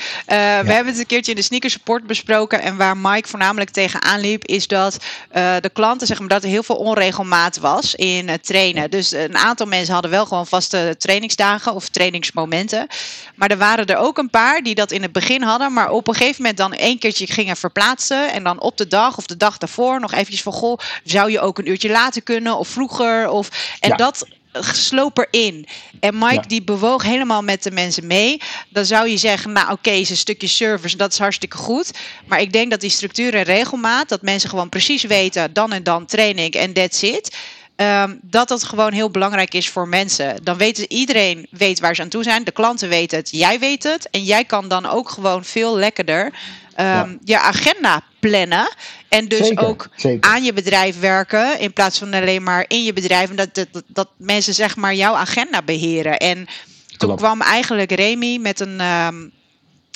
We 0.59 0.72
hebben 0.72 0.86
het 0.86 0.99
een 0.99 1.05
keertje 1.05 1.32
in 1.32 1.38
de 1.38 1.43
sneaker 1.43 1.70
support 1.70 2.07
besproken. 2.07 2.62
En 2.62 2.78
waar 2.78 2.97
Mike 2.97 3.28
voornamelijk 3.28 3.70
tegenaan 3.70 4.20
liep, 4.20 4.45
is 4.45 4.68
dat 4.68 4.97
uh, 5.36 5.55
de 5.59 5.70
klanten, 5.74 6.07
zeg 6.07 6.20
maar, 6.20 6.28
dat 6.28 6.43
er 6.43 6.49
heel 6.49 6.64
veel 6.64 6.76
onregelmaat 6.76 7.57
was 7.57 7.95
in 7.95 8.30
het 8.30 8.45
trainen. 8.45 8.91
Dus 8.91 9.12
een 9.12 9.38
aantal 9.38 9.66
mensen 9.66 9.93
hadden 9.93 10.12
wel 10.12 10.26
gewoon 10.26 10.47
vaste 10.47 10.95
trainingsdagen 10.97 11.74
of 11.74 11.89
trainingsmomenten. 11.89 12.88
Maar 13.36 13.49
er 13.49 13.57
waren 13.57 13.86
er 13.86 13.97
ook 13.97 14.18
een 14.18 14.30
paar 14.30 14.62
die 14.62 14.76
dat 14.76 14.91
in 14.91 15.01
het 15.01 15.12
begin 15.12 15.41
hadden, 15.41 15.74
maar 15.74 15.91
op 15.91 16.07
een 16.07 16.16
gegeven 16.16 16.41
moment 16.41 16.57
dan 16.57 16.74
één 16.74 16.99
keertje 16.99 17.28
gingen 17.28 17.57
verplaatsen. 17.57 18.32
En 18.32 18.43
dan 18.43 18.59
op 18.59 18.78
de 18.78 18.88
dag 18.88 19.18
of 19.18 19.26
de 19.26 19.38
dag 19.38 19.57
daarvoor 19.57 19.99
nog 19.99 20.12
eventjes 20.12 20.41
van, 20.41 20.53
goh, 20.53 20.80
zou 21.03 21.32
je 21.32 21.39
ook 21.39 21.57
een 21.57 21.70
uurtje 21.70 21.89
later 21.89 22.22
kunnen 22.22 22.57
of 22.57 22.68
vroeger? 22.68 23.30
Of, 23.30 23.49
en 23.80 23.89
ja. 23.89 23.95
dat 23.95 24.26
sloop 24.60 25.28
erin. 25.30 25.68
En 25.99 26.18
Mike 26.18 26.47
die 26.47 26.64
bewoog 26.64 27.04
helemaal 27.04 27.41
met 27.41 27.64
de 27.64 27.72
mensen 27.72 28.08
mee. 28.08 28.41
Dan 28.70 28.86
zou 28.86 29.08
je 29.08 29.18
zeggen, 29.18 29.52
nou 29.52 29.66
oké, 29.66 29.74
okay, 29.74 29.99
is 29.99 30.10
een 30.10 30.18
stukje 30.18 30.47
service, 30.47 30.97
dat 30.97 31.12
is 31.12 31.20
hartstikke 31.20 31.58
goed. 31.58 31.91
Maar 32.26 32.41
ik 32.41 32.54
denk 32.54 32.72
dat 32.72 32.82
die 32.82 32.89
structuur 32.89 33.36
en 33.36 33.43
regelmaat, 33.43 34.10
dat 34.10 34.22
mensen 34.22 34.49
gewoon 34.49 34.70
precies 34.70 35.04
weten, 35.04 35.54
dan 35.54 35.72
en 35.72 35.84
dan 35.84 36.06
train 36.06 36.38
ik 36.38 36.56
en 36.56 36.74
that's 36.74 37.02
it. 37.02 37.36
Um, 37.76 38.20
dat 38.22 38.47
dat 38.47 38.64
gewoon 38.64 38.93
heel 38.93 39.10
belangrijk 39.10 39.54
is 39.54 39.70
voor 39.70 39.88
mensen. 39.88 40.43
Dan 40.43 40.58
weet 40.58 40.78
iedereen 40.78 41.47
weet 41.49 41.80
waar 41.80 41.95
ze 41.95 42.02
aan 42.02 42.10
toe 42.10 42.24
zijn. 42.24 42.43
De 42.43 42.52
klanten 42.52 42.89
weten 42.89 43.18
het, 43.18 43.30
jij 43.32 43.60
weet 43.60 43.84
het. 43.84 44.10
En 44.10 44.24
jij 44.24 44.45
kan 44.45 44.68
dan 44.68 44.86
ook 44.86 45.10
gewoon 45.10 45.45
veel 45.45 45.76
lekkerder 45.76 46.26
um, 46.26 46.34
ja. 46.76 47.18
je 47.24 47.39
agenda 47.39 48.02
plannen. 48.20 48.70
En 49.12 49.28
dus 49.28 49.47
zeker, 49.47 49.66
ook 49.68 49.88
zeker. 49.95 50.32
aan 50.32 50.43
je 50.43 50.53
bedrijf 50.53 50.99
werken. 50.99 51.59
In 51.59 51.74
plaats 51.74 51.99
van 51.99 52.14
alleen 52.14 52.43
maar 52.43 52.66
in 52.68 52.84
je 52.84 52.93
bedrijf. 52.93 53.30
En 53.30 53.36
dat, 53.36 53.53
dat, 53.53 53.84
dat 53.88 54.09
mensen 54.18 54.53
zeg 54.53 54.76
maar 54.76 54.95
jouw 54.95 55.14
agenda 55.14 55.62
beheren. 55.62 56.18
En 56.18 56.36
toen 56.36 56.97
Klopt. 56.97 57.22
kwam 57.22 57.41
eigenlijk 57.41 57.91
Remy 57.91 58.38
met 58.38 58.59
een. 58.59 58.82
Um, 58.82 59.32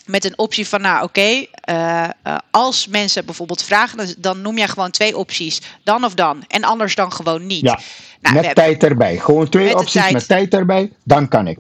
met 0.06 0.26
een 0.26 0.38
optie 0.38 0.68
van, 0.68 0.82
nou 0.82 1.04
oké, 1.04 1.06
okay, 1.06 1.50
uh, 1.70 2.10
uh, 2.28 2.38
als 2.52 2.88
mensen 2.88 3.26
bijvoorbeeld 3.26 3.64
vragen, 3.64 3.98
dan, 3.98 4.14
dan, 4.18 4.42
noem 4.42 4.58
je 4.58 4.68
gewoon 4.68 4.92
twee 4.92 5.18
opties. 5.18 5.62
Dan 5.84 6.04
of 6.04 6.14
dan. 6.14 6.44
En 6.48 6.64
anders 6.64 6.96
dan 6.96 7.12
gewoon 7.12 7.46
niet. 7.46 7.62
Ja, 7.62 7.80
nou, 8.22 8.36
met 8.36 8.56
tijd 8.56 8.84
erbij. 8.84 9.18
Gewoon 9.18 9.50
twee 9.50 9.66
met 9.66 9.76
opties 9.76 10.12
met 10.12 10.28
tijd 10.28 10.54
erbij, 10.54 10.92
dan 11.04 11.28
kan 11.28 11.48
ik. 11.48 11.58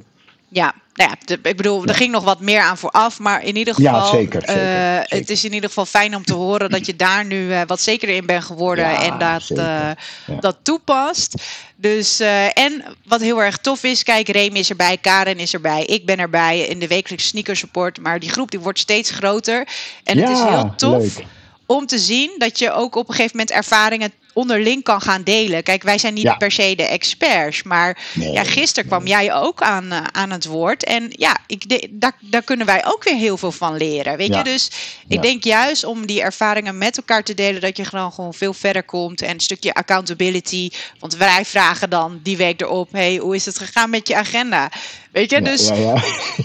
Ja, 0.48 0.74
nou 0.96 1.10
ja, 1.10 1.16
de, 1.26 1.50
ik 1.50 1.58
bedoel, 1.58 1.86
er 1.86 1.96
ging 1.96 2.12
nog 2.12 2.24
wat 2.24 2.40
meer 2.40 2.62
aan 2.62 2.78
vooraf, 2.78 3.20
maar 3.20 3.44
in 3.44 3.56
ieder 3.56 3.74
geval, 3.74 3.94
ja, 3.94 4.06
zeker, 4.06 4.42
zeker, 4.42 4.56
uh, 4.56 4.94
zeker. 4.94 5.18
het 5.18 5.30
is 5.30 5.44
in 5.44 5.54
ieder 5.54 5.70
geval 5.70 5.86
fijn 5.86 6.16
om 6.16 6.26
te 6.26 6.34
horen 6.34 6.70
dat 6.70 6.86
je 6.86 6.96
daar 6.96 7.26
nu 7.26 7.48
uh, 7.48 7.62
wat 7.68 7.82
zekerder 7.82 8.16
in 8.16 8.26
bent 8.26 8.44
geworden 8.44 8.86
ja, 8.86 9.04
en 9.04 9.20
dat, 9.20 9.50
uh, 9.50 10.40
dat 10.40 10.58
toepast. 10.62 11.34
Dus, 11.76 12.20
en 12.54 12.84
wat 13.06 13.22
heel 13.22 13.42
erg 13.42 13.58
tof 13.58 13.84
is, 13.84 14.04
kijk, 14.04 14.28
Remy 14.28 14.60
is 14.60 14.70
erbij, 14.70 14.98
Karen 14.98 15.38
is 15.38 15.54
erbij, 15.54 15.86
ik 15.86 16.06
ben 16.06 16.20
erbij 16.20 16.60
in 16.60 16.80
de 16.80 16.88
wekelijkse 16.88 17.28
sneaker 17.28 17.56
support, 17.56 18.02
maar 18.02 18.20
die 18.20 18.30
groep 18.30 18.52
die 18.52 18.60
wordt 18.60 18.80
steeds 18.80 19.12
groter. 19.12 19.68
En 20.04 20.18
het 20.18 20.30
is 20.30 20.44
heel 20.44 20.74
tof. 20.76 21.18
Leuk 21.18 21.26
om 21.66 21.86
te 21.86 21.98
zien 21.98 22.32
dat 22.38 22.60
je 22.60 22.72
ook 22.72 22.96
op 22.96 23.08
een 23.08 23.16
gegeven 23.16 23.38
moment 23.38 23.56
ervaringen 23.56 24.14
onderling 24.36 24.84
kan 24.84 25.02
gaan 25.02 25.24
delen. 25.24 25.64
Kijk, 25.64 25.84
wij 25.84 25.98
zijn 25.98 26.14
niet 26.14 26.38
per 26.38 26.52
se 26.52 26.76
de 26.76 26.84
experts, 26.84 27.64
maar 27.64 27.98
ja, 28.14 28.44
gisteren 28.44 28.90
kwam 28.90 29.08
jij 29.08 29.34
ook 29.34 29.62
aan, 29.62 29.86
uh, 29.86 30.04
aan 30.12 30.32
het 30.32 30.46
woord. 30.46 30.84
En 30.84 31.08
ja, 31.10 31.38
ik 31.48 31.90
daar, 31.92 32.18
daar 32.20 32.44
kunnen 32.44 32.66
wij 32.66 32.86
ook 32.86 33.04
weer 33.04 33.16
heel 33.16 33.38
veel 33.38 33.52
van 33.52 33.78
leren. 33.78 34.18
Weet 34.18 34.36
je, 34.36 34.44
dus 34.44 34.72
ik 35.08 35.22
denk 35.22 35.44
juist 35.44 35.84
om 35.84 36.06
die 36.06 36.22
ervaringen 36.22 36.78
met 36.78 36.98
elkaar 36.98 37.24
te 37.24 37.34
delen, 37.34 37.62
dat 37.62 37.78
je 37.78 37.86
gewoon, 37.86 38.12
gewoon 38.12 38.34
veel 38.34 38.54
verder 38.54 38.84
komt. 38.84 39.22
En 39.22 39.34
een 39.34 39.40
stukje 39.40 39.74
accountability. 39.74 40.70
Want 41.00 41.16
wij 41.16 41.46
vragen 41.46 41.90
dan 41.90 42.20
die 42.24 42.38
week 42.38 42.62
erop: 42.62 42.92
hey, 42.92 43.16
hoe 43.16 43.36
is 43.36 43.46
het 43.46 43.58
gegaan 43.58 43.90
met 43.90 44.08
je 44.08 44.16
agenda? 44.16 44.72
Weet 45.16 45.30
je, 45.30 45.42
dus 45.42 45.68
ja, 45.68 45.96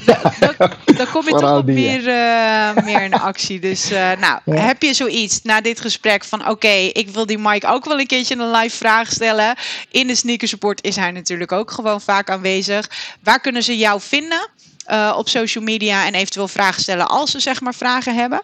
dan 0.96 1.10
kom 1.12 1.24
je 1.24 1.30
toch 1.30 1.52
ook 1.52 1.64
meer, 1.64 2.00
uh, 2.00 2.84
meer 2.84 3.02
in 3.02 3.14
actie. 3.14 3.60
Dus 3.60 3.92
uh, 3.92 4.10
nou, 4.12 4.60
heb 4.60 4.82
je 4.82 4.94
zoiets 4.94 5.42
na 5.42 5.60
dit 5.60 5.80
gesprek 5.80 6.24
van 6.24 6.48
oké, 6.48 6.68
ik 6.92 7.08
wil 7.08 7.26
die 7.26 7.38
Mike 7.38 7.66
ook 7.66 7.84
wel 7.84 8.00
een 8.00 8.06
keertje 8.06 8.36
een 8.36 8.50
live 8.50 8.76
vraag 8.76 9.12
stellen. 9.12 9.54
In 9.90 10.06
de 10.06 10.14
Sneaker 10.14 10.48
Support 10.48 10.84
is 10.84 10.96
hij 10.96 11.10
natuurlijk 11.10 11.52
ook 11.52 11.70
gewoon 11.70 12.00
vaak 12.00 12.30
aanwezig. 12.30 12.90
Waar 13.22 13.40
kunnen 13.40 13.62
ze 13.62 13.76
jou 13.76 14.00
vinden 14.00 14.48
uh, 14.90 15.14
op 15.16 15.28
social 15.28 15.64
media 15.64 16.06
en 16.06 16.14
eventueel 16.14 16.48
vragen 16.48 16.82
stellen 16.82 17.08
als 17.08 17.30
ze 17.30 17.40
zeg 17.40 17.60
maar 17.60 17.74
vragen 17.74 18.14
hebben? 18.14 18.42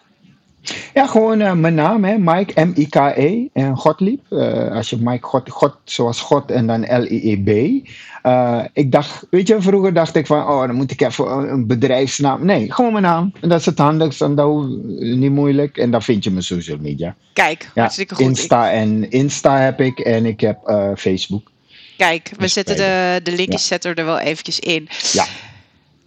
Ja, 0.93 1.07
gewoon 1.07 1.41
uh, 1.41 1.53
mijn 1.53 1.73
naam, 1.73 2.03
hè, 2.03 2.17
Mike, 2.17 2.65
M-I-K-E, 2.65 3.47
en 3.53 3.77
Godliep. 3.77 4.21
Uh, 4.29 4.71
als 4.71 4.89
je 4.89 4.97
Mike 4.99 5.27
God, 5.27 5.49
God, 5.49 5.75
zoals 5.83 6.21
God 6.21 6.51
en 6.51 6.67
dan 6.67 6.81
L-I-E-B. 6.81 7.85
Uh, 8.23 8.63
ik 8.73 8.91
dacht, 8.91 9.25
weet 9.29 9.47
je, 9.47 9.61
vroeger 9.61 9.93
dacht 9.93 10.15
ik 10.15 10.25
van, 10.25 10.47
oh, 10.47 10.59
dan 10.59 10.75
moet 10.75 10.91
ik 10.91 11.01
even 11.01 11.51
een 11.51 11.67
bedrijfsnaam. 11.67 12.45
Nee, 12.45 12.73
gewoon 12.73 12.91
mijn 12.91 13.03
naam. 13.03 13.33
En 13.41 13.49
dat 13.49 13.59
is 13.59 13.65
het 13.65 13.77
handigst 13.77 14.21
en 14.21 14.35
dat 14.35 14.67
niet 14.99 15.31
moeilijk. 15.31 15.77
En 15.77 15.91
dan 15.91 16.01
vind 16.01 16.23
je 16.23 16.31
mijn 16.31 16.43
social 16.43 16.77
media. 16.81 17.15
Kijk, 17.33 17.69
ja, 17.73 17.81
hartstikke 17.81 18.15
goed. 18.15 18.25
Insta, 18.25 18.71
en, 18.71 19.11
Insta 19.11 19.57
heb 19.59 19.81
ik 19.81 19.99
en 19.99 20.25
ik 20.25 20.39
heb 20.39 20.57
Facebook. 20.95 21.51
Kijk, 21.97 22.29
we 22.29 22.37
dus 22.37 22.53
zetten 22.53 22.75
de, 22.75 23.19
de 23.23 23.31
linkjes 23.31 23.61
ja. 23.61 23.67
zetten 23.67 23.95
er 23.95 24.05
wel 24.05 24.19
eventjes 24.19 24.59
in. 24.59 24.89
Ja. 25.11 25.25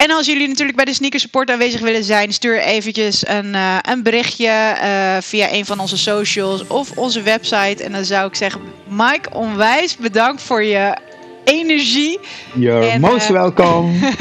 En 0.00 0.10
als 0.10 0.26
jullie 0.26 0.48
natuurlijk 0.48 0.76
bij 0.76 0.84
de 0.84 0.94
Sneaker 0.94 1.20
Support 1.20 1.50
aanwezig 1.50 1.80
willen 1.80 2.04
zijn, 2.04 2.32
stuur 2.32 2.60
eventjes 2.60 3.28
een, 3.28 3.54
uh, 3.54 3.76
een 3.82 4.02
berichtje 4.02 4.76
uh, 4.82 5.16
via 5.20 5.52
een 5.52 5.66
van 5.66 5.80
onze 5.80 5.98
socials 5.98 6.66
of 6.66 6.90
onze 6.90 7.22
website. 7.22 7.84
En 7.84 7.92
dan 7.92 8.04
zou 8.04 8.26
ik 8.26 8.34
zeggen, 8.34 8.60
Mike, 8.88 9.30
onwijs 9.32 9.96
bedankt 9.96 10.42
voor 10.42 10.62
je 10.62 10.96
energie. 11.44 12.18
You're 12.54 12.86
en, 12.86 13.00
most 13.00 13.30
uh, 13.30 13.36
welcome. 13.36 14.14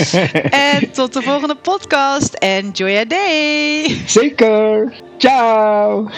en 0.72 0.90
tot 0.90 1.12
de 1.12 1.22
volgende 1.22 1.56
podcast. 1.56 2.34
Enjoy 2.34 2.90
your 2.90 3.08
day. 3.08 3.96
Zeker. 4.06 4.92
Ciao. 5.18 6.10